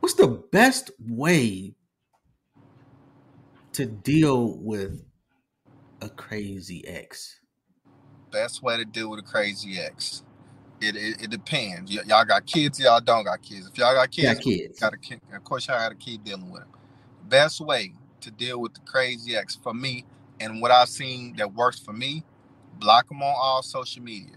What's 0.00 0.14
the 0.14 0.44
best 0.52 0.90
way 1.00 1.74
to 3.72 3.86
deal 3.86 4.58
with 4.58 5.02
a 6.02 6.08
crazy 6.10 6.86
ex? 6.86 7.40
Best 8.30 8.62
way 8.62 8.76
to 8.76 8.84
deal 8.84 9.08
with 9.08 9.20
a 9.20 9.22
crazy 9.22 9.78
ex. 9.80 10.22
It, 10.80 10.96
it, 10.96 11.22
it 11.24 11.30
depends. 11.30 11.90
Y- 11.94 12.02
y'all 12.06 12.24
got 12.24 12.46
kids, 12.46 12.80
y'all 12.80 13.00
don't 13.00 13.24
got 13.24 13.42
kids. 13.42 13.68
If 13.68 13.78
y'all 13.78 13.94
got 13.94 14.10
kids, 14.10 14.34
Got 14.34 14.44
kids. 14.44 14.80
got 14.80 14.94
a 14.94 14.98
kid, 14.98 15.20
of 15.34 15.44
course 15.44 15.68
y'all 15.68 15.78
got 15.78 15.90
to 15.90 15.94
keep 15.96 16.24
dealing 16.24 16.50
with 16.50 16.62
them. 16.62 16.70
Best 17.28 17.60
way 17.60 17.94
to 18.20 18.30
deal 18.30 18.60
with 18.60 18.74
the 18.74 18.80
crazy 18.80 19.36
ex 19.36 19.56
for 19.56 19.74
me, 19.74 20.04
and 20.40 20.60
what 20.62 20.70
I've 20.70 20.88
seen 20.88 21.36
that 21.36 21.54
works 21.54 21.78
for 21.78 21.92
me, 21.92 22.24
block 22.78 23.08
them 23.08 23.22
on 23.22 23.34
all 23.36 23.62
social 23.62 24.02
media. 24.02 24.36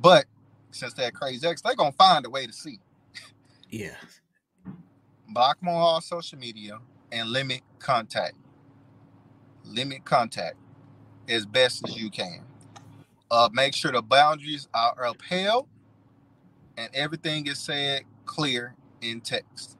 But 0.00 0.26
since 0.72 0.94
they're 0.94 1.10
crazy 1.12 1.46
ex, 1.46 1.62
they're 1.62 1.74
gonna 1.76 1.92
find 1.92 2.26
a 2.26 2.30
way 2.30 2.46
to 2.46 2.52
see. 2.52 2.80
Yeah. 3.70 3.96
Block 5.28 5.60
them 5.60 5.68
on 5.70 5.74
all 5.76 6.00
social 6.00 6.38
media 6.38 6.78
and 7.12 7.30
limit 7.30 7.62
contact. 7.78 8.34
Limit 9.64 10.04
contact 10.04 10.56
as 11.28 11.46
best 11.46 11.86
as 11.88 11.96
you 11.96 12.10
can. 12.10 12.42
Uh, 13.32 13.48
make 13.54 13.74
sure 13.74 13.90
the 13.90 14.02
boundaries 14.02 14.68
are 14.74 14.94
upheld 15.06 15.66
and 16.76 16.90
everything 16.94 17.46
is 17.46 17.58
said 17.58 18.02
clear 18.26 18.74
in 19.00 19.22
text. 19.22 19.78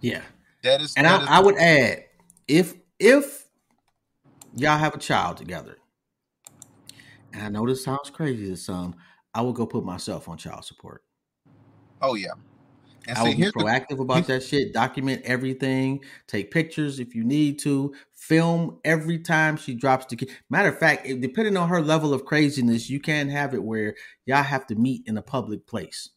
Yeah. 0.00 0.22
That 0.62 0.80
is 0.80 0.94
And 0.96 1.04
that 1.06 1.20
I, 1.20 1.22
is- 1.22 1.28
I 1.28 1.40
would 1.40 1.56
add, 1.58 2.04
if 2.48 2.74
if 2.98 3.46
y'all 4.56 4.78
have 4.78 4.94
a 4.94 4.98
child 4.98 5.36
together, 5.36 5.76
and 7.34 7.42
I 7.42 7.48
know 7.50 7.66
this 7.66 7.84
sounds 7.84 8.08
crazy 8.10 8.48
to 8.48 8.56
some, 8.56 8.94
I 9.34 9.42
would 9.42 9.54
go 9.54 9.66
put 9.66 9.84
myself 9.84 10.26
on 10.28 10.38
child 10.38 10.64
support. 10.64 11.02
oh 12.00 12.14
yeah. 12.14 12.32
And 13.08 13.18
I 13.18 13.22
would 13.22 13.30
be 13.32 13.36
here's 13.36 13.52
the, 13.52 13.60
proactive 13.60 14.00
about 14.00 14.26
that 14.26 14.42
shit. 14.42 14.72
Document 14.72 15.22
everything. 15.24 16.04
Take 16.26 16.50
pictures 16.50 17.00
if 17.00 17.14
you 17.14 17.24
need 17.24 17.58
to. 17.60 17.94
Film 18.12 18.78
every 18.84 19.18
time 19.18 19.56
she 19.56 19.74
drops 19.74 20.06
the 20.06 20.16
key. 20.16 20.28
Matter 20.50 20.68
of 20.68 20.78
fact, 20.78 21.06
depending 21.20 21.56
on 21.56 21.68
her 21.68 21.80
level 21.80 22.12
of 22.12 22.24
craziness, 22.24 22.90
you 22.90 23.00
can 23.00 23.28
have 23.28 23.54
it 23.54 23.62
where 23.62 23.94
y'all 24.26 24.42
have 24.42 24.66
to 24.68 24.74
meet 24.74 25.02
in 25.06 25.16
a 25.16 25.22
public 25.22 25.66
place. 25.66 26.10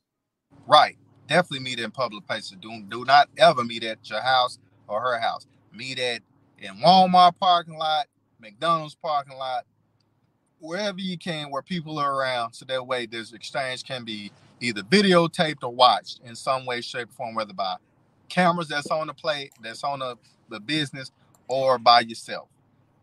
right. 0.68 0.98
Definitely 1.28 1.62
meet 1.62 1.80
in 1.80 1.90
public 1.90 2.28
places. 2.28 2.58
Do, 2.62 2.84
do 2.90 3.06
not 3.06 3.30
ever 3.38 3.64
meet 3.64 3.86
at 3.86 4.10
your 4.10 4.22
house 4.22 4.60
or 4.88 5.00
her 5.00 5.18
house. 5.20 5.48
Meet 5.72 5.98
at 5.98 6.22
in 6.60 6.76
Walmart 6.76 7.40
parking 7.40 7.78
lot, 7.78 8.08
McDonald's 8.40 8.96
parking 8.96 9.38
lot, 9.38 9.66
wherever 10.60 11.00
you 11.00 11.18
can 11.18 11.50
where 11.50 11.62
people 11.62 12.00
are 12.00 12.16
around. 12.16 12.54
So 12.54 12.66
that 12.66 12.86
way 12.86 13.06
this 13.06 13.34
exchange 13.34 13.84
can 13.84 14.04
be 14.04 14.32
either 14.62 14.82
videotaped 14.84 15.64
or 15.64 15.74
watched 15.74 16.22
in 16.26 16.36
some 16.36 16.66
way, 16.66 16.82
shape, 16.82 17.10
or 17.10 17.14
form, 17.14 17.36
whether 17.36 17.54
by 17.54 17.76
cameras 18.30 18.68
that's 18.68 18.92
on 18.92 19.08
the 19.08 19.14
plate, 19.14 19.52
that's 19.62 19.84
on 19.84 20.00
the, 20.00 20.18
the 20.50 20.60
business, 20.60 21.12
or 21.48 21.78
by 21.78 22.02
yourself. 22.02 22.50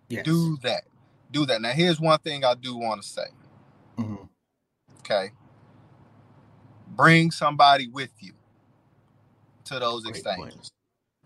Yes. 0.09 0.25
Do 0.25 0.57
that. 0.63 0.83
Do 1.31 1.47
that. 1.47 1.63
Now 1.63 1.71
here's 1.73 2.01
one 2.01 2.19
thing 2.21 2.45
I 2.45 2.55
do 2.55 2.77
want 2.77 3.03
to 3.03 3.09
say. 3.09 3.27
Mhm. 3.99 4.29
Okay. 5.01 5.33
Bring 6.89 7.31
somebody 7.31 7.89
with 7.89 8.13
you 8.21 8.33
to 9.67 9.79
those 9.79 10.05
Great 10.05 10.17
exchanges. 10.17 10.55
point. 10.55 10.71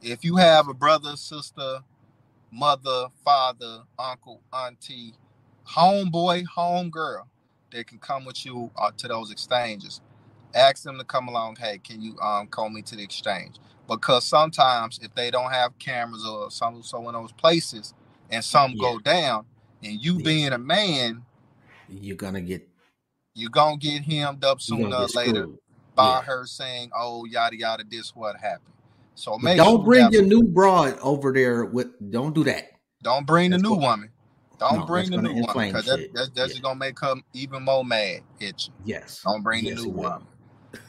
If 0.03 0.25
you 0.25 0.37
have 0.37 0.69
a 0.69 0.75
brother, 0.75 1.17
sister, 1.17 1.81
mother, 2.53 3.09
father, 3.25 3.85
uncle, 3.99 4.43
auntie, 4.53 5.15
homeboy, 5.69 6.45
homegirl 6.57 7.25
that 7.73 7.87
can 7.87 7.99
come 7.99 8.25
with 8.25 8.45
you 8.47 8.71
uh, 8.79 8.93
to 8.99 9.09
those 9.09 9.31
exchanges, 9.31 10.01
ask 10.55 10.83
them 10.83 10.99
to 10.99 11.05
come 11.05 11.29
along. 11.29 11.57
Hey, 11.57 11.79
can 11.79 12.01
you 12.01 12.19
um 12.21 12.47
call 12.47 12.71
me 12.71 12.83
to 12.83 12.97
the 12.97 13.03
exchange? 13.03 13.57
Because 13.89 14.25
sometimes 14.25 14.99
if 15.03 15.15
they 15.15 15.31
don't 15.31 15.51
have 15.53 15.79
cameras 15.79 16.25
or 16.27 16.51
some 16.51 16.83
so 16.83 17.07
in 17.09 17.15
those 17.15 17.33
places 17.33 17.93
and 18.31 18.43
some 18.43 18.77
go 18.77 18.99
down, 18.99 19.45
and 19.83 20.03
you 20.03 20.15
Yeah. 20.19 20.25
being 20.25 20.53
a 20.53 20.59
man, 20.59 21.25
You're 21.89 22.17
gonna 22.17 22.41
get 22.41 22.67
you're 23.35 23.51
gonna 23.51 23.77
get 23.77 24.03
hemmed 24.03 24.45
up 24.45 24.61
sooner 24.61 24.95
or 24.97 25.07
later 25.15 25.49
by 25.95 26.15
Yeah. 26.15 26.23
her 26.23 26.47
saying, 26.47 26.91
"Oh, 26.97 27.25
yada 27.27 27.57
yada, 27.57 27.85
this 27.89 28.15
what 28.15 28.37
happened." 28.37 28.73
So 29.17 29.39
don't 29.39 29.57
sure 29.57 29.79
bring 29.85 30.13
your 30.13 30.23
new 30.23 30.43
broad 30.43 30.99
over 31.01 31.33
there 31.33 31.65
with. 31.65 31.89
Don't 32.11 32.35
do 32.35 32.45
that. 32.45 32.71
don't 33.03 33.27
bring 33.27 33.51
the 33.51 33.59
new 33.59 33.75
woman. 33.75 34.11
Don't 34.59 34.79
No, 34.81 34.87
bring 34.87 35.11
the 35.11 35.19
new 35.19 35.35
woman 35.35 35.69
because 35.69 35.85
that, 35.85 35.99
shit. 35.99 36.15
that's, 36.15 36.29
that's 36.31 36.39
Yeah. 36.39 36.47
just 36.47 36.63
gonna 36.63 36.79
make 36.79 36.99
her 37.01 37.15
even 37.35 37.63
more 37.65 37.85
mad 37.85 38.23
at 38.41 38.67
you. 38.67 38.73
Yes. 38.85 39.21
Don't 39.23 39.43
bring 39.43 39.65
Yes, 39.65 39.77
the 39.79 39.83
new 39.85 39.91
woman. 39.91 40.27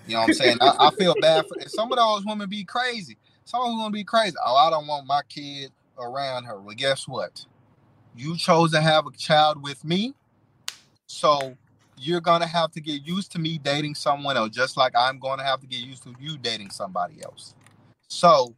You 0.07 0.15
know 0.15 0.21
what 0.21 0.29
I'm 0.29 0.33
saying? 0.35 0.57
I, 0.61 0.75
I 0.79 0.91
feel 0.91 1.15
bad 1.19 1.45
for 1.47 1.57
some 1.69 1.91
of 1.91 1.97
those 1.97 2.25
women. 2.25 2.49
Be 2.49 2.63
crazy. 2.63 3.17
Some 3.45 3.61
of 3.61 3.67
them 3.67 3.77
gonna 3.77 3.91
be 3.91 4.03
crazy. 4.03 4.35
Oh, 4.45 4.55
I 4.55 4.69
don't 4.69 4.87
want 4.87 5.05
my 5.05 5.21
kid 5.29 5.71
around 5.97 6.45
her. 6.45 6.59
Well, 6.59 6.75
guess 6.75 7.07
what? 7.07 7.45
You 8.15 8.37
chose 8.37 8.71
to 8.71 8.81
have 8.81 9.05
a 9.07 9.11
child 9.11 9.61
with 9.61 9.83
me, 9.83 10.13
so 11.07 11.55
you're 11.97 12.21
gonna 12.21 12.47
have 12.47 12.71
to 12.71 12.81
get 12.81 13.05
used 13.05 13.31
to 13.33 13.39
me 13.39 13.57
dating 13.57 13.95
someone 13.95 14.37
else, 14.37 14.49
just 14.49 14.77
like 14.77 14.93
I'm 14.95 15.19
gonna 15.19 15.43
have 15.43 15.61
to 15.61 15.67
get 15.67 15.79
used 15.79 16.03
to 16.03 16.15
you 16.19 16.37
dating 16.37 16.71
somebody 16.71 17.23
else. 17.23 17.55
So 18.07 18.55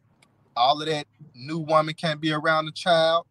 all 0.55 0.81
of 0.81 0.87
that 0.87 1.05
new 1.35 1.59
woman 1.59 1.93
can't 1.93 2.19
be 2.19 2.31
around 2.31 2.65
the 2.65 2.71
child. 2.71 3.25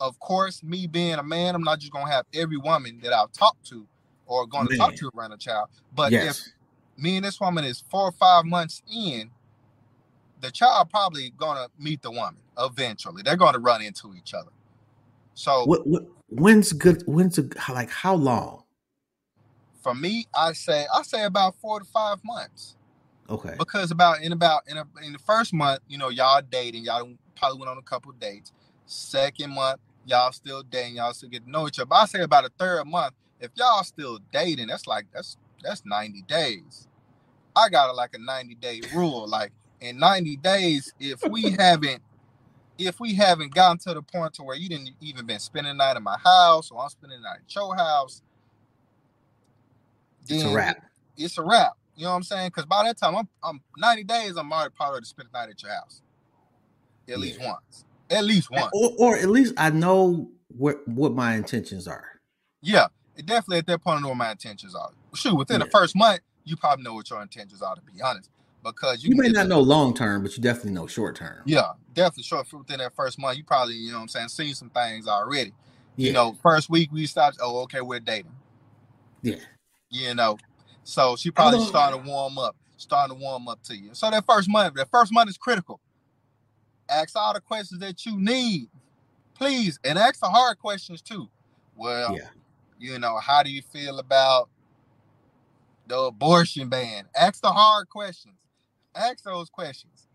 Of 0.00 0.18
course, 0.18 0.62
me 0.62 0.86
being 0.86 1.14
a 1.14 1.22
man, 1.22 1.54
I'm 1.54 1.62
not 1.62 1.78
just 1.78 1.92
gonna 1.92 2.10
have 2.10 2.26
every 2.34 2.56
woman 2.56 3.00
that 3.02 3.12
I've 3.12 3.32
talked 3.32 3.64
to 3.68 3.86
or 4.26 4.46
going 4.46 4.66
to 4.68 4.76
talk 4.76 4.94
to 4.96 5.10
around 5.16 5.32
a 5.32 5.36
child. 5.36 5.68
But 5.94 6.12
if 6.12 6.22
yes. 6.22 6.50
Me 7.02 7.16
and 7.16 7.24
this 7.24 7.40
woman 7.40 7.64
is 7.64 7.82
four 7.90 8.04
or 8.04 8.12
five 8.12 8.44
months 8.44 8.82
in, 8.92 9.30
the 10.40 10.50
child 10.50 10.90
probably 10.90 11.32
gonna 11.36 11.68
meet 11.78 12.02
the 12.02 12.10
woman 12.10 12.40
eventually. 12.58 13.22
They're 13.22 13.36
gonna 13.36 13.58
run 13.58 13.82
into 13.82 14.14
each 14.14 14.34
other. 14.34 14.50
So 15.34 15.64
What, 15.64 15.86
what? 15.86 16.06
When's 16.28 16.72
good? 16.72 17.02
When's 17.06 17.38
a, 17.38 17.48
like 17.68 17.90
how 17.90 18.14
long? 18.14 18.62
for 19.82 19.94
me, 19.94 20.26
I 20.34 20.52
say 20.52 20.86
I 20.94 21.02
say 21.02 21.24
about 21.24 21.56
four 21.56 21.80
to 21.80 21.84
five 21.84 22.18
months. 22.24 22.76
Okay. 23.30 23.54
because 23.58 23.90
about 23.90 24.20
in 24.20 24.32
about 24.32 24.62
in, 24.68 24.76
a, 24.76 24.86
in 25.02 25.12
the 25.12 25.18
first 25.18 25.54
month, 25.54 25.80
you 25.88 25.96
know, 25.96 26.10
y'all 26.10 26.42
dating, 26.50 26.84
y'all 26.84 27.14
probably 27.36 27.58
went 27.58 27.70
on 27.70 27.78
a 27.78 27.82
couple 27.82 28.12
dates. 28.12 28.52
Second 28.86 29.54
month, 29.54 29.80
y'all 30.04 30.32
still 30.32 30.62
dating, 30.62 30.96
y'all 30.96 31.14
still 31.14 31.30
get 31.30 31.44
to 31.44 31.50
know 31.50 31.66
each 31.66 31.78
other. 31.78 31.86
But 31.86 31.96
I 31.96 32.06
say 32.06 32.22
about 32.22 32.44
a 32.44 32.50
third 32.58 32.84
month, 32.84 33.14
if 33.40 33.50
y'all 33.54 33.84
still 33.84 34.18
dating, 34.32 34.66
that's 34.66 34.86
like 34.86 35.06
that's 35.12 35.36
that's 35.62 35.82
ninety 35.84 36.22
days. 36.22 36.88
I 37.54 37.68
got 37.68 37.90
a, 37.90 37.92
like 37.92 38.14
a 38.14 38.18
90 38.18 38.54
day 38.56 38.80
rule. 38.94 39.28
Like 39.28 39.52
in 39.80 39.98
90 39.98 40.36
days, 40.36 40.92
if 40.98 41.22
we 41.28 41.50
haven't 41.58 42.02
if 42.78 42.98
we 42.98 43.14
haven't 43.14 43.54
gotten 43.54 43.78
to 43.78 43.94
the 43.94 44.02
point 44.02 44.34
to 44.34 44.42
where 44.42 44.56
you 44.56 44.68
didn't 44.68 44.90
even 45.00 45.26
been 45.26 45.38
spending 45.38 45.76
the 45.76 45.84
night 45.84 45.96
in 45.96 46.02
my 46.02 46.16
house 46.18 46.70
or 46.70 46.82
I'm 46.82 46.88
spending 46.88 47.20
the 47.20 47.28
night 47.28 47.40
at 47.46 47.54
your 47.54 47.76
house, 47.76 48.22
it's 50.28 50.44
a 50.44 50.54
wrap. 50.54 50.82
It's 51.16 51.38
a 51.38 51.42
wrap. 51.42 51.72
You 51.96 52.04
know 52.04 52.10
what 52.10 52.16
I'm 52.16 52.22
saying? 52.22 52.48
Because 52.48 52.64
by 52.64 52.84
that 52.84 52.98
time, 52.98 53.14
I'm, 53.16 53.28
I'm 53.42 53.60
90 53.76 54.04
days. 54.04 54.36
I'm 54.36 54.50
already 54.52 54.72
probably 54.74 55.00
to 55.00 55.06
spend 55.06 55.28
the 55.32 55.38
night 55.38 55.50
at 55.50 55.62
your 55.62 55.72
house, 55.72 56.02
at 57.06 57.10
yeah. 57.10 57.16
least 57.16 57.40
once. 57.40 57.84
At 58.10 58.24
least 58.24 58.50
once, 58.50 58.70
or, 58.74 58.92
or 58.98 59.16
at 59.16 59.28
least 59.28 59.54
I 59.56 59.70
know 59.70 60.28
what 60.48 60.86
what 60.86 61.14
my 61.14 61.34
intentions 61.34 61.88
are. 61.88 62.20
Yeah, 62.60 62.88
definitely 63.16 63.58
at 63.58 63.66
that 63.66 63.82
point 63.82 63.98
I 63.98 64.02
know 64.02 64.08
what 64.08 64.18
my 64.18 64.30
intentions 64.30 64.74
are. 64.74 64.90
Shoot, 65.14 65.34
within 65.34 65.60
yeah. 65.60 65.64
the 65.64 65.70
first 65.70 65.96
month, 65.96 66.20
you 66.44 66.56
probably 66.56 66.84
know 66.84 66.94
what 66.94 67.08
your 67.10 67.22
intentions 67.22 67.62
are. 67.62 67.74
To 67.74 67.82
be 67.82 68.00
honest, 68.02 68.30
because 68.64 69.02
you, 69.02 69.10
you 69.10 69.16
may 69.16 69.28
not 69.28 69.48
know 69.48 69.60
long 69.60 69.94
term, 69.94 70.22
but 70.22 70.36
you 70.36 70.42
definitely 70.42 70.72
know 70.72 70.86
short 70.86 71.16
term. 71.16 71.42
Yeah, 71.44 71.72
definitely 71.94 72.24
short 72.24 72.52
within 72.52 72.78
that 72.78 72.94
first 72.94 73.18
month. 73.18 73.38
You 73.38 73.44
probably, 73.44 73.74
you 73.74 73.90
know 73.90 73.98
what 73.98 74.02
I'm 74.02 74.08
saying, 74.08 74.28
seen 74.28 74.54
some 74.54 74.70
things 74.70 75.08
already. 75.08 75.52
Yeah. 75.96 76.06
You 76.06 76.12
know, 76.12 76.38
first 76.42 76.70
week 76.70 76.90
we 76.92 77.06
stopped, 77.06 77.38
oh, 77.40 77.62
okay, 77.62 77.80
we're 77.80 78.00
dating. 78.00 78.32
Yeah. 79.22 79.36
You 79.90 80.14
know. 80.14 80.38
So 80.84 81.16
she 81.16 81.30
probably 81.30 81.64
started 81.66 81.98
to 81.98 82.08
warm 82.08 82.38
up, 82.38 82.56
starting 82.76 83.16
to 83.16 83.22
warm 83.22 83.46
up 83.48 83.62
to 83.64 83.76
you. 83.76 83.90
So 83.92 84.10
that 84.10 84.24
first 84.26 84.48
month, 84.48 84.74
that 84.74 84.90
first 84.90 85.12
month 85.12 85.30
is 85.30 85.36
critical. 85.36 85.80
Ask 86.88 87.16
all 87.16 87.32
the 87.32 87.40
questions 87.40 87.80
that 87.80 88.04
you 88.04 88.18
need, 88.18 88.68
please, 89.34 89.78
and 89.84 89.98
ask 89.98 90.20
the 90.20 90.28
hard 90.28 90.58
questions 90.58 91.00
too. 91.00 91.28
Well, 91.76 92.16
yeah. 92.16 92.28
you 92.78 92.98
know, 92.98 93.18
how 93.18 93.42
do 93.42 93.50
you 93.50 93.62
feel 93.62 93.98
about 93.98 94.48
the 95.92 95.98
abortion 95.98 96.70
ban? 96.70 97.04
Ask 97.14 97.42
the 97.42 97.52
hard 97.52 97.90
questions. 97.90 98.36
Ask 98.94 99.24
those 99.24 99.50
questions. 99.50 100.08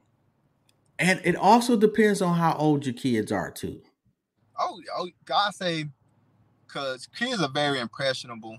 And 0.98 1.22
it 1.24 1.36
also 1.36 1.78
depends 1.78 2.20
on 2.20 2.36
how 2.36 2.56
old 2.56 2.84
your 2.84 2.96
kids 2.96 3.32
are 3.32 3.52
too. 3.52 3.82
Oh, 4.60 4.82
oh 4.98 5.10
God 5.26 5.54
say, 5.54 5.86
because 6.66 7.08
kids 7.16 7.44
are 7.44 7.50
very 7.50 7.80
impressionable. 7.80 8.58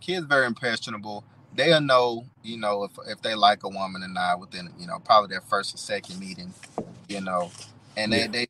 Kids 0.00 0.24
very 0.24 0.46
impressionable. 0.46 1.22
They'll 1.54 1.82
know, 1.82 2.24
you 2.42 2.56
know, 2.56 2.84
if 2.84 2.92
if 3.08 3.20
they 3.20 3.34
like 3.34 3.62
a 3.64 3.68
woman 3.68 4.02
or 4.02 4.08
not 4.08 4.40
within, 4.40 4.70
you 4.78 4.86
know, 4.86 4.98
probably 4.98 5.28
their 5.28 5.42
first 5.42 5.74
or 5.74 5.78
second 5.78 6.18
meeting, 6.18 6.54
you 7.08 7.20
know, 7.20 7.50
and 7.94 8.10
they 8.10 8.20
yeah. 8.20 8.26
they 8.28 8.46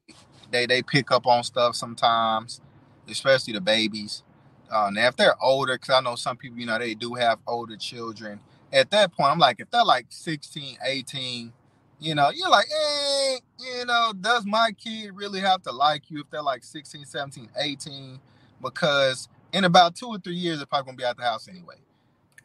they 0.52 0.66
they 0.66 0.82
pick 0.82 1.10
up 1.10 1.26
on 1.26 1.42
stuff 1.42 1.74
sometimes, 1.74 2.60
especially 3.08 3.54
the 3.54 3.60
babies. 3.60 4.22
Uh, 4.70 4.90
now, 4.92 5.08
if 5.08 5.16
they're 5.16 5.42
older, 5.42 5.74
because 5.74 5.90
I 5.90 6.00
know 6.00 6.16
some 6.16 6.36
people, 6.36 6.58
you 6.58 6.66
know, 6.66 6.78
they 6.78 6.94
do 6.94 7.14
have 7.14 7.38
older 7.46 7.76
children. 7.76 8.40
At 8.72 8.90
that 8.90 9.12
point, 9.12 9.30
I'm 9.30 9.38
like, 9.38 9.60
if 9.60 9.70
they're 9.70 9.84
like 9.84 10.06
16, 10.10 10.78
18, 10.84 11.52
you 12.00 12.14
know, 12.14 12.30
you're 12.34 12.50
like, 12.50 12.66
hey, 12.68 13.38
you 13.60 13.86
know, 13.86 14.12
does 14.20 14.44
my 14.46 14.72
kid 14.72 15.12
really 15.14 15.40
have 15.40 15.62
to 15.62 15.72
like 15.72 16.10
you 16.10 16.20
if 16.20 16.30
they're 16.30 16.42
like 16.42 16.64
16, 16.64 17.04
17, 17.06 17.48
18? 17.58 18.20
Because 18.62 19.28
in 19.52 19.64
about 19.64 19.96
two 19.96 20.08
or 20.08 20.18
three 20.18 20.34
years, 20.34 20.58
they're 20.58 20.66
probably 20.66 20.86
gonna 20.86 20.98
be 20.98 21.04
out 21.04 21.16
the 21.16 21.22
house 21.22 21.48
anyway. 21.48 21.76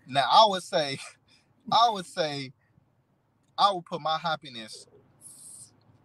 Now, 0.07 0.25
I 0.31 0.45
would 0.47 0.63
say, 0.63 0.99
I 1.71 1.89
would 1.91 2.05
say, 2.05 2.53
I 3.57 3.71
would 3.73 3.85
put 3.85 4.01
my 4.01 4.17
happiness 4.17 4.87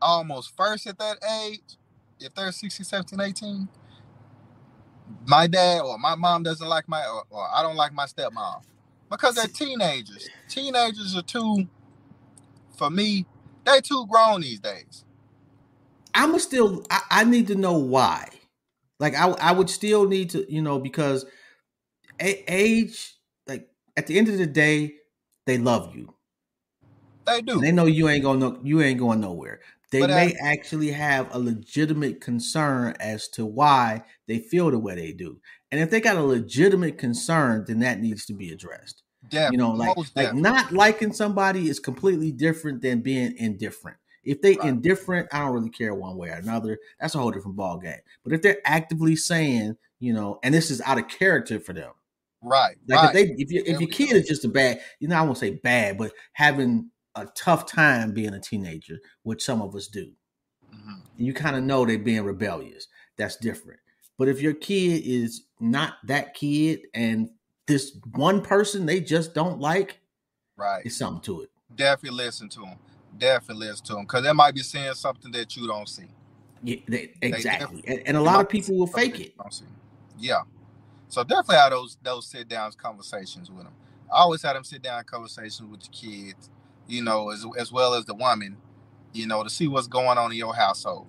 almost 0.01 0.57
first 0.57 0.87
at 0.87 0.99
that 0.99 1.19
age. 1.45 1.79
If 2.21 2.35
they're 2.35 2.53
16, 2.53 2.85
17, 2.85 3.21
18, 3.21 3.69
my 5.27 5.47
dad 5.47 5.81
or 5.81 5.99
my 5.99 6.15
mom 6.15 6.43
doesn't 6.43 6.69
like 6.69 6.89
my, 6.89 7.05
or, 7.07 7.25
or 7.31 7.49
I 7.55 7.63
don't 7.63 7.77
like 7.77 7.93
my 7.93 8.07
stepmom 8.07 8.63
because 9.11 9.35
they're 9.35 9.47
teenagers. 9.47 10.29
Teenagers 10.49 11.17
are 11.17 11.23
too, 11.23 11.69
for 12.77 12.91
me, 12.91 13.27
they 13.65 13.81
too 13.81 14.07
grown 14.09 14.41
these 14.43 14.61
days. 14.61 15.05
I'm 16.15 16.39
still. 16.39 16.85
I, 16.91 17.01
I 17.11 17.25
need 17.25 17.49
to 17.49 17.55
know 17.55 17.79
why. 17.79 18.29
Like 18.99 19.15
I, 19.15 19.29
I 19.29 19.53
would 19.53 19.69
still 19.69 20.09
need 20.09 20.31
to, 20.31 20.51
you 20.53 20.63
know, 20.63 20.79
because 20.79 21.27
a- 22.21 22.45
age. 22.53 23.15
Like 23.47 23.69
at 23.97 24.07
the 24.07 24.19
end 24.19 24.29
of 24.29 24.39
the 24.39 24.47
day, 24.47 24.95
they 25.47 25.59
love 25.59 25.95
you. 25.95 26.15
They 27.27 27.43
do. 27.43 27.55
And 27.55 27.63
they 27.63 27.73
know 27.73 27.87
you 27.87 28.09
ain't 28.09 28.23
going. 28.23 28.41
No, 28.41 28.59
you 28.63 28.81
ain't 28.81 28.99
going 28.99 29.21
nowhere. 29.21 29.61
They 29.97 30.07
but 30.07 30.11
may 30.11 30.35
actually 30.43 30.91
have 30.91 31.35
a 31.35 31.39
legitimate 31.39 32.21
concern 32.21 32.95
as 33.01 33.29
to 33.29 33.47
why 33.47 34.03
they 34.29 34.39
feel 34.39 34.71
the 34.71 34.79
way 34.79 34.95
they 34.95 35.13
do. 35.13 35.41
And 35.73 35.81
if 35.81 35.91
they 35.91 36.01
got 36.01 36.17
a 36.17 36.23
legitimate 36.23 36.99
concern, 36.99 37.65
then 37.67 37.79
that 37.79 38.01
needs 38.01 38.27
to 38.27 38.35
be 38.35 38.51
addressed. 38.51 39.03
Definitely. 39.31 39.55
You 39.55 39.59
know, 39.59 39.71
like 39.71 39.97
like 40.15 40.35
not 40.35 40.73
liking 40.73 41.13
somebody 41.13 41.69
is 41.69 41.81
completely 41.81 42.31
different 42.31 42.83
than 42.83 43.01
being 43.01 43.35
indifferent. 43.39 43.97
If 44.23 44.43
they 44.43 44.57
right. 44.57 44.69
indifferent, 44.69 45.29
I 45.33 45.39
don't 45.39 45.55
really 45.55 45.71
care 45.71 45.95
one 45.95 46.17
way 46.17 46.29
or 46.29 46.35
another. 46.35 46.79
That's 47.01 47.15
a 47.15 47.19
whole 47.19 47.31
different 47.31 47.57
ball 47.57 47.79
game. 47.79 48.01
But 48.23 48.35
if 48.35 48.43
they're 48.43 48.61
actively 48.65 49.17
saying, 49.17 49.77
you 49.99 50.13
know, 50.13 50.39
and 50.43 50.55
this 50.55 50.71
is 50.71 50.83
out 50.83 50.99
of 50.99 51.09
character 51.09 51.59
for 51.59 51.73
them, 51.73 51.93
right? 52.43 52.77
Like 52.87 52.99
right. 52.99 53.07
if 53.07 53.13
they, 53.15 53.35
if 53.43 53.51
you, 53.51 53.63
if 53.65 53.81
your 53.81 53.89
kid 53.89 54.17
is 54.17 54.29
just 54.29 54.45
a 54.45 54.49
bad, 54.49 54.81
you 55.01 55.09
know, 55.09 55.17
I 55.17 55.23
won't 55.23 55.39
say 55.39 55.55
bad, 55.55 55.97
but 55.97 56.13
having 56.33 56.91
a 57.17 57.27
tough 57.35 57.67
time 57.67 58.13
being 58.13 58.35
a 58.35 58.41
teenager, 58.41 58.99
which 59.23 59.43
some 59.43 59.63
of 59.63 59.75
us 59.75 59.89
do, 59.89 60.13
mm-hmm. 60.73 61.01
you 61.17 61.35
kind 61.35 61.57
of 61.57 61.65
know 61.65 61.85
they're 61.85 61.99
being 61.99 62.25
rebellious. 62.25 62.87
That's 63.17 63.37
different. 63.37 63.81
But 64.19 64.29
if 64.29 64.41
your 64.41 64.55
kid 64.55 65.03
is 65.05 65.45
not 65.61 65.95
that 66.05 66.35
kid 66.35 66.81
and 66.95 67.31
this 67.67 67.99
one 68.15 68.41
person 68.43 68.87
they 68.87 69.01
just 69.01 69.35
don't 69.35 69.61
like, 69.61 70.01
right, 70.57 70.83
it's 70.85 70.97
something 70.97 71.23
to 71.23 71.43
it. 71.43 71.51
Definitely 71.75 72.25
listen 72.25 72.49
to 72.51 72.61
them. 72.61 72.77
Definitely 73.19 73.69
listen 73.69 73.87
to 73.87 73.93
them 73.95 74.03
because 74.05 74.23
they 74.23 74.33
might 74.33 74.55
be 74.55 74.63
saying 74.63 74.95
something 74.95 75.33
that 75.33 75.57
you 75.57 75.67
don't 75.67 75.89
see. 75.89 76.05
Yeah, 76.63 76.77
they, 76.89 77.13
exactly. 77.23 77.83
They 77.87 77.99
and, 77.99 78.09
and, 78.09 78.17
a 78.17 78.21
lot 78.21 78.41
of 78.41 78.49
people 78.49 78.77
will 78.77 78.87
fake 78.87 79.21
it. 79.21 79.35
Yeah. 80.19 80.43
So 81.09 81.23
definitely 81.23 81.57
have 81.57 81.71
those 81.71 81.97
those 82.03 82.27
sit 82.27 82.49
downs 82.49 82.75
conversations 82.75 83.51
with 83.51 83.65
them. 83.65 83.75
I 84.13 84.21
always 84.21 84.43
have 84.43 84.55
them 84.55 84.65
sit 84.65 84.83
down 84.83 85.05
conversations 85.05 85.69
with 85.69 85.81
the 85.81 85.89
kids, 85.89 86.51
you 86.89 87.03
know, 87.03 87.31
as 87.31 87.45
as 87.59 87.73
well 87.73 87.95
as 87.95 88.05
the 88.05 88.15
woman, 88.15 88.57
you 89.13 89.27
know, 89.27 89.43
to 89.43 89.51
see 89.51 89.69
what's 89.69 89.87
going 89.87 90.19
on 90.19 90.33
in 90.33 90.39
your 90.39 90.55
household. 90.55 91.09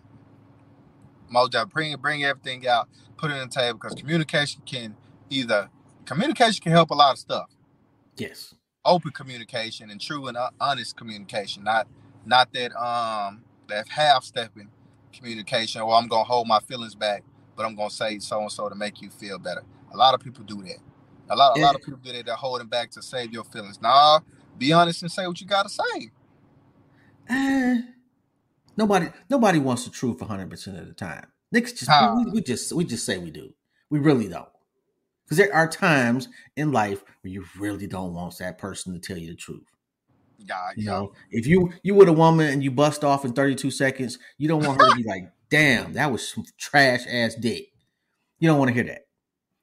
Mojo, 1.33 1.69
bring 1.69 1.95
bring 1.97 2.23
everything 2.23 2.67
out, 2.67 2.87
put 3.17 3.31
it 3.31 3.35
on 3.35 3.49
the 3.49 3.53
table 3.53 3.79
because 3.79 3.99
communication 3.99 4.61
can 4.65 4.95
either 5.29 5.69
communication 6.05 6.61
can 6.61 6.71
help 6.71 6.89
a 6.89 6.95
lot 6.95 7.13
of 7.13 7.19
stuff. 7.19 7.49
Yes. 8.15 8.53
Open 8.85 9.11
communication 9.11 9.89
and 9.89 9.99
true 9.99 10.27
and 10.27 10.37
honest 10.59 10.95
communication, 10.95 11.63
not 11.63 11.87
not 12.25 12.53
that 12.53 12.75
um 12.75 13.43
that 13.67 13.87
half 13.89 14.23
stepping 14.23 14.69
communication 15.13 15.81
or 15.81 15.93
I'm 15.93 16.07
gonna 16.07 16.23
hold 16.23 16.47
my 16.47 16.59
feelings 16.61 16.95
back, 16.95 17.23
but 17.55 17.65
I'm 17.65 17.75
gonna 17.75 17.89
say 17.89 18.19
so 18.19 18.39
and 18.41 18.51
so 18.51 18.69
to 18.69 18.75
make 18.75 19.01
you 19.01 19.09
feel 19.09 19.39
better. 19.39 19.63
A 19.93 19.97
lot 19.97 20.13
of 20.13 20.21
people 20.21 20.43
do 20.43 20.61
that. 20.63 20.77
A 21.29 21.35
lot, 21.35 21.57
a 21.57 21.61
lot 21.61 21.75
of 21.75 21.81
people 21.81 21.99
do 22.01 22.13
that. 22.13 22.25
They're 22.25 22.35
holding 22.35 22.67
back 22.67 22.91
to 22.91 23.01
save 23.01 23.33
your 23.33 23.43
feelings. 23.43 23.81
Nah, 23.81 24.21
be 24.57 24.73
honest 24.73 25.01
and 25.01 25.11
say 25.11 25.27
what 25.27 25.39
you 25.39 25.47
gotta 25.47 25.69
say. 25.69 26.11
Uh, 27.29 27.75
nobody, 28.75 29.07
nobody 29.29 29.59
wants 29.59 29.85
the 29.85 29.91
truth 29.91 30.21
100 30.21 30.49
percent 30.49 30.77
of 30.77 30.87
the 30.87 30.93
time. 30.93 31.27
Niggas 31.53 31.77
just 31.77 31.91
we, 32.17 32.31
we, 32.31 32.41
just 32.41 32.73
we 32.73 32.85
just 32.85 33.05
say 33.05 33.17
we 33.17 33.31
do. 33.31 33.53
We 33.89 33.99
really 33.99 34.27
don't. 34.27 34.49
Because 35.23 35.37
there 35.37 35.53
are 35.53 35.67
times 35.67 36.29
in 36.55 36.71
life 36.71 37.03
where 37.21 37.31
you 37.31 37.45
really 37.59 37.87
don't 37.87 38.13
want 38.13 38.37
that 38.37 38.57
person 38.57 38.93
to 38.93 38.99
tell 38.99 39.17
you 39.17 39.29
the 39.29 39.35
truth. 39.35 39.65
Yeah, 40.39 40.55
you 40.75 40.85
yeah. 40.85 40.91
know, 40.91 41.13
if 41.31 41.47
you 41.47 41.73
you 41.83 41.95
were 41.95 42.07
a 42.07 42.13
woman 42.13 42.47
and 42.47 42.63
you 42.63 42.71
bust 42.71 43.03
off 43.03 43.25
in 43.25 43.33
32 43.33 43.71
seconds, 43.71 44.19
you 44.37 44.47
don't 44.47 44.63
want 44.63 44.79
her 44.81 44.89
to 44.89 44.95
be 44.95 45.03
like, 45.03 45.31
damn, 45.49 45.93
that 45.93 46.11
was 46.11 46.27
some 46.27 46.45
trash 46.57 47.05
ass 47.09 47.35
dick. 47.35 47.69
You 48.39 48.49
don't 48.49 48.59
want 48.59 48.69
to 48.69 48.73
hear 48.73 48.83
that. 48.85 49.07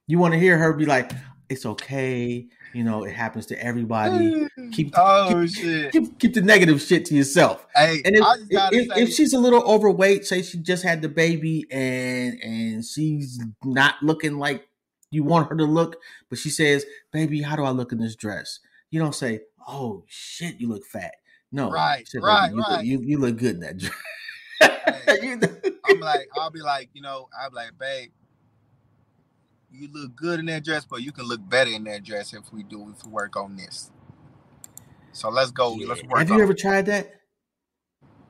You 0.07 0.19
want 0.19 0.33
to 0.33 0.39
hear 0.39 0.57
her 0.57 0.73
be 0.73 0.85
like, 0.85 1.11
it's 1.49 1.65
okay. 1.65 2.47
You 2.73 2.83
know, 2.83 3.03
it 3.03 3.13
happens 3.13 3.45
to 3.47 3.63
everybody. 3.63 4.47
Mm. 4.57 4.73
Keep 4.73 4.93
oh 4.97 5.45
keep, 5.47 5.55
shit. 5.55 5.91
Keep, 5.91 6.19
keep, 6.19 6.33
the 6.33 6.41
negative 6.41 6.81
shit 6.81 7.05
to 7.05 7.15
yourself. 7.15 7.65
Hey, 7.75 8.01
and 8.03 8.15
if, 8.15 8.25
if, 8.49 8.97
if, 8.97 9.13
she's 9.13 9.33
a 9.33 9.39
little 9.39 9.63
overweight, 9.63 10.25
say 10.25 10.41
she 10.41 10.57
just 10.57 10.83
had 10.83 11.01
the 11.01 11.09
baby 11.09 11.65
and 11.71 12.39
and 12.41 12.85
she's 12.85 13.41
not 13.63 13.95
looking 14.01 14.37
like 14.37 14.67
you 15.11 15.23
want 15.23 15.49
her 15.49 15.55
to 15.57 15.65
look, 15.65 15.97
but 16.29 16.37
she 16.37 16.49
says, 16.49 16.85
"Baby, 17.11 17.41
how 17.41 17.55
do 17.55 17.63
I 17.63 17.69
look 17.69 17.91
in 17.91 17.99
this 17.99 18.15
dress?" 18.15 18.59
You 18.91 18.99
don't 18.99 19.15
say, 19.15 19.41
"Oh 19.67 20.03
shit, 20.07 20.59
you 20.59 20.67
look 20.67 20.85
fat." 20.85 21.13
No, 21.51 21.69
right, 21.69 22.07
said, 22.07 22.21
right, 22.23 22.51
you, 22.51 22.59
right. 22.59 22.77
Look, 22.77 22.85
you, 22.85 23.01
you 23.01 23.17
look 23.17 23.37
good 23.37 23.55
in 23.55 23.61
that 23.61 23.77
dress. 23.77 23.93
Hey, 25.05 25.37
I'm 25.85 25.99
like, 25.99 26.29
I'll 26.37 26.51
be 26.51 26.61
like, 26.61 26.89
you 26.93 27.01
know, 27.01 27.27
I'm 27.39 27.53
like, 27.53 27.71
babe, 27.77 28.11
you 29.75 29.89
look 29.91 30.15
good 30.15 30.39
in 30.39 30.45
that 30.47 30.63
dress, 30.63 30.85
but 30.85 31.01
you 31.01 31.11
can 31.11 31.25
look 31.25 31.47
better 31.47 31.71
in 31.71 31.83
that 31.85 32.03
dress 32.03 32.33
if 32.33 32.51
we 32.53 32.63
do 32.63 32.89
if 32.95 33.05
we 33.05 33.11
work 33.11 33.35
on 33.35 33.55
this. 33.55 33.91
So 35.11 35.29
let's 35.29 35.51
go. 35.51 35.75
Yeah. 35.75 35.87
Let's 35.87 36.03
work. 36.03 36.19
Have 36.19 36.29
you 36.29 36.41
ever 36.41 36.53
tried 36.53 36.85
that? 36.87 37.21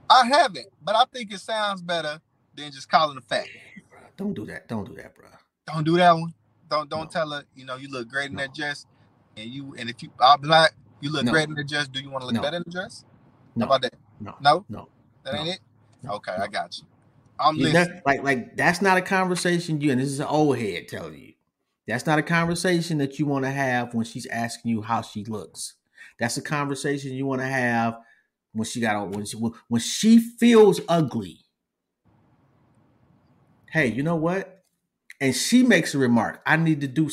I 0.09 0.25
haven't, 0.27 0.67
but 0.83 0.95
I 0.95 1.05
think 1.11 1.33
it 1.33 1.39
sounds 1.39 1.81
better 1.81 2.21
than 2.55 2.71
just 2.71 2.89
calling 2.89 3.17
a 3.17 3.21
fat. 3.21 3.47
Don't 4.17 4.33
do 4.33 4.45
that. 4.45 4.67
Don't 4.67 4.85
do 4.85 4.93
that, 4.95 5.15
bro. 5.15 5.25
Don't 5.67 5.83
do 5.83 5.97
that 5.97 6.11
one. 6.13 6.33
Don't 6.69 6.89
don't 6.89 7.05
no. 7.05 7.07
tell 7.07 7.29
her, 7.31 7.43
you 7.55 7.65
know, 7.65 7.75
you 7.75 7.89
look 7.89 8.07
great 8.07 8.29
in 8.29 8.35
no. 8.35 8.43
that 8.43 8.53
dress. 8.53 8.85
And 9.37 9.49
you 9.49 9.75
and 9.77 9.89
if 9.89 10.01
you 10.01 10.09
I'll 10.19 10.37
be 10.37 10.47
like, 10.47 10.71
You 11.01 11.11
look 11.11 11.25
No. 11.25 11.31
great 11.31 11.49
in 11.49 11.55
the 11.55 11.63
dress. 11.63 11.87
Do 11.87 11.99
you 11.99 12.09
want 12.09 12.21
to 12.21 12.25
look 12.27 12.35
No. 12.35 12.41
better 12.41 12.57
in 12.57 12.63
the 12.65 12.71
dress? 12.71 13.03
No. 13.55 13.65
How 13.65 13.75
about 13.75 13.81
that? 13.83 13.95
No. 14.19 14.35
No, 14.39 14.65
No. 14.69 14.87
that 15.23 15.35
ain't 15.35 15.45
No. 16.01 16.13
it. 16.13 16.15
Okay, 16.17 16.31
I 16.31 16.47
got 16.47 16.77
you. 16.77 16.85
I'm 17.39 17.57
listening. 17.57 17.73
that- 17.95 18.05
like 18.05 18.23
like 18.23 18.55
that's 18.55 18.81
not 18.81 18.97
a 18.97 19.01
conversation 19.01 19.81
you 19.81 19.91
and 19.91 19.99
this 19.99 20.07
is 20.09 20.19
an 20.19 20.27
old 20.27 20.57
head 20.57 20.87
telling 20.87 21.19
you. 21.19 21.33
That's 21.87 22.05
not 22.05 22.19
a 22.19 22.23
conversation 22.23 22.97
that 22.97 23.19
you 23.19 23.25
want 23.25 23.45
to 23.45 23.51
have 23.51 23.93
when 23.93 24.05
she's 24.05 24.25
asking 24.27 24.71
you 24.71 24.81
how 24.81 25.01
she 25.01 25.23
looks. 25.23 25.75
That's 26.19 26.37
a 26.37 26.41
conversation 26.41 27.13
you 27.13 27.25
want 27.25 27.41
to 27.41 27.47
have 27.47 27.97
when 28.53 28.65
she 28.65 28.79
got 28.79 29.09
when 29.09 29.25
she 29.25 29.37
when 29.37 29.81
she 29.81 30.19
feels 30.19 30.81
ugly. 30.87 31.39
Hey, 33.71 33.87
you 33.87 34.03
know 34.03 34.15
what? 34.15 34.63
And 35.19 35.35
she 35.35 35.63
makes 35.63 35.93
a 35.93 35.97
remark. 35.97 36.41
I 36.45 36.55
need 36.55 36.81
to 36.81 36.87
do 36.87 37.09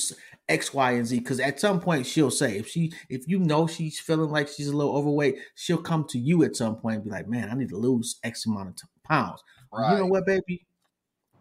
X, 0.49 0.73
Y, 0.73 0.93
and 0.93 1.07
Z 1.07 1.19
because 1.19 1.41
at 1.41 1.61
some 1.61 1.81
point 1.81 2.07
she'll 2.07 2.31
say 2.31 2.59
if 2.59 2.69
she 2.69 2.93
if 3.09 3.27
you 3.29 3.39
know 3.39 3.67
she's 3.67 3.99
feeling 3.99 4.31
like 4.31 4.49
she's 4.49 4.69
a 4.69 4.77
little 4.77 4.97
overweight, 4.97 5.37
she'll 5.55 5.79
come 5.79 6.05
to 6.11 6.19
you 6.19 6.45
at 6.45 6.57
some 6.57 6.77
point 6.77 6.97
and 6.97 7.05
be 7.05 7.11
like, 7.11 7.29
"Man, 7.29 7.51
I 7.51 7.55
need 7.55 7.71
to 7.71 7.77
lose 7.77 8.19
X 8.23 8.47
amount 8.47 8.83
of 8.83 8.89
pounds." 9.03 9.43
Right. 9.73 9.93
You 9.93 9.99
know 9.99 10.07
what, 10.07 10.27
baby? 10.27 10.67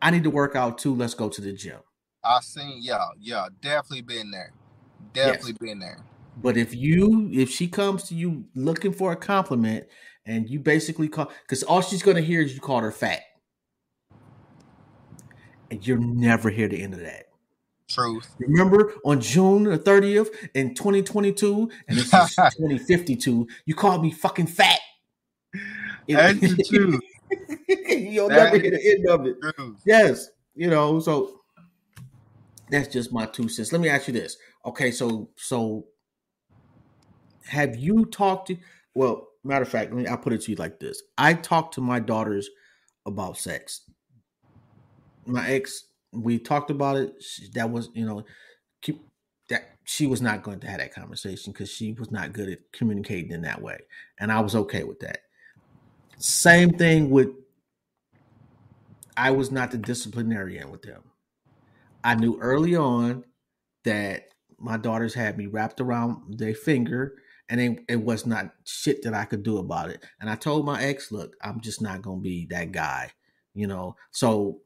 I 0.02 0.12
need 0.12 0.24
to 0.24 0.30
work 0.30 0.56
out 0.56 0.78
too. 0.78 0.96
Let's 0.96 1.14
go 1.14 1.30
to 1.30 1.42
the 1.42 1.54
gym. 1.54 1.80
I 2.24 2.40
seen 2.42 2.80
yeah, 2.82 3.08
yeah, 3.20 3.48
definitely 3.62 4.02
been 4.02 4.32
there. 4.32 4.54
Definitely 5.14 5.54
been 5.54 5.80
there. 5.80 6.00
But 6.38 6.58
if 6.58 6.76
you, 6.76 7.30
if 7.34 7.50
she 7.50 7.68
comes 7.68 8.04
to 8.04 8.16
you 8.16 8.46
looking 8.56 8.94
for 8.94 9.12
a 9.12 9.16
compliment, 9.16 9.88
and 10.26 10.50
you 10.50 10.60
basically 10.60 11.08
call, 11.08 11.32
because 11.42 11.64
all 11.64 11.82
she's 11.82 12.04
gonna 12.04 12.22
hear 12.22 12.42
is 12.42 12.54
you 12.54 12.62
called 12.62 12.84
her 12.84 12.92
fat, 12.92 13.22
and 15.70 15.86
you'll 15.86 16.00
never 16.00 16.50
hear 16.50 16.68
the 16.68 16.82
end 16.82 16.94
of 16.94 17.02
that. 17.02 17.26
Truth. 17.90 18.36
Remember 18.40 18.94
on 19.04 19.20
June 19.20 19.64
the 19.64 19.78
thirtieth 19.78 20.30
in 20.54 20.74
twenty 20.76 21.02
twenty 21.02 21.34
two, 21.34 21.70
and 21.88 21.98
this 21.98 22.14
is 22.14 22.36
twenty 22.58 22.78
fifty 22.78 23.16
two. 23.16 23.48
You 23.66 23.76
called 23.76 24.02
me 24.02 24.12
fucking 24.12 24.48
fat. 24.48 24.80
That's 26.08 26.40
the 26.40 26.64
truth. 26.70 27.02
You'll 27.90 28.30
That 28.30 28.46
never 28.46 28.58
hear 28.60 28.72
the 28.72 28.92
end 28.92 29.08
of 29.10 29.26
it. 29.26 29.38
Truth. 29.42 29.82
Yes, 29.86 30.30
you 30.56 30.70
know, 30.70 31.00
so 31.00 31.41
that's 32.72 32.88
just 32.88 33.12
my 33.12 33.26
two 33.26 33.50
cents. 33.50 33.72
Let 33.72 33.82
me 33.82 33.90
ask 33.90 34.08
you 34.08 34.14
this. 34.14 34.38
Okay, 34.66 34.92
so 34.92 35.30
so 35.36 35.86
have 37.46 37.76
you 37.76 38.06
talked 38.06 38.48
to 38.48 38.58
well, 38.94 39.28
matter 39.44 39.64
of 39.64 39.70
fact, 39.70 39.92
let 39.92 40.02
me 40.02 40.08
I'll 40.08 40.18
put 40.18 40.34
it 40.34 40.42
to 40.42 40.52
you 40.52 40.58
like 40.58 40.80
this. 40.80 41.02
I 41.18 41.34
talked 41.34 41.76
to 41.76 41.82
my 41.82 42.00
daughters 42.00 42.50
about 43.06 43.38
sex. 43.38 43.82
My 45.26 45.48
ex, 45.50 45.86
we 46.12 46.40
talked 46.40 46.72
about 46.72 46.98
it. 46.98 47.14
She, 47.22 47.50
that 47.54 47.70
was, 47.70 47.90
you 47.94 48.06
know, 48.06 48.26
keep 48.82 49.02
that 49.50 49.64
she 49.84 50.08
was 50.08 50.22
not 50.22 50.44
going 50.44 50.60
to 50.62 50.68
have 50.68 50.80
that 50.80 50.94
conversation 50.94 51.52
because 51.54 51.70
she 51.70 51.94
was 51.94 52.12
not 52.12 52.34
good 52.34 52.50
at 52.50 52.72
communicating 52.72 53.32
in 53.32 53.42
that 53.42 53.62
way. 53.62 53.80
And 54.20 54.32
I 54.32 54.40
was 54.40 54.56
okay 54.56 54.84
with 54.84 55.00
that. 55.02 55.20
Same 56.18 56.72
thing 56.72 57.10
with 57.10 57.30
I 59.18 59.32
was 59.32 59.52
not 59.52 59.72
the 59.72 59.78
disciplinarian 59.78 60.72
with 60.72 60.82
them. 60.84 61.04
I 62.04 62.16
knew 62.16 62.40
early 62.40 62.76
on 62.76 63.24
that 63.84 64.26
my 64.58 64.78
daughters 64.78 65.14
had 65.14 65.38
me 65.38 65.48
wrapped 65.48 65.82
around 65.82 66.38
their 66.38 66.54
finger 66.54 67.16
and 67.50 67.60
it, 67.60 67.84
it 67.90 68.04
was 68.04 68.26
not 68.26 68.54
shit 68.64 69.04
that 69.04 69.14
I 69.14 69.26
could 69.26 69.44
do 69.44 69.58
about 69.58 69.90
it. 69.90 70.04
And 70.20 70.30
I 70.30 70.36
told 70.36 70.66
my 70.66 70.82
ex, 70.82 71.12
look, 71.12 71.36
I'm 71.42 71.60
just 71.60 71.82
not 71.82 72.02
going 72.02 72.20
to 72.20 72.24
be 72.24 72.48
that 72.50 72.72
guy, 72.72 73.12
you 73.54 73.68
know? 73.68 73.96
So 74.12 74.62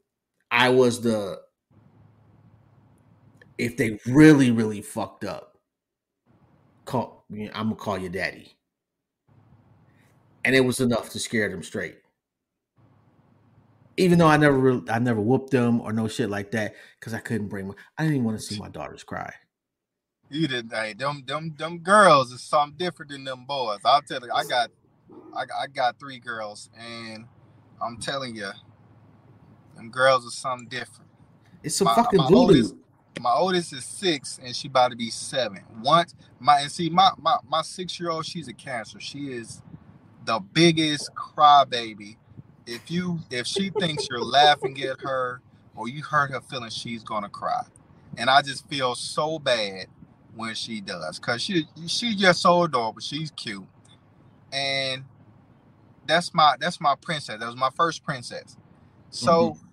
I 0.50 0.68
was 0.68 1.00
the, 1.00 1.40
if 3.58 3.76
they 3.76 3.98
really, 4.06 4.50
really 4.50 4.82
fucked 4.82 5.24
up, 5.24 5.58
call, 6.84 7.24
I'm 7.30 7.48
going 7.50 7.70
to 7.70 7.74
call 7.74 7.98
you 7.98 8.08
daddy. 8.08 8.52
And 10.44 10.54
it 10.54 10.64
was 10.64 10.78
enough 10.78 11.10
to 11.10 11.18
scare 11.18 11.48
them 11.48 11.64
straight 11.64 11.96
even 13.96 14.18
though 14.18 14.26
I 14.26 14.36
never 14.36 14.56
really, 14.58 14.90
I 14.90 14.98
never 14.98 15.20
whooped 15.20 15.50
them 15.50 15.80
or 15.80 15.92
no 15.92 16.08
shit 16.08 16.30
like 16.30 16.50
that 16.52 16.74
because 16.98 17.14
I 17.14 17.18
couldn't 17.18 17.48
bring. 17.48 17.68
My, 17.68 17.74
I 17.98 18.02
didn't 18.02 18.16
even 18.16 18.24
want 18.26 18.38
to 18.38 18.44
see 18.44 18.58
my 18.58 18.68
daughters 18.68 19.02
cry. 19.04 19.32
You 20.28 20.48
didn't. 20.48 20.72
hey, 20.72 20.92
them 20.94 21.22
them 21.26 21.54
them 21.56 21.78
girls 21.78 22.32
is 22.32 22.42
something 22.42 22.76
different 22.76 23.12
than 23.12 23.24
them 23.24 23.44
boys. 23.46 23.78
I'll 23.84 24.02
tell 24.02 24.20
you, 24.20 24.30
I 24.34 24.44
got 24.44 24.70
I, 25.34 25.42
I 25.62 25.66
got 25.68 25.98
three 26.00 26.18
girls 26.18 26.68
and 26.78 27.26
I'm 27.80 27.96
telling 27.98 28.34
you, 28.34 28.50
them 29.76 29.90
girls 29.90 30.26
are 30.26 30.30
something 30.30 30.68
different. 30.68 31.10
It's 31.62 31.76
some 31.76 31.86
My- 31.86 31.94
fucking 31.94 32.18
my 32.18 32.24
voodoo. 32.26 32.36
oldest- 32.36 32.74
My 33.20 33.32
oldest 33.32 33.72
is 33.72 33.84
six 33.84 34.38
and 34.42 34.54
she 34.54 34.68
about 34.68 34.90
to 34.90 34.96
be 34.96 35.10
seven. 35.10 35.62
Once 35.80 36.14
my 36.40 36.60
and 36.60 36.70
see 36.72 36.90
my 36.90 37.10
my, 37.18 37.36
my 37.48 37.62
six 37.62 37.98
year 38.00 38.10
old, 38.10 38.26
she's 38.26 38.48
a 38.48 38.52
cancer. 38.52 38.98
She 39.00 39.32
is 39.32 39.62
the 40.24 40.40
biggest 40.40 41.10
crybaby. 41.14 42.16
If 42.66 42.90
you 42.90 43.20
if 43.30 43.46
she 43.46 43.70
thinks 43.70 44.08
you're 44.10 44.24
laughing 44.24 44.80
at 44.82 45.00
her 45.00 45.40
or 45.76 45.88
you 45.88 46.02
hurt 46.02 46.30
her 46.32 46.40
feelings, 46.40 46.76
she's 46.76 47.04
gonna 47.04 47.28
cry. 47.28 47.62
And 48.16 48.28
I 48.28 48.42
just 48.42 48.68
feel 48.68 48.94
so 48.94 49.38
bad 49.38 49.86
when 50.34 50.54
she 50.54 50.80
does 50.80 51.18
because 51.18 51.42
she 51.42 51.66
she's 51.86 52.16
just 52.16 52.42
so 52.42 52.62
adorable. 52.64 53.00
She's 53.00 53.30
cute, 53.30 53.66
and 54.52 55.04
that's 56.06 56.34
my 56.34 56.56
that's 56.60 56.80
my 56.80 56.94
princess. 57.00 57.38
That 57.40 57.46
was 57.46 57.56
my 57.56 57.70
first 57.76 58.04
princess. 58.04 58.56
So 59.10 59.52
mm-hmm. 59.52 59.66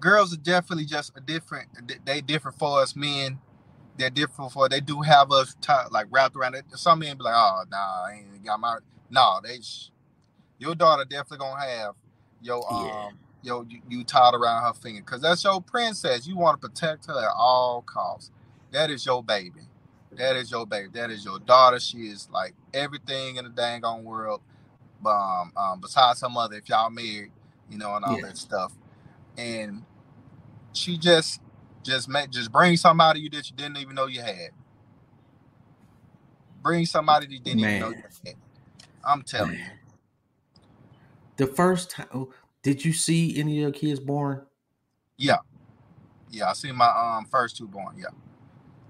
girls 0.00 0.34
are 0.34 0.38
definitely 0.38 0.84
just 0.86 1.16
a 1.16 1.20
different. 1.20 1.68
They 2.04 2.20
different 2.20 2.58
for 2.58 2.80
us 2.80 2.96
men. 2.96 3.38
They're 3.96 4.10
different 4.10 4.52
for. 4.52 4.68
They 4.68 4.80
do 4.80 5.00
have 5.02 5.32
us 5.32 5.56
t- 5.60 5.72
like 5.90 6.06
wrapped 6.10 6.36
around 6.36 6.54
it. 6.54 6.64
Some 6.74 6.98
men 7.00 7.16
be 7.16 7.24
like, 7.24 7.34
oh 7.34 7.64
nah, 7.70 8.04
I 8.06 8.22
ain't 8.34 8.44
got 8.44 8.60
my. 8.60 8.78
No, 9.10 9.40
they. 9.42 9.60
sh- 9.60 9.90
Your 10.58 10.74
daughter 10.74 11.04
definitely 11.04 11.38
gonna 11.38 11.60
have 11.62 11.94
your 12.42 12.66
um 12.72 12.86
Yeah. 12.86 13.10
yo 13.42 13.66
you, 13.68 13.80
you 13.88 14.04
tied 14.04 14.34
around 14.34 14.62
her 14.62 14.74
finger 14.74 15.02
because 15.04 15.22
that's 15.22 15.44
your 15.44 15.60
princess. 15.62 16.26
You 16.26 16.36
want 16.36 16.60
to 16.60 16.68
protect 16.68 17.06
her 17.06 17.18
at 17.18 17.32
all 17.36 17.82
costs. 17.82 18.30
That 18.72 18.90
is 18.90 19.06
your 19.06 19.22
baby. 19.22 19.62
That 20.16 20.36
is 20.36 20.50
your 20.50 20.66
baby. 20.66 20.88
That 20.94 21.10
is 21.10 21.24
your 21.24 21.38
daughter. 21.40 21.80
She 21.80 21.98
is 22.08 22.28
like 22.32 22.54
everything 22.74 23.36
in 23.36 23.44
the 23.44 23.50
dang 23.50 23.84
on 23.84 24.04
world. 24.04 24.42
Um, 25.06 25.52
um, 25.56 25.80
besides 25.80 26.22
her 26.22 26.28
mother, 26.30 26.56
if 26.56 26.68
y'all 26.68 26.90
married, 26.90 27.32
you 27.70 27.78
know, 27.78 27.96
and 27.96 28.04
all 28.04 28.16
Yeah. 28.16 28.22
that 28.22 28.38
stuff. 28.38 28.72
And 29.38 29.84
she 30.72 30.98
just 30.98 31.40
just 31.84 32.08
make 32.08 32.30
just 32.30 32.52
bring 32.52 32.76
somebody 32.76 33.20
you 33.20 33.30
that 33.30 33.50
you 33.50 33.56
didn't 33.56 33.78
even 33.78 33.94
know 33.96 34.06
you 34.06 34.22
had. 34.22 34.50
Bring 36.62 36.86
somebody 36.86 37.26
that 37.26 37.32
you 37.32 37.40
didn't 37.40 37.60
even 37.60 37.78
know 37.78 37.90
you 37.90 38.04
had. 38.26 38.34
I'm 39.04 39.22
telling 39.22 39.58
you. 39.58 39.64
The 41.36 41.46
first 41.46 41.90
time, 41.90 42.08
oh, 42.14 42.32
did 42.62 42.84
you 42.84 42.92
see 42.92 43.38
any 43.38 43.56
of 43.56 43.62
your 43.62 43.72
kids 43.72 44.00
born? 44.00 44.42
Yeah. 45.18 45.36
Yeah, 46.30 46.50
I 46.50 46.52
seen 46.54 46.76
my 46.76 46.88
um 46.88 47.26
first 47.26 47.56
two 47.56 47.68
born. 47.68 47.96
Yeah. 47.98 48.06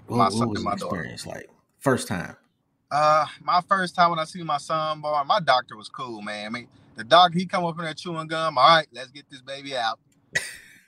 What, 0.07 0.17
My 0.17 0.25
what 0.25 0.33
son 0.33 0.49
was 0.51 0.65
my 0.65 0.77
daughter. 0.77 0.97
experience 0.97 1.27
like? 1.27 1.51
First 1.79 2.09
time. 2.09 2.37
Uh, 2.91 3.27
my 3.43 3.61
first 3.69 3.95
time 3.95 4.11
when 4.11 4.19
I 4.19 4.25
see 4.25 4.43
my 4.43 4.59
son 4.59 5.01
born, 5.01 5.27
my 5.27 5.41
doctor 5.41 5.77
was 5.77 5.89
cool, 5.89 6.23
man. 6.23 6.47
I 6.47 6.49
mean, 6.51 6.69
the 6.95 7.05
doctor 7.05 7.39
he 7.39 7.47
come 7.47 7.65
up 7.65 7.79
in 7.79 7.85
there 7.85 7.95
chewing 7.95 8.29
gum. 8.29 8.57
All 8.59 8.69
right, 8.69 8.87
let's 8.93 9.11
get 9.11 9.29
this 9.31 9.43
baby 9.43 9.77
out. 9.77 9.99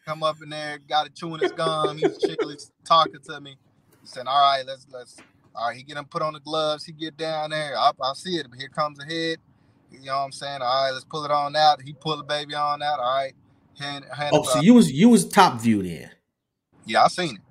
come 0.07 0.23
up 0.23 0.41
in 0.43 0.49
there, 0.49 0.79
got 0.89 1.07
it 1.07 1.15
chewing 1.15 1.41
his 1.41 1.53
gum. 1.53 1.99
He's 1.99 2.19
chilling, 2.19 2.57
talking 2.85 3.21
to 3.21 3.41
me. 3.41 3.57
He 4.01 4.07
said, 4.07 4.27
"All 4.27 4.41
right, 4.41 4.65
let's 4.67 4.87
let's." 4.91 5.17
All 5.55 5.69
right, 5.69 5.77
he 5.77 5.83
get 5.83 5.97
him 5.97 6.05
put 6.05 6.23
on 6.23 6.35
the 6.35 6.41
gloves. 6.41 6.85
He 6.85 6.93
get 6.93 7.17
down 7.17 7.51
there. 7.51 7.77
I, 7.77 7.91
I 8.01 8.13
see 8.15 8.37
it. 8.37 8.47
but 8.49 8.59
Here 8.61 8.69
comes 8.69 8.99
the 8.99 9.05
head. 9.05 9.39
You 9.91 10.07
know 10.07 10.19
what 10.19 10.25
I'm 10.25 10.33
saying? 10.33 10.61
All 10.63 10.85
right, 10.85 10.91
let's 10.93 11.05
pull 11.05 11.25
it 11.25 11.31
on 11.31 11.57
out. 11.57 11.83
He 11.83 11.93
pull 11.93 12.17
the 12.17 12.23
baby 12.23 12.55
on 12.55 12.83
out. 12.83 13.01
All 13.01 13.15
right, 13.17 13.35
hand, 13.79 14.05
hand 14.15 14.31
Oh, 14.33 14.43
so 14.45 14.59
up. 14.59 14.65
you 14.65 14.75
was 14.75 14.91
you 14.93 15.09
was 15.09 15.29
top 15.29 15.61
view 15.61 15.83
then. 15.83 16.11
yeah, 16.85 17.05
I 17.05 17.09
seen 17.09 17.37
it. 17.37 17.43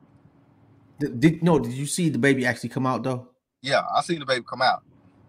Did, 0.99 1.19
did 1.19 1.43
no? 1.43 1.59
Did 1.59 1.73
you 1.73 1.85
see 1.85 2.09
the 2.09 2.17
baby 2.17 2.45
actually 2.45 2.69
come 2.69 2.85
out 2.85 3.03
though? 3.03 3.29
Yeah, 3.61 3.83
I 3.95 4.01
seen 4.01 4.19
the 4.19 4.25
baby 4.25 4.45
come 4.47 4.61
out. 4.61 4.83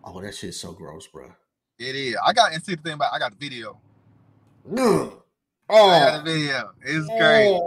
Oh, 0.04 0.20
that 0.20 0.34
shit's 0.34 0.60
so 0.60 0.72
gross, 0.72 1.06
bro. 1.06 1.30
It 1.78 1.94
is. 1.94 2.16
I 2.24 2.32
got 2.32 2.52
and 2.52 2.62
see 2.62 2.74
the 2.74 2.82
thing 2.82 2.94
about 2.94 3.12
I 3.12 3.18
got 3.18 3.38
the 3.38 3.48
video. 3.48 3.78
Oh, 4.76 5.22
I 5.70 5.74
got 5.74 6.14
oh. 6.14 6.18
the 6.18 6.32
video. 6.32 6.70
It's 6.82 7.06
great. 7.06 7.60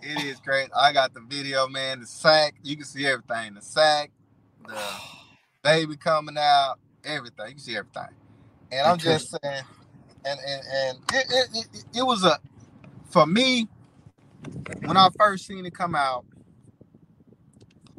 It 0.00 0.24
is 0.24 0.40
great. 0.40 0.70
I 0.76 0.92
got 0.92 1.12
the 1.12 1.20
video, 1.20 1.68
man. 1.68 2.00
The 2.00 2.06
sack, 2.06 2.54
you 2.62 2.76
can 2.76 2.84
see 2.84 3.06
everything. 3.06 3.54
The 3.54 3.62
sack, 3.62 4.10
the 4.66 4.78
baby 5.62 5.96
coming 5.96 6.36
out, 6.38 6.76
everything. 7.04 7.46
You 7.48 7.54
can 7.54 7.58
see 7.58 7.76
everything. 7.76 8.14
And 8.72 8.86
I'm 8.86 8.98
just 8.98 9.30
saying, 9.30 9.64
and 10.24 10.40
and 10.46 10.62
and 10.74 10.98
it 11.12 11.26
it, 11.30 11.48
it, 11.74 11.84
it 11.98 12.02
was 12.02 12.24
a 12.24 12.38
for 13.10 13.26
me 13.26 13.68
when 14.84 14.96
I 14.96 15.08
first 15.18 15.46
seen 15.46 15.66
it 15.66 15.74
come 15.74 15.94
out. 15.94 16.24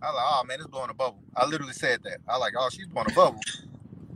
I 0.02 0.08
was 0.08 0.16
like, 0.16 0.26
oh 0.28 0.44
man, 0.46 0.60
it's 0.60 0.68
blowing 0.70 0.92
a 0.92 0.96
bubble. 0.96 1.20
I 1.36 1.46
literally 1.48 1.74
said 1.74 2.02
that. 2.04 2.20
I 2.28 2.38
like, 2.38 2.54
oh, 2.58 2.70
she's 2.72 2.88
blowing 2.88 3.10
a 3.10 3.14
bubble. 3.14 3.42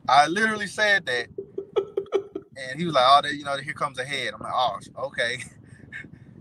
I 0.10 0.28
literally 0.28 0.68
said 0.68 1.06
that, 1.08 1.28
and 2.58 2.80
he 2.80 2.86
was 2.86 2.95
like, 2.95 3.06
oh, 3.08 3.22
there, 3.24 3.34
you 3.34 3.45
know, 3.45 3.58
here 3.58 3.74
comes 3.74 3.99
a 3.99 4.06
head. 4.06 4.34
I'm 4.34 4.41
like, 4.41 4.54
oh, 4.56 4.80
okay. 5.08 5.39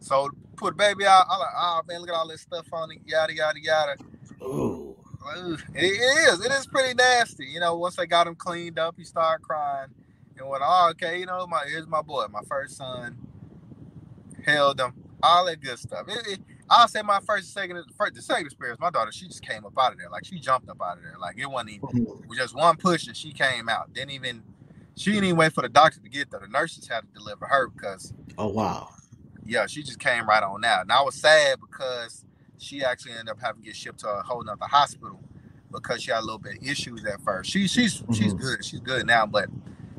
So 0.00 0.30
put 0.56 0.76
baby 0.76 1.06
out. 1.06 1.26
I'm 1.30 1.40
like, 1.40 1.48
oh 1.56 1.82
man, 1.88 2.00
look 2.00 2.10
at 2.10 2.16
all 2.16 2.28
this 2.28 2.42
stuff 2.42 2.66
on 2.72 2.90
it, 2.92 2.98
yada 3.06 3.34
yada 3.34 3.60
yada. 3.60 3.96
It 5.74 5.84
is. 5.84 6.44
It 6.44 6.52
is 6.52 6.66
pretty 6.66 6.94
nasty. 6.94 7.46
You 7.46 7.60
know, 7.60 7.76
once 7.76 7.96
they 7.96 8.06
got 8.06 8.26
him 8.26 8.34
cleaned 8.34 8.78
up, 8.78 8.94
he 8.96 9.04
started 9.04 9.42
crying 9.42 9.88
and 10.38 10.48
went, 10.48 10.62
"Oh, 10.64 10.88
okay, 10.92 11.18
you 11.18 11.26
know, 11.26 11.46
my 11.46 11.64
here's 11.66 11.86
my 11.86 12.02
boy, 12.02 12.26
my 12.30 12.42
first 12.48 12.76
son." 12.76 13.18
Held 14.44 14.80
him, 14.80 14.92
all 15.22 15.46
that 15.46 15.60
good 15.60 15.78
stuff. 15.78 16.08
It, 16.08 16.26
it, 16.26 16.40
I'll 16.68 16.88
say 16.88 17.02
my 17.02 17.20
first, 17.20 17.52
second, 17.52 17.80
first, 17.96 18.14
the 18.14 18.22
second 18.22 18.46
experience. 18.46 18.80
My 18.80 18.90
daughter, 18.90 19.12
she 19.12 19.26
just 19.26 19.42
came 19.42 19.64
up 19.64 19.74
out 19.78 19.92
of 19.92 19.98
there, 19.98 20.08
like 20.10 20.24
she 20.24 20.38
jumped 20.38 20.68
up 20.68 20.80
out 20.82 20.96
of 20.96 21.02
there, 21.02 21.16
like 21.20 21.38
it 21.38 21.46
wasn't 21.46 21.70
even 21.70 21.88
mm-hmm. 21.88 22.34
just 22.34 22.54
one 22.54 22.76
push 22.76 23.06
and 23.06 23.16
she 23.16 23.32
came 23.32 23.68
out. 23.68 23.92
Didn't 23.92 24.10
even, 24.10 24.42
she 24.96 25.12
didn't 25.12 25.26
even 25.26 25.36
wait 25.36 25.52
for 25.52 25.62
the 25.62 25.68
doctor 25.68 26.00
to 26.00 26.08
get 26.08 26.30
there. 26.30 26.40
The 26.40 26.48
nurses 26.48 26.88
had 26.88 27.02
to 27.02 27.06
deliver 27.14 27.46
her 27.46 27.68
because. 27.68 28.12
Oh 28.38 28.48
wow. 28.48 28.88
Yeah, 29.44 29.66
she 29.66 29.82
just 29.82 29.98
came 29.98 30.26
right 30.26 30.42
on 30.42 30.64
out, 30.64 30.82
and 30.82 30.92
I 30.92 31.02
was 31.02 31.14
sad 31.14 31.58
because 31.60 32.24
she 32.62 32.84
actually 32.84 33.12
ended 33.12 33.30
up 33.30 33.40
having 33.40 33.62
to 33.62 33.66
get 33.66 33.76
shipped 33.76 34.00
to 34.00 34.08
a 34.08 34.22
whole 34.22 34.42
nother 34.42 34.66
hospital 34.66 35.20
because 35.72 36.02
she 36.02 36.10
had 36.10 36.20
a 36.20 36.24
little 36.24 36.38
bit 36.38 36.58
of 36.58 36.68
issues 36.68 37.04
at 37.04 37.20
first. 37.22 37.50
She 37.50 37.66
she's 37.66 38.00
mm-hmm. 38.00 38.12
she's 38.12 38.34
good. 38.34 38.64
She's 38.64 38.80
good 38.80 39.06
now, 39.06 39.26
but 39.26 39.48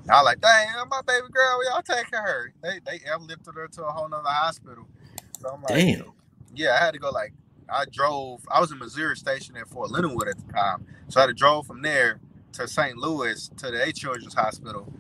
I 0.10 0.22
was 0.22 0.26
like, 0.26 0.42
damn, 0.42 0.90
my 0.90 1.02
baby 1.08 1.28
girl, 1.32 1.64
y'all 1.66 1.80
of 1.80 2.08
her. 2.12 2.54
They 2.62 2.80
they 2.86 3.00
lifted 3.20 3.56
her 3.56 3.68
to 3.68 3.84
a 3.84 3.92
whole 3.92 4.10
nother 4.10 4.28
hospital. 4.28 4.88
So 5.40 5.50
I'm 5.50 5.62
like, 5.62 5.74
damn. 5.74 6.14
Yeah, 6.56 6.78
I 6.80 6.86
had 6.86 6.94
to 6.94 7.00
go 7.00 7.10
like 7.10 7.34
I 7.70 7.86
drove. 7.92 8.42
I 8.52 8.60
was 8.60 8.72
in 8.72 8.80
Missouri 8.80 9.18
Station 9.18 9.58
at 9.58 9.68
Fort 9.68 9.92
Leonard 9.92 10.12
Wood 10.12 10.28
at 10.28 10.46
the 10.46 10.54
time, 10.54 10.86
so 11.08 11.20
I 11.20 11.24
had 11.24 11.28
to 11.28 11.34
drove 11.34 11.66
from 11.66 11.82
there 11.82 12.20
to 12.54 12.68
St. 12.68 12.98
Louis 12.98 13.50
to 13.58 13.72
the 13.72 13.88
H 13.88 14.02
Children's 14.02 14.34
Hospital 14.34 14.92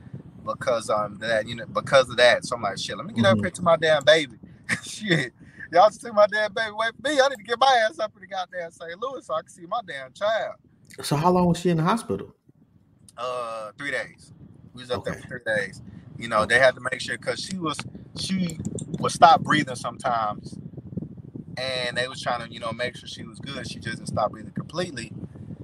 because 0.46 0.90
um 0.90 1.18
that 1.20 1.48
you 1.48 1.56
know 1.56 1.66
because 1.66 2.10
of 2.10 2.18
that. 2.18 2.46
So 2.46 2.56
I'm 2.56 2.62
like, 2.62 2.78
shit, 2.78 2.98
let 2.98 3.06
me 3.06 3.14
get 3.14 3.24
mm-hmm. 3.24 3.40
up 3.40 3.40
here 3.40 3.52
to 3.52 3.62
my 3.62 3.78
damn 3.78 4.04
baby. 4.04 4.38
shit, 4.84 5.34
Y'all 5.74 5.90
just 5.90 6.02
took 6.02 6.14
my 6.14 6.28
damn 6.28 6.54
baby 6.54 6.70
away 6.70 6.88
from 6.90 7.12
me. 7.12 7.20
I 7.20 7.28
need 7.30 7.38
to 7.38 7.44
get 7.44 7.58
my 7.60 7.88
ass 7.90 7.98
up 7.98 8.12
in 8.16 8.22
the 8.22 8.28
goddamn 8.28 8.70
St. 8.70 9.02
Louis 9.02 9.26
so 9.26 9.34
I 9.34 9.42
can 9.42 9.50
see 9.50 9.66
my 9.66 9.80
damn 9.88 10.14
child. 10.14 10.56
So 11.02 11.16
how 11.16 11.32
long 11.32 11.48
was 11.48 11.60
she 11.60 11.70
in 11.70 11.78
the 11.78 11.84
hospital? 11.84 12.36
Uh, 13.18 13.72
three 13.76 13.90
days. 13.90 14.32
We 14.76 14.84
was 14.84 14.92
up 14.92 15.00
okay. 15.00 15.12
there 15.12 15.22
for 15.22 15.28
three 15.28 15.56
days. 15.56 15.82
You 16.18 16.28
know, 16.28 16.46
they 16.46 16.60
had 16.60 16.76
to 16.76 16.82
make 16.92 17.02
sure 17.02 17.18
because 17.18 17.40
she 17.40 17.58
was 17.58 17.78
she 18.20 18.60
would 19.00 19.12
stop 19.12 19.42
breathing 19.42 19.76
sometimes, 19.76 20.60
and 21.58 21.98
they 21.98 22.08
was 22.08 22.22
trying 22.22 22.48
to 22.48 22.54
you 22.54 22.60
know 22.60 22.72
make 22.72 22.96
sure 22.96 23.08
she 23.08 23.24
was 23.24 23.40
good. 23.40 23.68
She 23.68 23.80
just 23.80 23.98
didn't 23.98 24.10
stop 24.10 24.32
breathing 24.32 24.54
completely. 24.54 25.12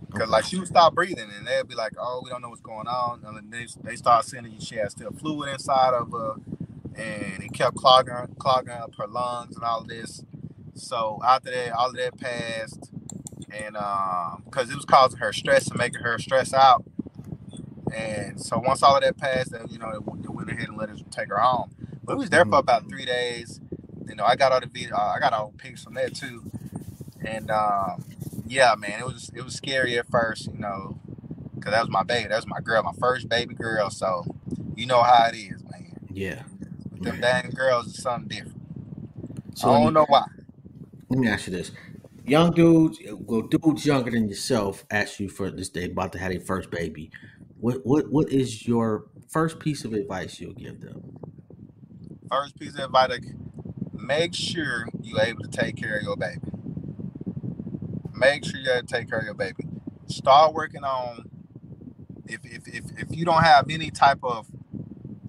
Because 0.08 0.24
okay. 0.24 0.32
like 0.32 0.46
she 0.46 0.58
would 0.58 0.68
stop 0.68 0.96
breathing, 0.96 1.30
and 1.38 1.46
they'd 1.46 1.68
be 1.68 1.76
like, 1.76 1.94
"Oh, 2.00 2.22
we 2.24 2.32
don't 2.32 2.42
know 2.42 2.50
what's 2.50 2.62
going 2.62 2.88
on," 2.88 3.22
and 3.24 3.38
then 3.38 3.50
they 3.52 3.68
they 3.84 3.96
start 3.96 4.26
saying 4.26 4.52
she 4.60 4.78
had 4.78 4.90
still 4.90 5.12
fluid 5.12 5.50
inside 5.50 5.94
of 5.94 6.12
her 6.12 6.34
and 7.00 7.44
it 7.44 7.54
kept 7.54 7.76
clogging 7.76 8.14
clogging 8.38 8.74
up 8.74 8.94
her 8.96 9.08
lungs 9.08 9.56
and 9.56 9.64
all 9.64 9.84
this. 9.84 10.24
So 10.74 11.20
after 11.26 11.52
that, 11.52 11.72
all 11.74 11.90
of 11.90 11.96
that 11.96 12.18
passed, 12.20 12.92
and 13.52 13.76
um, 13.78 14.44
because 14.46 14.70
it 14.70 14.76
was 14.76 14.86
causing 14.86 15.20
her 15.20 15.34
stress 15.34 15.68
and 15.68 15.78
making 15.78 16.02
her 16.02 16.20
stress 16.20 16.54
out, 16.54 16.84
and 17.94 18.40
so 18.40 18.60
once 18.60 18.84
all 18.84 18.96
of 18.96 19.04
that 19.04 19.18
passed, 19.18 19.52
then 19.52 19.68
you 19.70 19.80
know 19.80 19.92
they, 19.92 20.28
went 20.30 20.52
ahead 20.52 20.70
and 20.70 20.78
let 20.78 20.90
us 20.90 21.02
take 21.12 21.30
her 21.30 21.38
home. 21.38 21.72
But 22.04 22.18
we 22.18 22.22
was 22.22 22.30
there 22.30 22.44
for 22.44 22.52
mm-hmm. 22.52 22.60
about 22.60 22.90
three 22.90 23.06
days. 23.06 23.60
You 24.08 24.16
know, 24.16 24.24
I 24.24 24.36
got 24.36 24.52
all 24.52 24.60
the 24.60 24.68
video, 24.68 24.96
uh, 24.96 25.14
I 25.16 25.20
got 25.20 25.34
all 25.34 25.52
the 25.52 25.58
pics 25.58 25.84
from 25.84 25.94
there 25.94 26.10
too, 26.10 26.50
and 27.24 27.52
um, 27.52 28.04
yeah, 28.46 28.74
man, 28.78 29.00
it 29.00 29.06
was 29.06 29.32
it 29.36 29.44
was 29.44 29.56
scary 29.56 29.98
at 29.98 30.10
first, 30.10 30.48
you 30.48 30.60
know, 30.60 31.00
because 31.56 31.72
that 31.72 31.82
was 31.82 31.90
my 31.90 32.04
baby, 32.04 32.30
that 32.30 32.36
was 32.36 32.48
my 32.48 32.60
girl, 32.62 32.84
my 32.84 32.94
first 33.00 33.30
baby 33.30 33.54
girl. 33.54 33.90
So 33.90 34.26
you 34.76 34.86
know 34.86 35.04
how 35.04 35.28
it 35.32 35.36
is, 35.36 35.64
man. 35.64 35.94
Yeah. 36.12 36.44
Them 37.00 37.22
dang 37.22 37.50
girls 37.52 37.88
is 37.88 38.02
something 38.02 38.28
different. 38.28 38.62
So 39.56 39.72
I 39.72 39.84
don't 39.84 39.94
know 39.94 40.06
why. 40.08 40.26
Let 41.10 41.20
me 41.20 41.28
ask 41.28 41.48
you 41.48 41.54
this. 41.54 41.72
Young 42.26 42.52
dudes, 42.52 43.00
well, 43.12 43.42
dudes 43.42 43.86
younger 43.86 44.12
than 44.12 44.28
yourself 44.28 44.86
ask 44.92 45.20
you 45.20 45.30
for 45.30 45.50
this 45.50 45.70
day 45.70 45.86
about 45.86 46.12
to 46.14 46.20
have 46.20 46.32
their 46.32 46.40
first 46.40 46.70
baby. 46.70 47.10
What 47.60 47.86
what 47.86 48.12
what 48.12 48.30
is 48.30 48.68
your 48.68 49.06
first 49.28 49.60
piece 49.60 49.84
of 49.86 49.94
advice 49.94 50.40
you'll 50.40 50.54
give 50.54 50.82
them? 50.82 51.18
First 52.30 52.60
piece 52.60 52.74
of 52.76 52.86
advice: 52.86 53.20
make 53.94 54.36
sure 54.36 54.88
you're 55.02 55.22
able 55.22 55.44
to 55.44 55.50
take 55.50 55.78
care 55.78 55.98
of 55.98 56.04
your 56.04 56.18
baby. 56.18 56.42
Make 58.14 58.46
sure 58.46 58.60
you 58.60 58.82
take 58.86 59.10
care 59.10 59.20
of 59.20 59.26
your 59.26 59.34
baby. 59.34 59.68
Start 60.08 60.54
working 60.54 60.84
on 60.84 61.30
if 62.28 62.46
if 62.46 62.68
if, 62.68 62.84
if 62.98 63.18
you 63.18 63.26
don't 63.26 63.44
have 63.44 63.70
any 63.70 63.90
type 63.90 64.20
of 64.24 64.48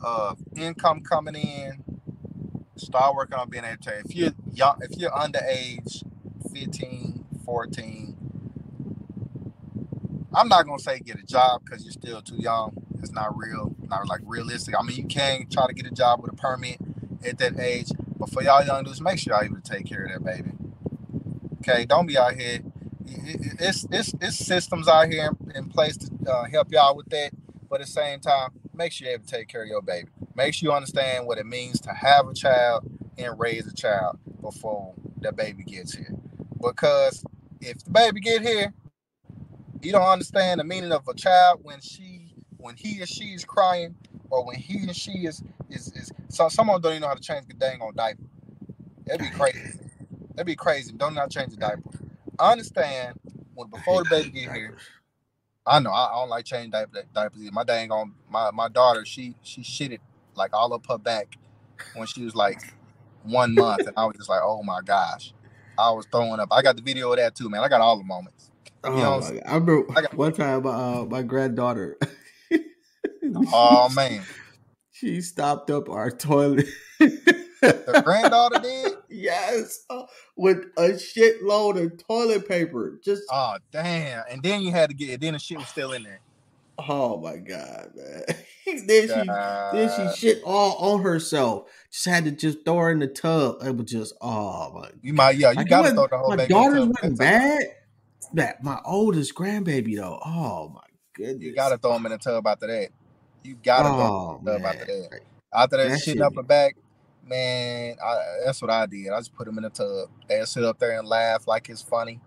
of 0.03 0.39
income 0.57 1.03
coming 1.03 1.37
in, 1.37 1.85
start 2.77 3.15
working 3.17 3.39
on 3.39 3.51
being 3.51 3.65
to. 3.65 3.99
If 4.05 4.15
you're 4.15 4.33
young, 4.53 4.79
if 4.83 4.99
you're 4.99 5.11
underage, 5.11 6.05
15, 6.53 7.27
14, 7.45 8.17
I'm 10.35 10.49
not 10.49 10.67
gonna 10.67 10.79
say 10.81 11.01
get 11.01 11.19
a 11.21 11.25
job 11.27 11.63
because 11.65 11.85
you're 11.85 11.93
still 11.93 12.23
too 12.23 12.37
young. 12.37 12.73
It's 13.01 13.13
not 13.13 13.37
real, 13.37 13.75
not 13.89 14.09
like 14.09 14.21
realistic. 14.25 14.75
I 14.79 14.83
mean, 14.85 14.97
you 14.97 15.07
can 15.07 15.49
try 15.51 15.67
to 15.67 15.75
get 15.75 15.87
a 15.87 15.91
job 15.95 16.23
with 16.23 16.33
a 16.33 16.37
permit 16.37 16.79
at 17.27 17.39
that 17.39 17.59
age, 17.59 17.91
but 18.19 18.31
for 18.31 18.43
y'all 18.43 18.65
young 18.65 18.85
dudes, 18.85 19.01
make 19.01 19.19
sure 19.19 19.35
y'all 19.35 19.45
able 19.45 19.61
to 19.61 19.63
take 19.73 19.87
care 19.87 20.05
of 20.05 20.13
that 20.13 20.25
baby. 20.25 20.53
Okay, 21.61 21.87
don't 21.87 22.07
be 22.07 22.19
out 22.19 22.35
here. 22.35 22.61
It's 23.61 23.87
it's 23.91 24.15
it's 24.21 24.39
systems 24.39 24.89
out 24.89 25.09
here 25.09 25.31
in 25.55 25.69
place 25.69 25.97
to 25.99 26.11
uh, 26.31 26.45
help 26.51 26.73
y'all 26.73 26.97
with 26.97 27.09
that, 27.11 27.33
but 27.69 27.81
at 27.81 27.87
the 27.87 27.93
same 27.93 28.21
time, 28.21 28.51
make 28.81 28.93
sure 28.93 29.07
you're 29.07 29.15
able 29.17 29.27
to 29.27 29.31
take 29.31 29.49
care 29.49 29.63
of 29.63 29.69
your 29.69 29.83
baby. 29.83 30.09
Make 30.37 30.55
sure 30.55 30.71
you 30.71 30.75
understand 30.77 31.27
what 31.27 31.39
it 31.39 31.47
means 31.47 31.81
to 31.83 31.91
have 31.93 32.29
a 32.29 32.35
child 32.35 32.91
and 33.19 33.39
raise 33.39 33.67
a 33.69 33.75
child 33.75 34.19
before 34.41 34.95
the 35.21 35.33
baby 35.33 35.65
gets 35.65 35.95
here. 35.95 36.15
Because 36.61 37.25
if 37.61 37.85
the 37.85 37.91
baby 37.91 38.21
get 38.21 38.43
here, 38.43 38.75
you 39.83 39.93
don't 39.93 40.09
understand 40.09 40.61
the 40.61 40.65
meaning 40.65 40.93
of 40.93 41.07
a 41.09 41.15
child 41.15 41.61
when 41.63 41.81
she 41.81 42.35
when 42.59 42.77
he 42.77 43.03
or 43.03 43.07
she 43.07 43.27
is 43.27 43.45
crying 43.45 43.95
or 44.31 44.45
when 44.47 44.57
he 44.57 44.79
and 44.79 44.97
she 44.97 45.13
is 45.27 45.43
is 45.71 45.89
is 45.97 46.13
so 46.29 46.49
someone 46.49 46.81
don't 46.81 46.93
even 46.93 47.03
know 47.03 47.09
how 47.09 47.15
to 47.15 47.21
change 47.21 47.47
the 47.49 47.55
dang 47.55 47.83
on 47.83 47.95
diaper. 47.95 48.23
That'd 49.07 49.21
be 49.31 49.37
crazy. 49.39 49.81
That'd 50.35 50.47
be 50.47 50.57
crazy. 50.57 50.93
Don't 50.93 51.15
not 51.15 51.31
change 51.31 51.51
the 51.51 51.59
diaper. 51.59 51.83
I 52.39 52.53
understand 52.53 53.19
when 53.55 53.69
before 53.71 54.05
the 54.05 54.11
baby 54.11 54.31
get 54.31 54.53
here, 54.53 54.77
I 55.67 55.79
know 55.79 55.91
I, 55.91 56.07
I 56.07 56.21
don't 56.21 56.29
like 56.29 56.45
changing 56.45 56.71
diapers. 56.71 57.05
diapers 57.15 57.43
either. 57.43 57.53
My 57.53 57.65
dang 57.65 57.91
on 57.91 58.15
my 58.29 58.51
my 58.51 58.69
daughter, 58.69 59.05
she 59.05 59.35
she 59.43 59.63
shitted 59.63 59.99
like 60.35 60.55
all 60.55 60.73
up 60.73 60.87
her 60.89 60.99
back 60.99 61.37
when 61.95 62.07
she 62.07 62.25
was 62.25 62.35
like 62.35 62.61
one 63.23 63.55
month, 63.55 63.87
and 63.87 63.97
I 63.97 64.05
was 64.07 64.17
just 64.17 64.29
like, 64.29 64.41
oh 64.43 64.63
my 64.63 64.81
gosh, 64.85 65.33
I 65.79 65.91
was 65.91 66.07
throwing 66.11 66.41
up. 66.41 66.49
I 66.51 66.63
got 66.63 66.77
the 66.77 66.83
video 66.83 67.11
of 67.13 67.19
that 67.19 67.35
too, 67.35 67.49
man. 67.49 67.63
I 67.63 67.69
got 67.69 67.81
all 67.81 67.97
the 67.99 68.05
moments. 68.05 68.51
You 68.85 68.91
oh, 68.95 69.21
I 69.47 69.55
remember 69.55 69.85
I 69.95 70.03
got, 70.03 70.15
one 70.15 70.33
time 70.33 70.67
uh, 70.67 71.05
my 71.05 71.23
granddaughter. 71.23 71.99
oh 73.53 73.89
man, 73.91 74.23
she 74.91 75.21
stopped 75.21 75.71
up 75.71 75.91
our 75.91 76.11
toilet. 76.11 76.67
the 76.99 78.03
granddaughter 78.05 78.61
did. 78.61 78.93
Yes, 79.11 79.85
uh, 79.91 80.05
with 80.37 80.67
a 80.77 80.91
shitload 80.91 81.83
of 81.83 82.07
toilet 82.07 82.49
paper. 82.49 82.99
Just 83.05 83.25
oh 83.31 83.57
damn! 83.73 84.23
And 84.31 84.43
then 84.43 84.63
you 84.63 84.71
had 84.71 84.91
to 84.91 84.95
get 84.95 85.11
it. 85.11 85.21
Then 85.21 85.33
the 85.33 85.39
shit 85.39 85.59
was 85.59 85.69
still 85.69 85.93
in 85.93 86.05
there. 86.05 86.21
Oh 86.89 87.21
my 87.21 87.37
god, 87.37 87.91
man! 87.95 88.23
then 88.87 88.87
she 88.87 89.07
then 89.07 89.91
she 89.97 90.17
shit 90.17 90.43
all 90.45 90.77
on 90.93 91.03
herself. 91.03 91.69
Just 91.91 92.07
had 92.07 92.25
to 92.25 92.31
just 92.31 92.65
throw 92.65 92.79
her 92.79 92.91
in 92.91 93.01
the 93.01 93.09
tub. 93.09 93.57
It 93.63 93.77
was 93.77 93.91
just 93.91 94.15
oh 94.21 94.73
my. 94.73 94.91
You 95.03 95.13
might 95.13 95.37
yeah. 95.37 95.51
You 95.51 95.57
like, 95.57 95.69
gotta 95.69 95.91
throw 95.91 96.07
the 96.07 96.19
whole. 96.19 96.37
Bag. 96.37 96.39
My 96.39 96.47
daughters 96.47 96.87
wasn't 96.87 97.19
bad. 97.19 97.63
That 98.35 98.63
my 98.63 98.81
oldest 98.85 99.35
grandbaby 99.35 99.97
though. 99.97 100.21
Oh 100.25 100.69
my 100.69 100.81
goodness. 101.15 101.43
You 101.43 101.55
gotta 101.55 101.79
throw 101.79 101.95
them 101.95 102.07
in 102.07 102.13
the 102.13 102.19
tub 102.19 102.47
after 102.47 102.69
that. 102.69 102.91
You 103.43 103.57
gotta 103.63 103.89
oh, 103.89 104.41
throw 104.45 104.55
them 104.55 104.57
in 104.57 104.63
the 104.63 104.69
tub 104.69 104.75
after 104.75 104.87
that. 104.87 105.21
After 105.53 105.77
that, 105.79 105.89
that 105.89 106.01
shit 106.01 106.21
up 106.21 106.37
her 106.37 106.45
back, 106.45 106.77
man, 107.31 107.97
I, 108.05 108.17
that's 108.45 108.61
what 108.61 108.71
I 108.71 108.85
did. 108.87 109.11
I 109.11 109.19
just 109.19 109.33
put 109.33 109.47
them 109.47 109.57
in 109.57 109.65
the 109.65 109.71
tub. 109.71 110.11
They 110.29 110.45
sit 110.45 110.65
up 110.65 110.79
there 110.79 110.99
and 110.99 111.09
laugh 111.09 111.47
like 111.47 111.69
it's 111.71 111.81
funny, 111.81 112.21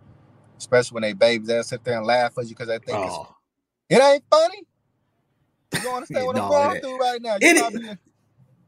especially 0.58 0.96
when 0.96 1.04
they 1.04 1.14
babies. 1.14 1.48
They 1.48 1.62
sit 1.62 1.84
there 1.84 1.98
and 1.98 2.08
laugh 2.08 2.38
at 2.38 2.46
you 2.46 2.50
because 2.50 2.70
they 2.70 2.80
think 2.80 2.98
oh. 2.98 3.36
it's, 3.90 4.02
it 4.02 4.04
ain't 4.04 4.24
funny. 4.32 4.64
You 5.74 5.80
don't 5.84 5.96
understand 5.96 6.26
what 6.26 6.36
no, 6.36 6.46
I'm 6.46 6.50
going 6.50 6.82
through 6.82 6.98
right 6.98 7.22
now. 7.22 7.38
It, 7.40 7.98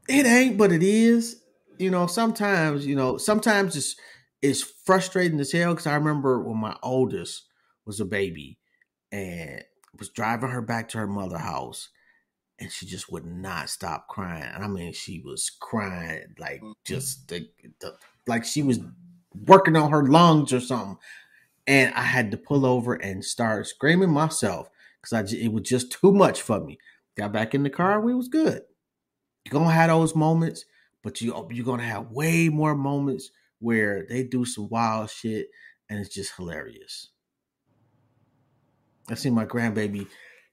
it 0.08 0.26
ain't, 0.26 0.56
but 0.56 0.70
it 0.70 0.82
is. 0.82 1.42
You 1.78 1.90
know, 1.90 2.06
sometimes 2.06 2.86
you 2.86 2.94
know, 2.94 3.16
sometimes 3.16 3.76
it's 3.76 3.96
it's 4.42 4.62
frustrating 4.62 5.40
as 5.40 5.52
hell 5.52 5.72
because 5.72 5.86
I 5.86 5.94
remember 5.94 6.40
when 6.40 6.58
my 6.58 6.76
oldest 6.82 7.44
was 7.86 8.00
a 8.00 8.04
baby 8.04 8.58
and 9.10 9.64
was 9.98 10.10
driving 10.10 10.50
her 10.50 10.62
back 10.62 10.90
to 10.90 10.98
her 10.98 11.06
mother 11.06 11.38
house 11.38 11.88
and 12.58 12.72
she 12.72 12.86
just 12.86 13.10
would 13.12 13.26
not 13.26 13.68
stop 13.68 14.08
crying. 14.08 14.50
I 14.56 14.66
mean, 14.66 14.92
she 14.92 15.20
was 15.20 15.50
crying 15.50 16.34
like 16.38 16.60
mm-hmm. 16.60 16.72
just 16.84 17.28
the, 17.28 17.48
the, 17.80 17.94
like 18.26 18.44
she 18.44 18.62
was 18.62 18.80
working 19.46 19.76
on 19.76 19.90
her 19.90 20.06
lungs 20.06 20.52
or 20.52 20.60
something. 20.60 20.98
And 21.66 21.92
I 21.94 22.02
had 22.02 22.30
to 22.30 22.36
pull 22.36 22.64
over 22.64 22.94
and 22.94 23.24
start 23.24 23.66
screaming 23.66 24.10
myself 24.10 24.70
because 25.00 25.12
I 25.12 25.36
it 25.36 25.52
was 25.52 25.64
just 25.64 25.92
too 25.92 26.12
much 26.12 26.40
for 26.40 26.60
me. 26.60 26.78
Got 27.16 27.32
back 27.32 27.54
in 27.54 27.62
the 27.62 27.70
car, 27.70 28.00
we 28.00 28.14
was 28.14 28.28
good. 28.28 28.62
You're 29.44 29.52
gonna 29.52 29.72
have 29.72 29.90
those 29.90 30.14
moments, 30.14 30.64
but 31.02 31.20
you 31.20 31.48
you're 31.50 31.64
gonna 31.64 31.82
have 31.82 32.10
way 32.10 32.48
more 32.48 32.74
moments 32.74 33.30
where 33.58 34.06
they 34.08 34.22
do 34.22 34.44
some 34.44 34.68
wild 34.68 35.10
shit 35.10 35.48
and 35.90 35.98
it's 35.98 36.14
just 36.14 36.36
hilarious. 36.36 37.10
I 39.08 39.14
see 39.14 39.30
my 39.30 39.44
grandbaby 39.44 40.06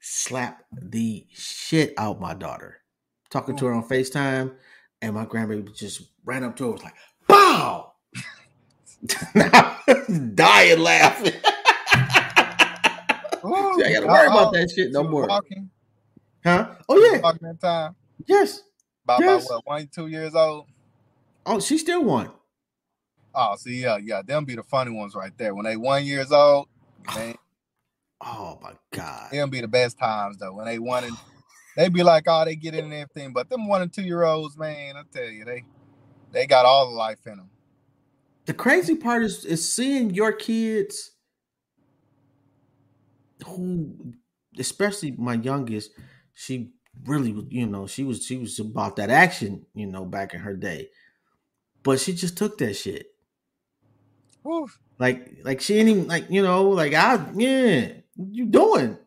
slap 0.04 0.64
the 0.72 1.26
shit 1.32 1.94
out 1.98 2.20
my 2.20 2.34
daughter. 2.34 2.78
Talking 3.30 3.56
to 3.58 3.66
her 3.66 3.74
on 3.74 3.88
FaceTime, 3.88 4.54
and 5.02 5.16
my 5.16 5.26
grandbaby 5.26 5.76
just 5.76 6.04
ran 6.26 6.44
up 6.44 6.56
to 6.58 6.66
her, 6.66 6.72
was 6.72 6.84
like, 6.84 6.94
"Bow!" 7.28 7.94
dying 10.36 10.80
laughing. 10.80 11.34
Oh, 13.46 13.78
see, 13.78 13.84
I 13.84 13.92
gotta 13.92 14.08
uh, 14.08 14.14
worry 14.14 14.28
uh-oh. 14.28 14.32
about 14.32 14.48
uh, 14.48 14.52
that 14.52 14.72
shit 14.74 14.92
no 14.94 15.04
more. 15.04 15.28
Walking, 15.28 15.70
Huh? 16.46 16.76
Oh 16.88 16.98
yeah, 16.98 17.20
walking 17.20 17.46
that 17.48 17.60
time. 17.60 17.94
yes. 18.26 18.62
About, 19.04 19.20
Yes. 19.20 19.46
about 19.46 19.66
what, 19.66 19.80
one, 19.80 19.90
two 19.94 20.08
years 20.08 20.34
old? 20.34 20.68
Oh, 21.46 21.60
she 21.60 21.78
still 21.78 22.06
won. 22.06 22.32
Oh, 23.36 23.56
see, 23.58 23.82
yeah, 23.82 23.98
yeah, 23.98 24.22
them 24.22 24.46
be 24.46 24.56
the 24.56 24.64
funny 24.64 24.92
ones 24.92 25.14
right 25.14 25.38
there. 25.38 25.54
When 25.54 25.66
they 25.66 25.76
one 25.76 26.06
years 26.06 26.32
old, 26.32 26.70
man, 27.16 27.36
Oh 28.54 28.60
my 28.62 28.74
god. 28.92 29.32
them 29.32 29.50
be 29.50 29.62
the 29.62 29.68
best 29.68 29.98
times 29.98 30.38
though. 30.38 30.54
When 30.54 30.66
they 30.66 30.80
one 30.80 31.04
and 31.04 31.18
they 31.76 31.90
be 31.90 32.04
like, 32.04 32.26
oh, 32.28 32.46
they 32.46 32.56
get 32.56 32.76
in 32.76 32.86
and 32.86 32.94
everything. 32.94 33.34
But 33.34 33.50
them 33.50 33.68
one 33.68 33.82
and 33.82 33.92
two 33.92 34.04
year 34.04 34.24
olds, 34.24 34.58
man, 34.58 34.96
I 34.96 35.02
tell 35.12 35.26
you, 35.30 35.44
they 35.44 35.64
they 36.32 36.46
got 36.46 36.66
all 36.66 36.90
the 36.90 36.96
life 36.96 37.26
in 37.26 37.38
them. 37.38 37.50
The 38.46 38.54
crazy 38.54 38.96
part 38.96 39.24
is 39.24 39.44
is 39.46 39.72
seeing 39.72 40.14
your 40.14 40.32
kids 40.32 41.12
who 43.46 44.14
especially 44.60 45.12
my 45.12 45.34
youngest, 45.34 45.92
she 46.34 46.72
really 47.06 47.36
you 47.50 47.66
know, 47.66 47.88
she 47.88 48.04
was 48.04 48.24
she 48.24 48.38
was 48.38 48.60
about 48.60 48.98
that 48.98 49.10
action, 49.10 49.66
you 49.74 49.88
know, 49.88 50.06
back 50.06 50.34
in 50.34 50.42
her 50.42 50.56
day. 50.56 50.90
But 51.82 52.00
she 52.00 52.14
just 52.14 52.38
took 52.38 52.58
that 52.60 52.76
shit. 52.76 53.08
Woo. 54.44 54.68
Like 55.00 55.40
like 55.44 55.60
she 55.60 55.76
ain't 55.76 55.90
even 55.90 56.08
like, 56.08 56.30
you 56.30 56.44
know, 56.44 56.70
like 56.70 56.94
I 56.94 57.16
yeah, 57.36 57.88
what 57.88 58.03
you 58.18 58.46
doing? 58.46 58.98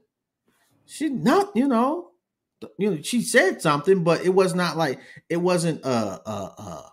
She 0.87 1.09
not, 1.09 1.57
you 1.57 1.69
know, 1.69 2.13
you 2.79 2.91
know, 2.91 3.03
she 3.03 3.23
said 3.23 3.63
something, 3.63 4.05
but 4.05 4.25
it 4.25 4.31
was 4.31 4.55
not 4.55 4.77
like 4.77 5.01
it 5.29 5.39
wasn't 5.39 5.85
uh 5.85 6.21
uh 6.27 6.55
uh 6.59 6.89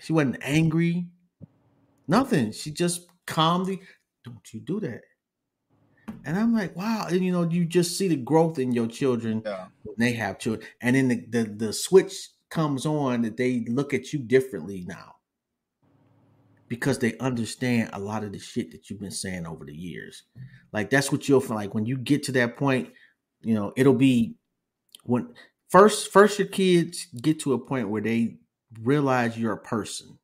she 0.00 0.12
wasn't 0.12 0.38
angry. 0.42 1.08
Nothing. 2.08 2.52
She 2.52 2.70
just 2.72 3.08
calmly, 3.26 3.82
don't 4.24 4.52
you 4.52 4.60
do 4.60 4.80
that. 4.80 5.02
And 6.24 6.36
I'm 6.38 6.52
like, 6.54 6.76
wow, 6.76 7.06
and 7.08 7.24
you 7.24 7.32
know, 7.32 7.48
you 7.48 7.64
just 7.64 7.98
see 7.98 8.08
the 8.08 8.16
growth 8.16 8.58
in 8.58 8.72
your 8.72 8.86
children 8.86 9.44
Yeah, 9.44 9.68
when 9.82 9.96
they 9.98 10.12
have 10.12 10.38
children. 10.38 10.66
And 10.80 10.96
then 10.96 11.08
the, 11.08 11.26
the 11.26 11.44
the 11.44 11.72
switch 11.72 12.30
comes 12.48 12.86
on 12.86 13.22
that 13.22 13.36
they 13.36 13.60
look 13.60 13.94
at 13.94 14.12
you 14.12 14.18
differently 14.20 14.84
now. 14.86 15.16
Because 16.72 16.98
they 16.98 17.18
understand 17.18 17.90
a 17.92 17.98
lot 17.98 18.24
of 18.24 18.32
the 18.32 18.38
shit 18.38 18.70
that 18.70 18.88
you've 18.88 18.98
been 19.00 19.10
saying 19.10 19.46
over 19.46 19.66
the 19.66 19.74
years. 19.76 20.22
Like 20.72 20.88
that's 20.88 21.12
what 21.12 21.28
you'll 21.28 21.42
feel 21.42 21.54
like 21.56 21.74
when 21.74 21.84
you 21.84 21.98
get 21.98 22.22
to 22.22 22.32
that 22.32 22.56
point, 22.56 22.88
you 23.42 23.52
know, 23.54 23.74
it'll 23.76 23.92
be 23.92 24.36
when 25.04 25.34
first 25.68 26.10
first 26.10 26.38
your 26.38 26.48
kids 26.48 27.08
get 27.20 27.38
to 27.40 27.52
a 27.52 27.58
point 27.58 27.90
where 27.90 28.00
they 28.00 28.38
realize 28.80 29.38
you're 29.38 29.52
a 29.52 29.58
person. 29.60 30.18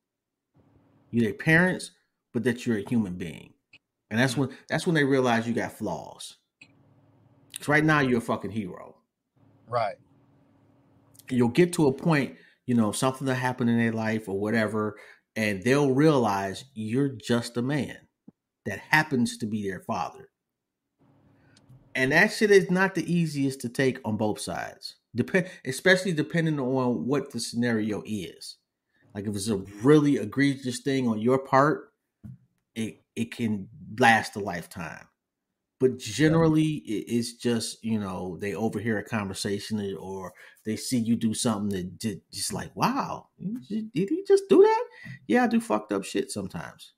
You're 1.11 1.24
their 1.24 1.34
parents, 1.34 1.90
but 2.32 2.44
that 2.44 2.66
you're 2.66 2.78
a 2.78 2.88
human 2.88 3.16
being. 3.16 3.53
And 4.11 4.18
that's 4.18 4.34
when 4.38 4.57
that's 4.70 4.86
when 4.86 4.94
they 4.94 5.05
realize 5.05 5.46
you 5.46 5.53
got 5.53 5.72
flaws. 5.72 6.38
'Cause 7.59 7.68
right 7.68 7.84
now 7.84 8.01
you're 8.01 8.18
a 8.18 8.22
fucking 8.22 8.53
hero. 8.53 8.96
right. 9.68 9.96
You'll 11.30 11.49
get 11.49 11.72
to 11.74 11.86
a 11.88 11.92
point, 11.92 12.36
you 12.66 12.74
know, 12.74 12.92
something 12.92 13.26
that 13.26 13.34
happened 13.36 13.68
in 13.70 13.78
their 13.78 13.92
life 13.92 14.28
or 14.28 14.40
whatever, 14.40 14.99
and 15.39 15.62
they'll 15.62 15.95
realize 15.95 16.64
you're 16.74 17.11
just 17.11 17.57
a 17.57 17.62
man 17.62 17.97
that 18.66 18.80
happens 18.80 19.39
to 19.39 19.47
be 19.47 19.62
their 19.62 19.78
father. 19.78 20.30
And 21.95 22.11
that 22.11 22.32
shit 22.32 22.51
is 22.51 22.72
not 22.72 22.97
the 22.97 23.11
easiest 23.11 23.61
to 23.61 23.68
take 23.68 24.01
on 24.05 24.16
both 24.16 24.41
sides. 24.41 24.97
Depend 25.14 25.47
especially 25.64 26.12
depending 26.12 26.59
on 26.59 27.07
what 27.07 27.30
the 27.30 27.39
scenario 27.39 28.03
is. 28.05 28.57
Like 29.14 29.28
if 29.28 29.36
it's 29.36 29.49
a 29.49 29.59
really 29.80 30.16
egregious 30.16 30.80
thing 30.80 31.07
on 31.07 31.20
your 31.20 31.39
part, 31.39 31.93
it 32.74 33.05
it 33.14 33.30
can 33.30 33.68
last 33.97 34.34
a 34.34 34.41
lifetime. 34.41 35.07
But 35.81 35.99
generally, 35.99 36.79
it- 36.79 37.07
it's 37.09 37.35
just 37.35 37.85
you 37.85 38.01
know 38.01 38.37
they 38.41 38.55
overhear 38.55 38.99
a 38.99 39.05
conversation 39.05 39.95
or 39.97 40.35
they 40.64 40.76
see 40.76 40.99
you 40.99 41.16
do 41.16 41.35
something 41.35 41.70
that 42.01 42.22
just 42.33 42.53
like 42.53 42.74
wow, 42.76 43.29
did 43.68 43.91
he 43.95 44.24
just 44.26 44.45
do 44.49 44.62
that? 44.62 44.85
Yeah, 45.26 45.45
I 45.45 45.47
do 45.49 45.61
fucked 45.61 45.93
up 45.93 46.05
shit 46.05 46.31
sometimes. 46.31 46.95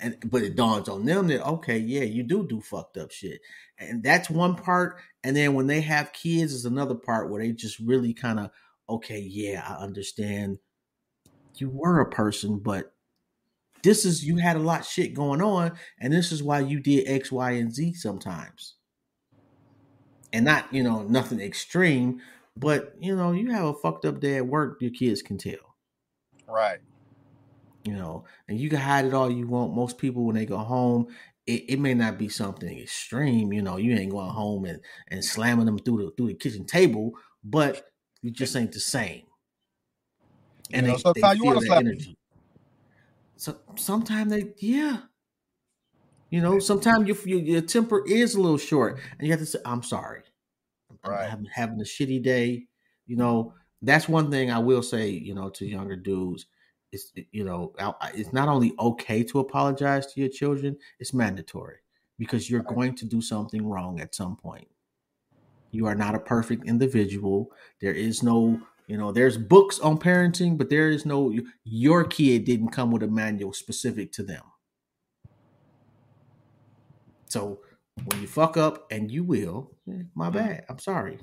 And 0.00 0.16
but 0.26 0.42
it 0.42 0.56
dawns 0.56 0.88
on 0.88 1.06
them 1.06 1.28
that 1.28 1.46
okay, 1.46 1.78
yeah, 1.78 2.02
you 2.02 2.24
do 2.24 2.46
do 2.46 2.60
fucked 2.60 2.96
up 2.98 3.12
shit, 3.12 3.40
and 3.78 4.02
that's 4.02 4.28
one 4.30 4.56
part. 4.56 4.98
And 5.22 5.36
then 5.36 5.54
when 5.54 5.66
they 5.68 5.80
have 5.82 6.12
kids, 6.12 6.52
is 6.52 6.64
another 6.66 6.96
part 6.96 7.30
where 7.30 7.42
they 7.42 7.52
just 7.52 7.78
really 7.78 8.12
kind 8.14 8.40
of 8.40 8.50
okay, 8.88 9.20
yeah, 9.20 9.64
I 9.66 9.82
understand. 9.82 10.58
You 11.56 11.70
were 11.70 12.00
a 12.00 12.10
person, 12.10 12.58
but 12.60 12.93
this 13.84 14.04
is 14.06 14.24
you 14.24 14.36
had 14.36 14.56
a 14.56 14.60
lot 14.60 14.80
of 14.80 14.86
shit 14.86 15.14
going 15.14 15.42
on, 15.42 15.72
and 16.00 16.12
this 16.12 16.32
is 16.32 16.42
why 16.42 16.60
you 16.60 16.80
did 16.80 17.06
X, 17.06 17.30
Y, 17.30 17.50
and 17.52 17.72
Z 17.72 17.92
sometimes. 17.94 18.74
And 20.32 20.46
not, 20.46 20.72
you 20.72 20.82
know, 20.82 21.02
nothing 21.02 21.38
extreme, 21.38 22.20
but 22.56 22.94
you 22.98 23.14
know, 23.14 23.30
you 23.30 23.52
have 23.52 23.66
a 23.66 23.74
fucked 23.74 24.04
up 24.06 24.18
day 24.18 24.38
at 24.38 24.46
work, 24.46 24.78
your 24.80 24.90
kids 24.90 25.22
can 25.22 25.38
tell. 25.38 25.76
Right. 26.48 26.78
You 27.84 27.92
know, 27.92 28.24
and 28.48 28.58
you 28.58 28.70
can 28.70 28.80
hide 28.80 29.04
it 29.04 29.14
all 29.14 29.30
you 29.30 29.46
want. 29.46 29.74
Most 29.74 29.98
people 29.98 30.24
when 30.24 30.34
they 30.34 30.46
go 30.46 30.56
home, 30.58 31.06
it, 31.46 31.64
it 31.68 31.78
may 31.78 31.92
not 31.92 32.18
be 32.18 32.30
something 32.30 32.78
extreme, 32.78 33.52
you 33.52 33.60
know, 33.60 33.76
you 33.76 33.94
ain't 33.94 34.10
going 34.10 34.30
home 34.30 34.64
and, 34.64 34.80
and 35.08 35.22
slamming 35.22 35.66
them 35.66 35.78
through 35.78 36.06
the 36.06 36.10
through 36.16 36.28
the 36.28 36.34
kitchen 36.34 36.64
table, 36.64 37.12
but 37.44 37.84
you 38.22 38.30
just 38.30 38.56
ain't 38.56 38.72
the 38.72 38.80
same. 38.80 39.24
And 40.72 40.86
You 40.86 40.92
know, 40.92 41.12
they, 41.12 41.20
they 41.20 41.34
you 41.34 41.42
feel 41.42 41.60
that 41.60 41.76
energy. 41.76 42.16
So 43.36 43.60
sometimes 43.76 44.30
they, 44.32 44.54
yeah, 44.58 45.02
you 46.30 46.40
know, 46.40 46.58
sometimes 46.58 47.06
your, 47.06 47.16
your 47.26 47.40
your 47.40 47.60
temper 47.62 48.04
is 48.06 48.34
a 48.34 48.40
little 48.40 48.58
short, 48.58 48.98
and 49.18 49.26
you 49.26 49.30
have 49.32 49.40
to 49.40 49.46
say, 49.46 49.58
"I'm 49.64 49.82
sorry, 49.82 50.22
I'm 50.90 50.98
Right. 51.04 51.30
having, 51.30 51.46
having 51.46 51.80
a 51.80 51.84
shitty 51.84 52.22
day." 52.22 52.68
You 53.06 53.16
know, 53.16 53.54
that's 53.82 54.08
one 54.08 54.30
thing 54.30 54.50
I 54.50 54.58
will 54.60 54.82
say. 54.82 55.10
You 55.10 55.34
know, 55.34 55.50
to 55.50 55.66
younger 55.66 55.96
dudes, 55.96 56.46
it's 56.92 57.12
you 57.32 57.44
know, 57.44 57.74
it's 58.14 58.32
not 58.32 58.48
only 58.48 58.74
okay 58.78 59.24
to 59.24 59.40
apologize 59.40 60.06
to 60.14 60.20
your 60.20 60.30
children; 60.30 60.78
it's 61.00 61.14
mandatory 61.14 61.78
because 62.18 62.50
you're 62.50 62.62
going 62.62 62.96
to 62.96 63.06
do 63.06 63.22
something 63.22 63.66
wrong 63.66 64.00
at 64.00 64.14
some 64.14 64.36
point. 64.36 64.68
You 65.72 65.86
are 65.86 65.94
not 65.94 66.14
a 66.14 66.20
perfect 66.20 66.64
individual. 66.66 67.52
There 67.80 67.92
is 67.92 68.22
no, 68.22 68.60
you 68.86 68.98
know, 68.98 69.12
there's 69.12 69.38
books 69.38 69.78
on 69.78 69.98
parenting, 69.98 70.58
but 70.58 70.68
there 70.68 70.90
is 70.90 71.06
no, 71.06 71.34
your 71.64 72.04
kid 72.04 72.44
didn't 72.44 72.68
come 72.68 72.90
with 72.90 73.02
a 73.02 73.08
manual 73.08 73.52
specific 73.52 74.12
to 74.12 74.22
them. 74.22 74.42
So 77.28 77.60
when 78.04 78.20
you 78.20 78.26
fuck 78.26 78.56
up, 78.56 78.86
and 78.90 79.10
you 79.10 79.24
will, 79.24 79.72
eh, 79.90 80.02
my 80.14 80.30
bad, 80.30 80.64
I'm 80.68 80.78
sorry. 80.78 81.18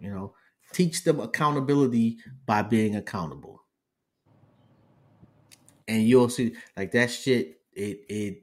You 0.00 0.10
know, 0.10 0.34
teach 0.72 1.04
them 1.04 1.20
accountability 1.20 2.18
by 2.46 2.62
being 2.62 2.96
accountable. 2.96 3.62
And 5.86 6.02
you'll 6.02 6.28
see, 6.28 6.54
like 6.76 6.92
that 6.92 7.10
shit, 7.10 7.60
it, 7.72 8.00
it, 8.08 8.42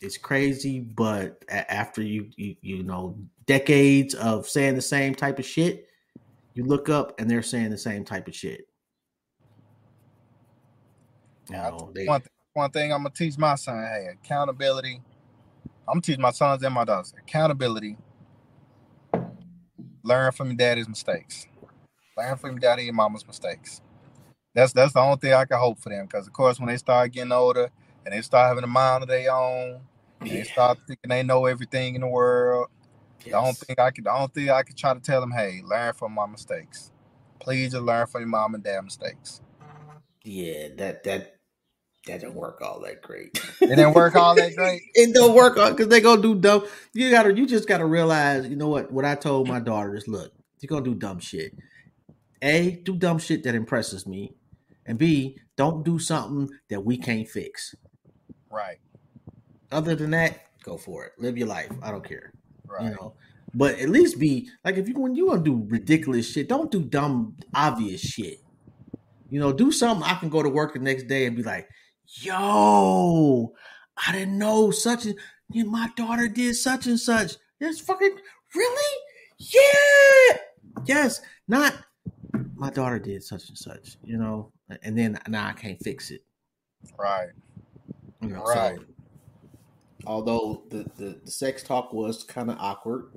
it's 0.00 0.16
crazy, 0.16 0.78
but 0.78 1.44
after 1.48 2.02
you, 2.02 2.30
you 2.36 2.54
you 2.60 2.82
know 2.84 3.18
decades 3.46 4.14
of 4.14 4.48
saying 4.48 4.76
the 4.76 4.80
same 4.80 5.14
type 5.14 5.40
of 5.40 5.44
shit, 5.44 5.87
you 6.58 6.64
look 6.64 6.88
up 6.88 7.20
and 7.20 7.30
they're 7.30 7.42
saying 7.42 7.70
the 7.70 7.78
same 7.78 8.04
type 8.04 8.28
of 8.28 8.34
shit. 8.34 8.62
They, 11.94 12.06
One, 12.06 12.20
th- 12.20 12.30
one 12.54 12.70
thing 12.72 12.92
I'm 12.92 13.00
gonna 13.04 13.14
teach 13.14 13.38
my 13.38 13.54
son, 13.54 13.78
hey, 13.78 14.08
accountability. 14.12 15.00
I'm 15.88 15.94
gonna 15.94 16.02
teach 16.02 16.18
my 16.18 16.32
sons 16.32 16.62
and 16.64 16.74
my 16.74 16.84
daughters 16.84 17.14
accountability. 17.18 17.96
Learn 20.02 20.32
from 20.32 20.48
your 20.48 20.56
daddy's 20.56 20.88
mistakes. 20.88 21.46
Learn 22.16 22.36
from 22.36 22.52
your 22.52 22.60
daddy 22.60 22.88
and 22.88 22.96
mama's 22.96 23.26
mistakes. 23.26 23.82
That's 24.54 24.72
that's 24.72 24.94
the 24.94 25.00
only 25.00 25.18
thing 25.18 25.34
I 25.34 25.44
can 25.44 25.58
hope 25.58 25.78
for 25.78 25.90
them. 25.90 26.06
Because 26.06 26.26
of 26.26 26.32
course, 26.32 26.58
when 26.58 26.68
they 26.68 26.76
start 26.78 27.12
getting 27.12 27.32
older 27.32 27.70
and 28.04 28.14
they 28.14 28.22
start 28.22 28.48
having 28.48 28.64
a 28.64 28.68
mind 28.68 29.04
of 29.04 29.08
their 29.08 29.32
own, 29.32 29.80
and 30.20 30.30
they 30.30 30.44
start 30.44 30.78
thinking 30.88 31.10
they 31.10 31.22
know 31.22 31.46
everything 31.46 31.94
in 31.94 32.00
the 32.02 32.08
world. 32.08 32.68
The 33.30 33.36
only 33.36 33.48
yes. 33.48 33.64
thing 33.64 33.76
I 33.78 33.90
could, 33.90 34.04
the 34.04 34.12
only 34.12 34.28
thing 34.28 34.50
I 34.50 34.62
could 34.62 34.76
try 34.76 34.94
to 34.94 35.00
tell 35.00 35.20
them, 35.20 35.32
hey, 35.32 35.60
learn 35.64 35.94
from 35.94 36.12
my 36.12 36.26
mistakes. 36.26 36.92
Please 37.40 37.72
just 37.72 37.84
learn 37.84 38.06
from 38.06 38.22
your 38.22 38.28
mom 38.28 38.54
and 38.54 38.64
dad 38.64 38.82
mistakes. 38.82 39.40
yeah, 40.24 40.68
that 40.76 41.04
that 41.04 41.38
that 42.06 42.22
don't 42.22 42.34
work 42.34 42.60
all 42.62 42.80
that 42.80 43.02
great. 43.02 43.38
It 43.60 43.68
didn't 43.68 43.94
work 43.94 44.16
all 44.16 44.34
that 44.34 44.56
great. 44.56 44.82
it 44.94 45.14
don't 45.14 45.34
work 45.34 45.54
because 45.54 45.88
they 45.88 46.00
gonna 46.00 46.22
do 46.22 46.34
dumb. 46.34 46.64
You 46.94 47.10
gotta, 47.10 47.34
you 47.34 47.46
just 47.46 47.68
gotta 47.68 47.86
realize, 47.86 48.46
you 48.48 48.56
know 48.56 48.68
what? 48.68 48.90
What 48.90 49.04
I 49.04 49.14
told 49.14 49.46
my 49.46 49.60
daughter 49.60 49.94
is, 49.94 50.08
look, 50.08 50.32
you're 50.60 50.68
gonna 50.68 50.84
do 50.84 50.94
dumb 50.94 51.20
shit. 51.20 51.52
A, 52.40 52.80
do 52.82 52.96
dumb 52.96 53.18
shit 53.18 53.42
that 53.44 53.54
impresses 53.54 54.06
me, 54.06 54.34
and 54.86 54.98
B, 54.98 55.38
don't 55.56 55.84
do 55.84 55.98
something 55.98 56.48
that 56.70 56.84
we 56.84 56.96
can't 56.96 57.28
fix. 57.28 57.74
Right. 58.50 58.78
Other 59.70 59.94
than 59.94 60.12
that, 60.12 60.40
go 60.62 60.76
for 60.78 61.04
it. 61.04 61.12
Live 61.18 61.36
your 61.36 61.48
life. 61.48 61.72
I 61.82 61.90
don't 61.90 62.04
care. 62.04 62.32
Right. 62.68 62.84
You 62.84 62.90
know, 62.90 63.14
but 63.54 63.78
at 63.78 63.88
least 63.88 64.18
be 64.18 64.50
like 64.64 64.76
if 64.76 64.88
you 64.88 64.94
when 64.94 65.14
you 65.14 65.26
want 65.26 65.44
to 65.44 65.50
do 65.50 65.66
ridiculous 65.68 66.30
shit, 66.30 66.48
don't 66.48 66.70
do 66.70 66.82
dumb 66.82 67.36
obvious 67.54 68.00
shit. 68.00 68.40
You 69.30 69.40
know, 69.40 69.52
do 69.52 69.72
something 69.72 70.04
I 70.04 70.14
can 70.14 70.28
go 70.28 70.42
to 70.42 70.48
work 70.48 70.74
the 70.74 70.80
next 70.80 71.04
day 71.04 71.26
and 71.26 71.36
be 71.36 71.42
like, 71.42 71.68
"Yo, 72.06 73.52
I 74.06 74.12
didn't 74.12 74.38
know 74.38 74.70
such 74.70 75.06
and 75.06 75.16
my 75.50 75.90
daughter 75.96 76.28
did 76.28 76.56
such 76.56 76.86
and 76.86 77.00
such." 77.00 77.36
That's 77.60 77.80
fucking 77.80 78.16
really, 78.54 78.96
yeah, 79.38 80.38
yes. 80.84 81.20
Not 81.46 81.74
my 82.54 82.70
daughter 82.70 82.98
did 82.98 83.22
such 83.22 83.48
and 83.48 83.58
such. 83.58 83.96
You 84.02 84.18
know, 84.18 84.52
and 84.82 84.96
then 84.96 85.18
now 85.28 85.48
I 85.48 85.52
can't 85.52 85.82
fix 85.82 86.10
it. 86.10 86.22
Right. 86.98 87.30
You 88.20 88.28
know, 88.28 88.42
Right. 88.42 88.78
So, 88.78 88.84
although 90.08 90.64
the, 90.70 90.86
the 90.96 91.20
the 91.24 91.30
sex 91.32 91.62
talk 91.62 91.92
was 91.92 92.24
kind 92.24 92.50
of 92.50 92.58
awkward. 92.60 93.12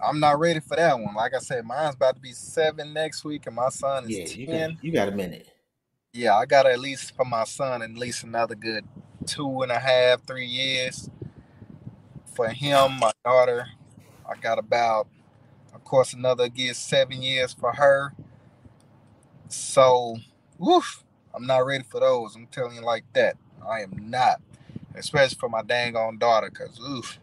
I'm 0.00 0.20
not 0.20 0.38
ready 0.38 0.60
for 0.60 0.76
that 0.76 0.98
one. 0.98 1.14
Like 1.14 1.34
I 1.34 1.40
said, 1.40 1.64
mine's 1.66 1.96
about 1.96 2.16
to 2.16 2.22
be 2.22 2.32
seven 2.32 2.92
next 2.92 3.24
week, 3.24 3.46
and 3.46 3.56
my 3.56 3.70
son 3.70 4.06
is 4.06 4.18
Yeah, 4.18 4.24
you 4.26 4.46
ten. 4.46 4.70
got, 4.72 4.84
you 4.84 4.92
got 4.92 5.08
a 5.08 5.12
minute. 5.12 5.48
Yeah, 6.12 6.36
I 6.36 6.46
got 6.46 6.66
at 6.66 6.80
least 6.80 7.16
for 7.16 7.24
my 7.24 7.44
son 7.44 7.82
at 7.82 7.94
least 7.94 8.24
another 8.24 8.54
good 8.56 8.84
two 9.26 9.62
and 9.62 9.72
a 9.72 9.78
half, 9.78 10.26
three 10.26 10.46
years. 10.46 11.10
For 12.34 12.48
him, 12.48 12.98
my 13.00 13.12
daughter, 13.24 13.66
I 14.28 14.36
got 14.40 14.58
about, 14.58 15.08
of 15.74 15.84
course, 15.84 16.14
another 16.14 16.48
good 16.48 16.76
seven 16.76 17.22
years 17.22 17.54
for 17.54 17.72
her. 17.72 18.12
So, 19.48 20.16
woof, 20.58 21.04
I'm 21.34 21.46
not 21.46 21.66
ready 21.66 21.84
for 21.84 22.00
those. 22.00 22.36
I'm 22.36 22.46
telling 22.48 22.76
you 22.76 22.82
like 22.82 23.04
that. 23.14 23.36
I 23.68 23.82
am 23.82 24.10
not, 24.10 24.40
especially 24.96 25.36
for 25.36 25.48
my 25.48 25.62
dang 25.62 25.96
on 25.96 26.18
daughter, 26.18 26.50
cause 26.50 26.78
oof, 26.80 27.18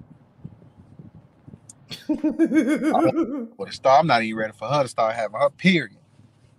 with 2.08 3.70
a 3.70 3.72
star, 3.72 4.00
I'm 4.00 4.08
not 4.08 4.24
even 4.24 4.38
ready 4.38 4.54
for 4.58 4.68
her 4.68 4.84
to 4.84 4.90
start 4.90 5.16
having 5.16 5.40
her 5.40 5.50
period. 5.50 5.98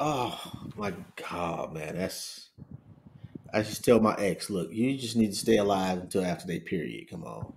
oh 0.00 0.40
my 0.76 0.92
god, 1.16 1.72
man, 1.74 1.96
that's. 1.96 2.50
I 3.52 3.62
just 3.62 3.84
tell 3.84 4.00
my 4.00 4.16
ex, 4.16 4.50
look, 4.50 4.72
you 4.72 4.96
just 4.98 5.16
need 5.16 5.30
to 5.30 5.36
stay 5.36 5.58
alive 5.58 5.98
until 5.98 6.24
after 6.24 6.46
they 6.46 6.58
period. 6.58 7.08
Come 7.08 7.24
on, 7.24 7.52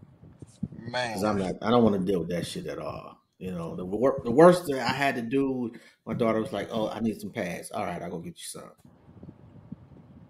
man. 0.77 1.09
because 1.09 1.23
I'm 1.23 1.37
not. 1.39 1.55
I 1.61 1.71
don't 1.71 1.83
want 1.83 1.99
to 1.99 2.05
deal 2.11 2.19
with 2.19 2.29
that 2.29 2.45
shit 2.45 2.67
at 2.67 2.79
all. 2.79 3.17
You 3.39 3.51
know, 3.51 3.75
the 3.75 3.85
wor- 3.85 4.21
the 4.23 4.31
worst 4.31 4.65
that 4.67 4.79
I 4.79 4.93
had 4.93 5.15
to 5.15 5.21
do, 5.21 5.71
my 6.05 6.13
daughter 6.13 6.41
was 6.41 6.53
like, 6.53 6.69
"Oh, 6.71 6.89
I 6.89 6.99
need 6.99 7.19
some 7.19 7.31
pads." 7.31 7.71
All 7.71 7.85
right, 7.85 8.01
I'll 8.01 8.09
go 8.09 8.19
get 8.19 8.37
you 8.37 8.45
some. 8.45 8.71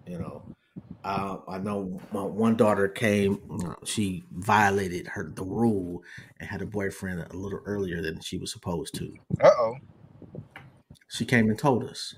You 0.06 0.18
know, 0.18 0.42
uh, 1.08 1.38
I 1.48 1.58
know 1.58 2.02
my 2.12 2.22
one 2.24 2.56
daughter 2.56 2.88
came. 2.88 3.38
She 3.84 4.24
violated 4.32 5.08
her 5.08 5.32
the 5.34 5.44
rule 5.44 6.02
and 6.40 6.48
had 6.50 6.62
a 6.62 6.66
boyfriend 6.66 7.20
a 7.30 7.36
little 7.36 7.60
earlier 7.66 8.02
than 8.02 8.20
she 8.20 8.38
was 8.38 8.52
supposed 8.52 8.94
to. 8.96 9.14
uh 9.40 9.50
oh, 9.58 9.74
She 11.08 11.26
came 11.26 11.50
and 11.50 11.58
told 11.58 11.84
us. 11.84 12.14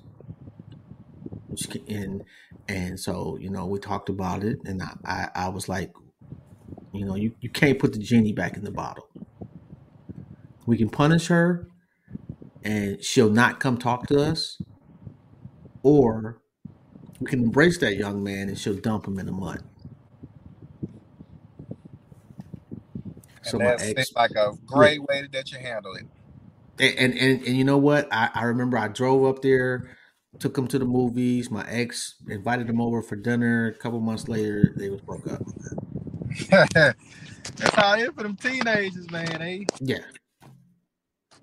She, 1.57 1.84
and 1.88 2.22
and 2.68 2.99
so 3.01 3.36
you 3.41 3.51
know 3.51 3.66
we 3.66 3.78
talked 3.78 4.09
about 4.09 4.45
it, 4.45 4.59
and 4.64 4.82
I 4.82 4.95
I, 5.05 5.28
I 5.34 5.49
was 5.49 5.68
like, 5.68 5.93
you 6.93 7.05
know, 7.07 7.16
you, 7.16 7.34
you 7.41 7.51
can't 7.51 7.78
put 7.78 7.93
the 7.93 7.99
genie 7.99 8.32
back 8.32 8.57
in 8.57 8.64
the 8.64 8.72
bottle. 8.72 9.09
We 10.66 10.78
can 10.78 10.91
punish 10.91 11.28
her, 11.28 11.68
and 12.64 13.03
she'll 13.05 13.30
not 13.30 13.61
come 13.61 13.78
talk 13.78 14.07
to 14.09 14.22
us, 14.22 14.61
or 15.82 16.39
we 17.21 17.27
can 17.29 17.43
embrace 17.45 17.79
that 17.81 17.97
young 17.97 18.25
man 18.25 18.49
and 18.49 18.59
she'll 18.59 18.77
dump 18.81 19.09
him 19.09 19.21
in 19.21 19.27
the 19.27 19.33
mud. 19.33 19.62
So 23.43 23.59
and 23.59 23.61
my 23.61 23.75
that 23.79 23.81
ex, 23.81 24.11
seems 24.11 24.12
like 24.16 24.33
a 24.37 24.53
great 24.66 25.03
way 25.03 25.29
that 25.33 25.53
you 25.53 25.59
handle 25.59 25.95
it. 25.95 26.07
and 26.79 27.14
and 27.14 27.43
and 27.47 27.57
you 27.57 27.64
know 27.64 27.79
what? 27.79 28.09
I, 28.12 28.31
I 28.35 28.45
remember 28.45 28.79
I 28.79 28.89
drove 28.89 29.25
up 29.27 29.43
there, 29.43 29.91
took 30.41 30.57
him 30.59 30.68
to 30.68 30.79
the 30.79 30.87
movies. 30.87 31.51
My 31.51 31.66
ex 31.68 32.16
invited 32.29 32.68
him 32.71 32.81
over 32.81 33.03
for 33.03 33.16
dinner. 33.16 33.68
A 33.68 33.75
couple 33.79 34.01
months 34.01 34.29
later, 34.29 34.75
they 34.79 34.91
was 34.91 35.03
broke 35.03 35.29
up. 35.29 35.43
That's 36.51 36.97
how 37.75 37.95
it 37.97 38.03
is 38.03 38.11
for 38.14 38.23
them 38.25 38.37
teenagers, 38.37 39.11
man. 39.11 39.39
They 39.41 39.66
Yeah, 39.81 39.99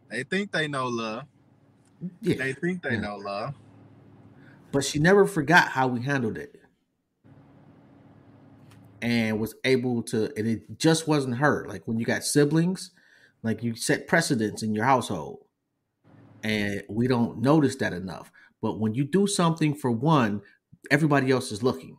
they 0.09 0.23
think 0.23 0.51
they 0.51 0.67
know 0.67 0.87
love. 0.87 1.25
yeah. 2.21 2.35
They 2.37 2.53
think 2.53 2.83
they 2.83 2.95
Yeah. 2.95 3.01
know 3.01 3.17
love. 3.17 3.55
But 4.71 4.85
she 4.85 4.99
never 4.99 5.25
forgot 5.25 5.69
how 5.71 5.87
we 5.89 6.03
handled 6.03 6.37
it, 6.37 6.61
and 9.01 9.39
was 9.39 9.55
able 9.63 10.03
to. 10.03 10.31
And 10.37 10.47
it 10.47 10.79
just 10.79 11.07
wasn't 11.07 11.37
her. 11.37 11.65
Like 11.67 11.87
when 11.87 11.99
you 11.99 12.05
got 12.05 12.23
siblings, 12.23 12.91
like 13.43 13.63
you 13.63 13.75
set 13.75 14.07
precedents 14.07 14.63
in 14.63 14.75
your 14.75 14.85
household, 14.85 15.45
and 16.43 16.83
we 16.89 17.07
don't 17.07 17.39
notice 17.41 17.75
that 17.77 17.93
enough. 17.93 18.31
But 18.61 18.79
when 18.79 18.95
you 18.95 19.03
do 19.05 19.27
something 19.27 19.75
for 19.75 19.91
one, 19.91 20.41
everybody 20.91 21.31
else 21.31 21.51
is 21.51 21.63
looking. 21.63 21.97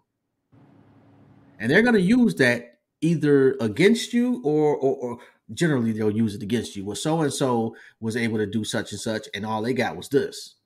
and 1.59 1.71
they're 1.71 1.83
going 1.83 1.95
to 1.95 2.01
use 2.01 2.35
that 2.37 2.79
either 3.01 3.57
against 3.61 4.13
you 4.13 4.43
or, 4.45 4.77
or 4.77 4.97
or 4.97 5.19
generally 5.55 5.93
they'll 5.93 6.11
use 6.11 6.35
it 6.35 6.43
against 6.43 6.77
you. 6.77 6.85
Well, 6.85 6.97
so 6.97 7.21
and 7.23 7.33
so 7.33 7.77
was 8.01 8.17
able 8.17 8.39
to 8.39 8.47
do 8.47 8.65
such 8.65 8.93
and 8.93 9.01
such, 9.01 9.29
and 9.35 9.47
all 9.47 9.63
they 9.63 9.75
got 9.75 9.97
was 9.97 10.09
this. 10.09 10.57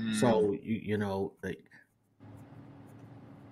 Mm. 0.00 0.14
So 0.20 0.52
you 0.52 0.80
you 0.82 0.96
know 0.98 1.32
like 1.42 1.64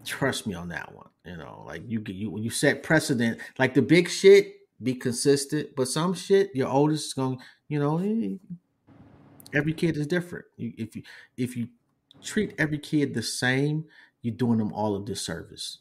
trust 0.04 0.46
me 0.46 0.54
on 0.54 0.68
that 0.68 0.94
one. 0.94 1.08
You 1.24 1.36
know, 1.36 1.64
like 1.66 1.82
you 1.86 2.02
you 2.06 2.30
when 2.30 2.42
you 2.42 2.50
set 2.50 2.82
precedent, 2.82 3.38
like 3.58 3.74
the 3.74 3.82
big 3.82 4.08
shit, 4.08 4.54
be 4.82 4.94
consistent. 4.94 5.76
But 5.76 5.88
some 5.88 6.14
shit, 6.14 6.54
your 6.54 6.68
oldest 6.68 7.08
is 7.08 7.14
going, 7.14 7.38
you 7.68 7.78
know, 7.78 7.98
every 9.54 9.74
kid 9.74 9.96
is 9.96 10.06
different. 10.06 10.46
You, 10.56 10.72
if 10.78 10.96
you 10.96 11.02
if 11.36 11.56
you 11.56 11.68
treat 12.22 12.54
every 12.58 12.78
kid 12.78 13.14
the 13.14 13.22
same, 13.22 13.84
you're 14.22 14.34
doing 14.34 14.58
them 14.58 14.72
all 14.72 14.96
a 14.96 15.04
disservice. 15.04 15.78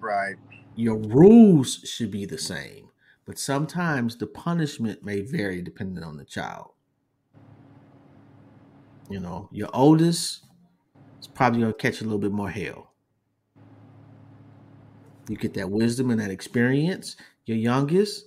right. 0.00 0.36
your 0.74 0.96
rules 0.96 1.80
should 1.84 2.10
be 2.10 2.26
the 2.26 2.38
same, 2.38 2.90
but 3.24 3.38
sometimes 3.38 4.16
the 4.16 4.26
punishment 4.26 5.04
may 5.04 5.20
vary 5.20 5.62
depending 5.62 6.04
on 6.04 6.16
the 6.18 6.24
child. 6.24 6.72
You 9.08 9.20
know, 9.20 9.48
your 9.52 9.68
oldest 9.74 10.44
is 11.20 11.28
probably 11.28 11.60
going 11.60 11.72
to 11.72 11.78
catch 11.78 12.00
a 12.00 12.04
little 12.04 12.18
bit 12.18 12.32
more 12.32 12.50
hell. 12.50 12.92
You 15.28 15.36
get 15.36 15.54
that 15.54 15.70
wisdom 15.70 16.10
and 16.10 16.20
that 16.20 16.30
experience. 16.30 17.16
Your 17.46 17.56
youngest, 17.58 18.26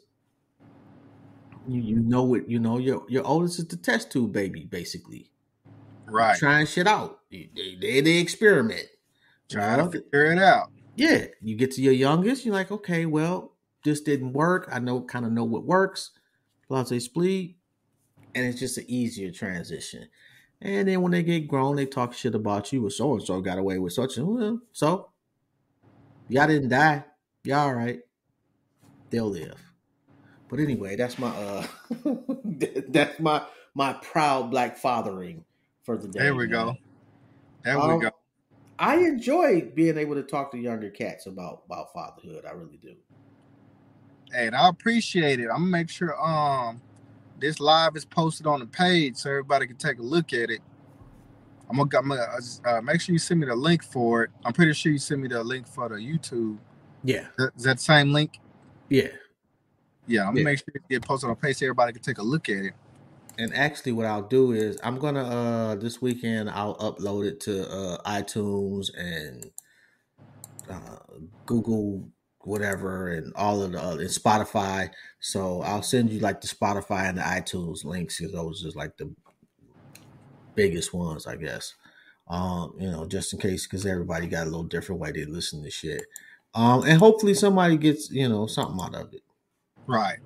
you, 1.67 1.81
you 1.81 1.99
know 1.99 2.23
what 2.23 2.49
you 2.49 2.59
know. 2.59 2.77
Your 2.77 3.05
your 3.09 3.25
oldest 3.25 3.59
is 3.59 3.67
the 3.67 3.77
test 3.77 4.11
tube 4.11 4.31
baby, 4.33 4.65
basically 4.65 5.31
Right. 6.07 6.37
trying 6.37 6.65
shit 6.67 6.87
out. 6.87 7.19
They 7.31 7.49
they, 7.81 8.01
they 8.01 8.17
experiment. 8.17 8.85
Trying 9.49 9.79
to 9.79 9.91
figure 9.91 10.31
it 10.31 10.39
out. 10.39 10.71
yeah, 10.95 11.25
you 11.41 11.55
get 11.55 11.71
to 11.71 11.81
your 11.81 11.93
youngest, 11.93 12.45
you're 12.45 12.53
like, 12.53 12.71
okay, 12.71 13.05
well, 13.05 13.53
this 13.83 14.01
didn't 14.01 14.33
work. 14.33 14.67
I 14.71 14.79
know, 14.79 15.01
kind 15.01 15.25
of 15.25 15.31
know 15.31 15.43
what 15.43 15.65
works. 15.65 16.11
Blase 16.67 17.05
split, 17.05 17.51
and 18.33 18.45
it's 18.45 18.59
just 18.59 18.77
an 18.77 18.85
easier 18.87 19.31
transition. 19.31 20.09
And 20.61 20.87
then 20.87 21.01
when 21.01 21.11
they 21.11 21.23
get 21.23 21.47
grown, 21.47 21.75
they 21.75 21.85
talk 21.85 22.13
shit 22.13 22.33
about 22.35 22.71
you. 22.73 22.81
Well, 22.81 22.89
so 22.91 23.13
and 23.13 23.23
so 23.23 23.41
got 23.41 23.59
away 23.59 23.77
with 23.77 23.93
such 23.93 24.17
and 24.17 24.27
well, 24.27 24.61
so 24.71 25.09
y'all 26.27 26.47
didn't 26.47 26.69
die. 26.69 27.05
Y'all 27.43 27.67
all 27.67 27.73
right. 27.73 27.99
They'll 29.09 29.29
live. 29.29 29.61
But 30.49 30.59
anyway, 30.59 30.95
that's 30.95 31.19
my 31.19 31.29
uh, 31.29 31.67
that's 32.89 33.19
my 33.19 33.45
my 33.73 33.93
proud 33.93 34.51
black 34.51 34.77
fathering 34.77 35.43
for 35.83 35.97
the 35.97 36.07
day. 36.07 36.19
There 36.19 36.35
we 36.35 36.47
go. 36.47 36.75
There 37.63 37.79
Um, 37.79 37.97
we 37.97 38.03
go. 38.05 38.11
I 38.77 38.97
enjoy 38.97 39.71
being 39.73 39.97
able 39.97 40.15
to 40.15 40.23
talk 40.23 40.51
to 40.51 40.57
younger 40.57 40.89
cats 40.89 41.25
about 41.27 41.63
about 41.65 41.93
fatherhood. 41.93 42.45
I 42.45 42.51
really 42.51 42.77
do. 42.77 42.95
Hey, 44.31 44.47
and 44.47 44.55
I 44.55 44.69
appreciate 44.69 45.39
it. 45.39 45.45
I'm 45.49 45.59
gonna 45.59 45.67
make 45.67 45.89
sure 45.89 46.19
um 46.21 46.81
this 47.45 47.59
live 47.59 47.95
is 47.95 48.05
posted 48.05 48.47
on 48.47 48.59
the 48.59 48.65
page 48.65 49.17
so 49.17 49.29
everybody 49.29 49.67
can 49.67 49.77
take 49.77 49.99
a 49.99 50.03
look 50.03 50.33
at 50.33 50.49
it. 50.49 50.61
I'm 51.69 51.77
gonna, 51.77 51.99
I'm 51.99 52.09
gonna 52.09 52.27
uh, 52.65 52.81
make 52.81 53.01
sure 53.01 53.13
you 53.13 53.19
send 53.19 53.39
me 53.39 53.47
the 53.47 53.55
link 53.55 53.83
for 53.83 54.23
it. 54.23 54.31
I'm 54.45 54.53
pretty 54.53 54.73
sure 54.73 54.91
you 54.91 54.97
send 54.99 55.21
me 55.21 55.27
the 55.27 55.43
link 55.43 55.67
for 55.67 55.89
the 55.89 55.95
YouTube. 55.95 56.57
Yeah, 57.03 57.21
Is 57.21 57.27
that- 57.37 57.51
is 57.57 57.63
that 57.63 57.77
the 57.77 57.83
same 57.83 58.13
link? 58.13 58.39
yeah. 58.89 59.09
Yeah, 60.07 60.21
I'm 60.21 60.27
gonna 60.35 60.39
Yeah. 60.41 60.43
make 60.45 60.59
sure 60.59 60.67
it 60.75 60.83
get 60.89 61.03
posted 61.03 61.29
on 61.29 61.35
the 61.35 61.41
page 61.41 61.57
so 61.57 61.65
everybody 61.65 61.93
can 61.93 62.01
take 62.01 62.19
a 62.19 62.23
look 62.23 62.49
at 62.49 62.65
it. 62.65 62.73
And 63.37 63.53
actually, 63.53 63.91
what 63.93 64.05
I'll 64.05 64.21
do 64.27 64.51
is 64.53 64.79
I'm 64.83 64.99
gonna 64.99 65.23
uh 65.23 65.75
this 65.75 66.01
weekend 66.01 66.49
I'll 66.49 66.75
upload 66.77 67.27
it 67.27 67.39
to 67.41 67.69
uh 67.69 67.97
iTunes 68.03 68.89
and 68.97 69.51
uh, 70.69 70.97
Google 71.45 72.09
whatever 72.45 73.09
and 73.09 73.33
all 73.35 73.61
of 73.61 73.71
the 73.71 73.83
uh, 73.83 73.91
and 73.91 74.09
Spotify. 74.09 74.89
So 75.19 75.61
I'll 75.61 75.81
send 75.81 76.11
you 76.11 76.19
like 76.19 76.41
the 76.41 76.47
Spotify 76.47 77.09
and 77.09 77.17
the 77.17 77.23
iTunes 77.23 77.83
links 77.83 78.19
because 78.19 78.33
those 78.33 78.65
are 78.65 78.77
like 78.77 78.97
the 78.97 79.13
biggest 80.55 80.93
ones, 80.93 81.27
I 81.27 81.35
guess. 81.35 81.73
Um, 82.27 82.73
you 82.79 82.89
know, 82.89 83.05
just 83.05 83.33
in 83.33 83.39
case 83.39 83.67
because 83.67 83.85
everybody 83.85 84.27
got 84.27 84.43
a 84.43 84.49
little 84.49 84.63
different 84.63 85.01
way 85.01 85.11
they 85.11 85.25
listen 85.25 85.63
to 85.63 85.69
shit. 85.69 86.05
Um, 86.53 86.83
and 86.83 86.97
hopefully 86.99 87.33
somebody 87.33 87.77
gets 87.77 88.09
you 88.09 88.29
know 88.29 88.47
something 88.47 88.79
out 88.81 88.95
of 88.95 89.13
it. 89.13 89.23
Right. 89.87 90.19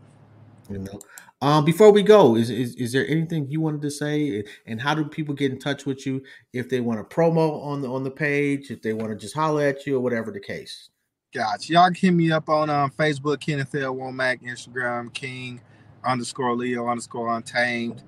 You 0.70 0.80
know. 0.80 1.00
Um, 1.42 1.64
before 1.64 1.92
we 1.92 2.04
go, 2.04 2.36
is, 2.36 2.50
is 2.50 2.76
is 2.76 2.92
there 2.92 3.08
anything 3.08 3.50
you 3.50 3.62
wanted 3.62 3.82
to 3.84 3.92
say, 3.92 4.44
and 4.66 4.82
how 4.82 4.94
do 4.94 5.06
people 5.06 5.34
get 5.34 5.52
in 5.52 5.60
touch 5.60 5.86
with 5.86 6.06
you 6.06 6.22
if 6.52 6.68
they 6.70 6.82
want 6.82 7.00
to 7.00 7.16
promo 7.16 7.64
on 7.64 7.82
the 7.82 7.90
on 7.90 8.04
the 8.04 8.12
page, 8.12 8.72
if 8.72 8.82
they 8.82 8.92
want 8.92 9.12
to 9.12 9.18
just 9.18 9.36
holler 9.36 9.64
at 9.64 9.86
you 9.86 9.96
or 9.96 10.02
whatever 10.02 10.32
the 10.32 10.40
case? 10.40 10.90
Gotcha. 11.32 11.74
Y'all 11.74 11.86
can 11.88 11.96
hit 11.96 12.12
me 12.12 12.32
up 12.32 12.50
on 12.50 12.72
um, 12.72 12.90
Facebook, 12.90 13.40
Kenneth 13.40 13.76
L. 13.76 13.96
Womack, 13.96 14.42
Instagram, 14.42 15.14
King 15.14 15.62
underscore 16.04 16.56
Leo 16.56 16.88
underscore 16.88 17.30
Untamed. 17.36 18.02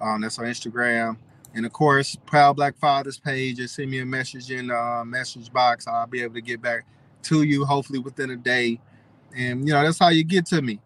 Um, 0.00 0.20
that's 0.20 0.38
on 0.40 0.46
Instagram. 0.46 1.16
And 1.54 1.64
of 1.64 1.72
course, 1.72 2.16
Proud 2.26 2.56
Black 2.56 2.76
Fathers 2.76 3.18
page. 3.18 3.58
Just 3.58 3.76
send 3.76 3.90
me 3.90 4.00
a 4.00 4.04
message 4.04 4.50
in 4.50 4.68
the 4.68 4.76
uh, 4.76 5.04
message 5.04 5.52
box. 5.52 5.86
I'll 5.86 6.08
be 6.08 6.22
able 6.22 6.34
to 6.34 6.40
get 6.40 6.60
back 6.60 6.84
to 7.24 7.44
you 7.44 7.64
hopefully 7.64 8.00
within 8.00 8.30
a 8.30 8.36
day. 8.36 8.80
And 9.36 9.66
you 9.66 9.72
know, 9.72 9.82
that's 9.82 10.00
how 10.00 10.08
you 10.08 10.24
get 10.24 10.46
to 10.46 10.60
me. 10.60 10.80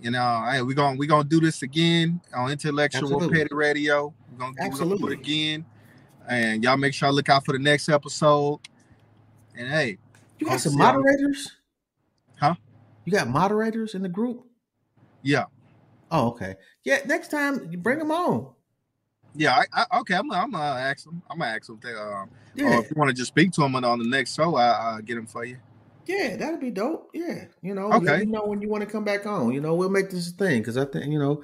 You 0.00 0.12
know, 0.12 0.46
hey, 0.48 0.62
we're 0.62 0.74
gonna 0.74 0.96
we're 0.96 1.08
gonna 1.08 1.28
do 1.28 1.40
this 1.40 1.62
again 1.62 2.20
on 2.34 2.52
intellectual 2.52 3.14
Absolutely. 3.14 3.38
petty 3.38 3.54
radio. 3.54 4.14
We're 4.30 4.52
gonna, 4.52 4.96
do 4.96 5.08
it 5.08 5.12
again. 5.12 5.64
And 6.28 6.62
y'all 6.62 6.76
make 6.76 6.94
sure 6.94 7.08
I 7.08 7.10
look 7.10 7.28
out 7.28 7.44
for 7.44 7.52
the 7.52 7.58
next 7.58 7.88
episode. 7.88 8.60
And 9.56 9.68
hey, 9.68 9.98
You 10.38 10.46
got 10.46 10.52
I'll 10.52 10.58
some 10.60 10.76
moderators? 10.76 11.50
Huh? 12.38 12.54
You 13.06 13.12
got 13.12 13.28
moderators 13.28 13.94
in 13.94 14.02
the 14.02 14.08
group? 14.10 14.46
yeah, 15.22 15.46
Oh, 16.10 16.28
okay. 16.28 16.56
Yeah, 16.84 17.00
next 17.06 17.28
time 17.30 17.68
you 17.70 17.78
bring 17.78 17.98
them 17.98 18.10
on. 18.10 18.54
yeah, 19.34 19.62
I, 19.72 19.84
I 19.90 19.98
okay. 20.00 20.14
I'm 20.14 20.30
I'm 20.32 20.50
gonna 20.50 20.64
ask 20.80 21.04
them. 21.04 21.22
I'm 21.28 21.38
gonna 21.38 21.50
ask 21.50 21.66
them 21.66 21.76
if 21.76 21.82
they 21.82 21.94
um 21.94 22.30
Yeah, 22.54 22.64
or 22.66 22.80
if 22.80 22.90
you 22.90 22.96
want 22.96 23.10
to 23.10 23.14
just 23.14 23.28
speak 23.28 23.52
to 23.52 23.60
them 23.62 23.76
on, 23.76 23.84
on 23.84 23.98
the 23.98 24.08
next 24.08 24.34
show, 24.34 24.56
I 24.56 24.68
I'll 24.68 25.02
get 25.02 25.16
them 25.16 25.26
for 25.26 25.44
you. 25.44 25.58
yeah, 26.06 26.36
that'd 26.36 26.60
be 26.60 26.70
dope. 26.70 27.10
Yeah, 27.14 27.46
you 27.62 27.74
know, 27.74 27.90
Okay. 27.92 28.12
let 28.12 28.18
me 28.18 28.26
know 28.26 28.44
when 28.46 28.60
you 28.62 28.68
want 28.68 28.82
to 28.84 28.90
come 28.90 29.04
back 29.04 29.26
on. 29.26 29.52
You 29.52 29.60
know, 29.60 29.74
we'll 29.74 29.90
make 29.90 30.10
this 30.10 30.30
a 30.30 30.32
thing 30.32 30.60
because 30.60 30.76
I 30.76 30.84
think 30.84 31.06
you 31.12 31.18
know. 31.18 31.42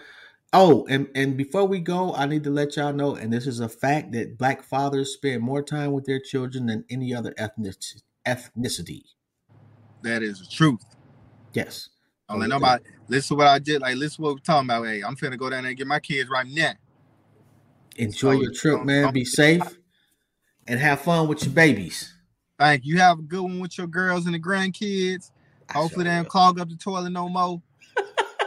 Oh, 0.52 0.86
and 0.88 1.08
and 1.14 1.36
before 1.36 1.66
we 1.66 1.80
go, 1.80 2.14
I 2.14 2.26
need 2.26 2.44
to 2.44 2.50
let 2.50 2.76
y'all 2.76 2.92
know, 2.92 3.14
and 3.16 3.32
this 3.32 3.46
is 3.46 3.60
a 3.60 3.68
fact 3.68 4.12
that 4.12 4.38
Black 4.38 4.62
fathers 4.62 5.14
spend 5.14 5.42
more 5.42 5.62
time 5.62 5.92
with 5.92 6.04
their 6.04 6.20
children 6.20 6.66
than 6.66 6.84
any 6.90 7.14
other 7.14 7.34
ethnic 7.38 7.76
ethnicity. 8.26 9.02
That 10.02 10.22
is 10.22 10.40
the 10.40 10.46
truth. 10.46 10.84
Yes. 11.52 11.90
Don't 12.28 12.40
let 12.40 12.48
nobody 12.48 12.84
listen 13.08 13.36
to 13.36 13.38
what 13.38 13.46
I 13.48 13.58
did. 13.58 13.82
Like 13.82 13.96
listen 13.96 14.16
to 14.16 14.22
what 14.22 14.34
we're 14.34 14.40
talking 14.40 14.68
about. 14.68 14.84
Hey, 14.84 15.02
I'm 15.02 15.16
finna 15.16 15.36
go 15.38 15.50
down 15.50 15.62
there 15.62 15.70
and 15.70 15.78
get 15.78 15.86
my 15.86 16.00
kids 16.00 16.30
right 16.30 16.46
now. 16.46 16.72
Enjoy 17.96 18.32
So, 18.36 18.40
your 18.42 18.52
trip, 18.52 18.84
man. 18.84 19.12
Be 19.12 19.24
safe 19.24 19.78
and 20.66 20.80
have 20.80 21.02
fun 21.02 21.28
with 21.28 21.44
your 21.44 21.52
babies. 21.52 22.14
Thank 22.58 22.84
you. 22.84 22.98
Have 22.98 23.18
a 23.18 23.22
good 23.22 23.42
one 23.42 23.60
with 23.60 23.76
your 23.76 23.86
girls 23.86 24.26
and 24.26 24.34
the 24.34 24.38
grandkids. 24.40 25.30
I 25.68 25.74
Hopefully 25.74 26.04
sure 26.04 26.04
they 26.04 26.10
don't 26.16 26.24
will. 26.24 26.30
clog 26.30 26.60
up 26.60 26.68
the 26.68 26.76
toilet 26.76 27.10
no 27.10 27.28
more. 27.28 27.60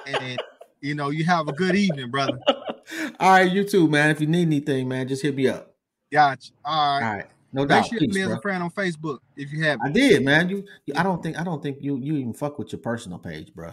and 0.05 0.39
you 0.82 0.95
know, 0.95 1.09
you 1.09 1.26
have 1.26 1.47
a 1.47 1.53
good 1.53 1.76
evening, 1.76 2.11
brother. 2.11 2.39
All 3.19 3.32
right, 3.32 3.51
you 3.51 3.63
too, 3.63 3.88
man. 3.88 4.11
If 4.11 4.21
you 4.21 4.28
need 4.28 4.43
anything, 4.47 4.88
man, 4.88 5.07
just 5.07 5.21
hit 5.21 5.36
me 5.36 5.47
up. 5.47 5.73
Gotcha. 6.11 6.51
All 6.63 6.95
All 6.95 7.01
right. 7.01 7.26
No 7.56 7.62
Make 7.62 7.70
doubt. 7.70 7.88
sure 7.88 7.99
you 7.99 8.08
Peace, 8.08 8.16
me 8.16 8.22
as 8.22 8.32
a 8.32 8.41
friend 8.41 8.62
on 8.62 8.70
Facebook 8.70 9.20
if 9.38 9.51
you 9.51 9.64
have. 9.64 9.80
I 9.84 9.89
did, 9.89 10.24
man. 10.24 10.49
You, 10.49 10.66
I 10.95 11.03
don't 11.03 11.24
think, 11.24 11.39
I 11.39 11.43
don't 11.43 11.64
think 11.64 11.78
you, 11.82 11.97
you 11.97 12.18
even 12.18 12.34
fuck 12.34 12.60
with 12.60 12.72
your 12.72 12.80
personal 12.82 13.18
page, 13.18 13.53
bro. 13.56 13.72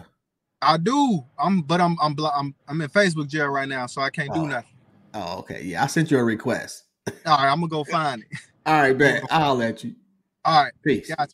I 0.61 0.77
do. 0.77 1.23
I'm, 1.37 1.61
but 1.61 1.81
I'm, 1.81 1.97
I'm, 2.01 2.13
blo- 2.13 2.31
I'm, 2.33 2.55
I'm 2.67 2.79
in 2.81 2.89
Facebook 2.89 3.27
jail 3.27 3.47
right 3.47 3.67
now, 3.67 3.85
so 3.87 4.01
I 4.01 4.09
can't 4.09 4.29
Oh. 4.31 4.43
do 4.43 4.47
nothing. 4.47 4.69
Oh, 5.13 5.39
okay. 5.39 5.61
Yeah, 5.63 5.83
I 5.83 5.87
sent 5.87 6.09
you 6.09 6.17
a 6.17 6.23
request. 6.23 6.85
All 7.07 7.13
right, 7.37 7.51
I'm 7.51 7.59
gonna 7.59 7.67
go 7.67 7.83
find 7.83 8.21
it. 8.23 8.37
All 8.65 8.73
right, 8.81 8.97
bet. 8.97 9.23
I'll 9.29 9.55
let 9.55 9.83
you. 9.83 9.93
All 10.45 10.63
right, 10.63 10.73
Peace. 10.83 11.09
gotcha. 11.09 11.31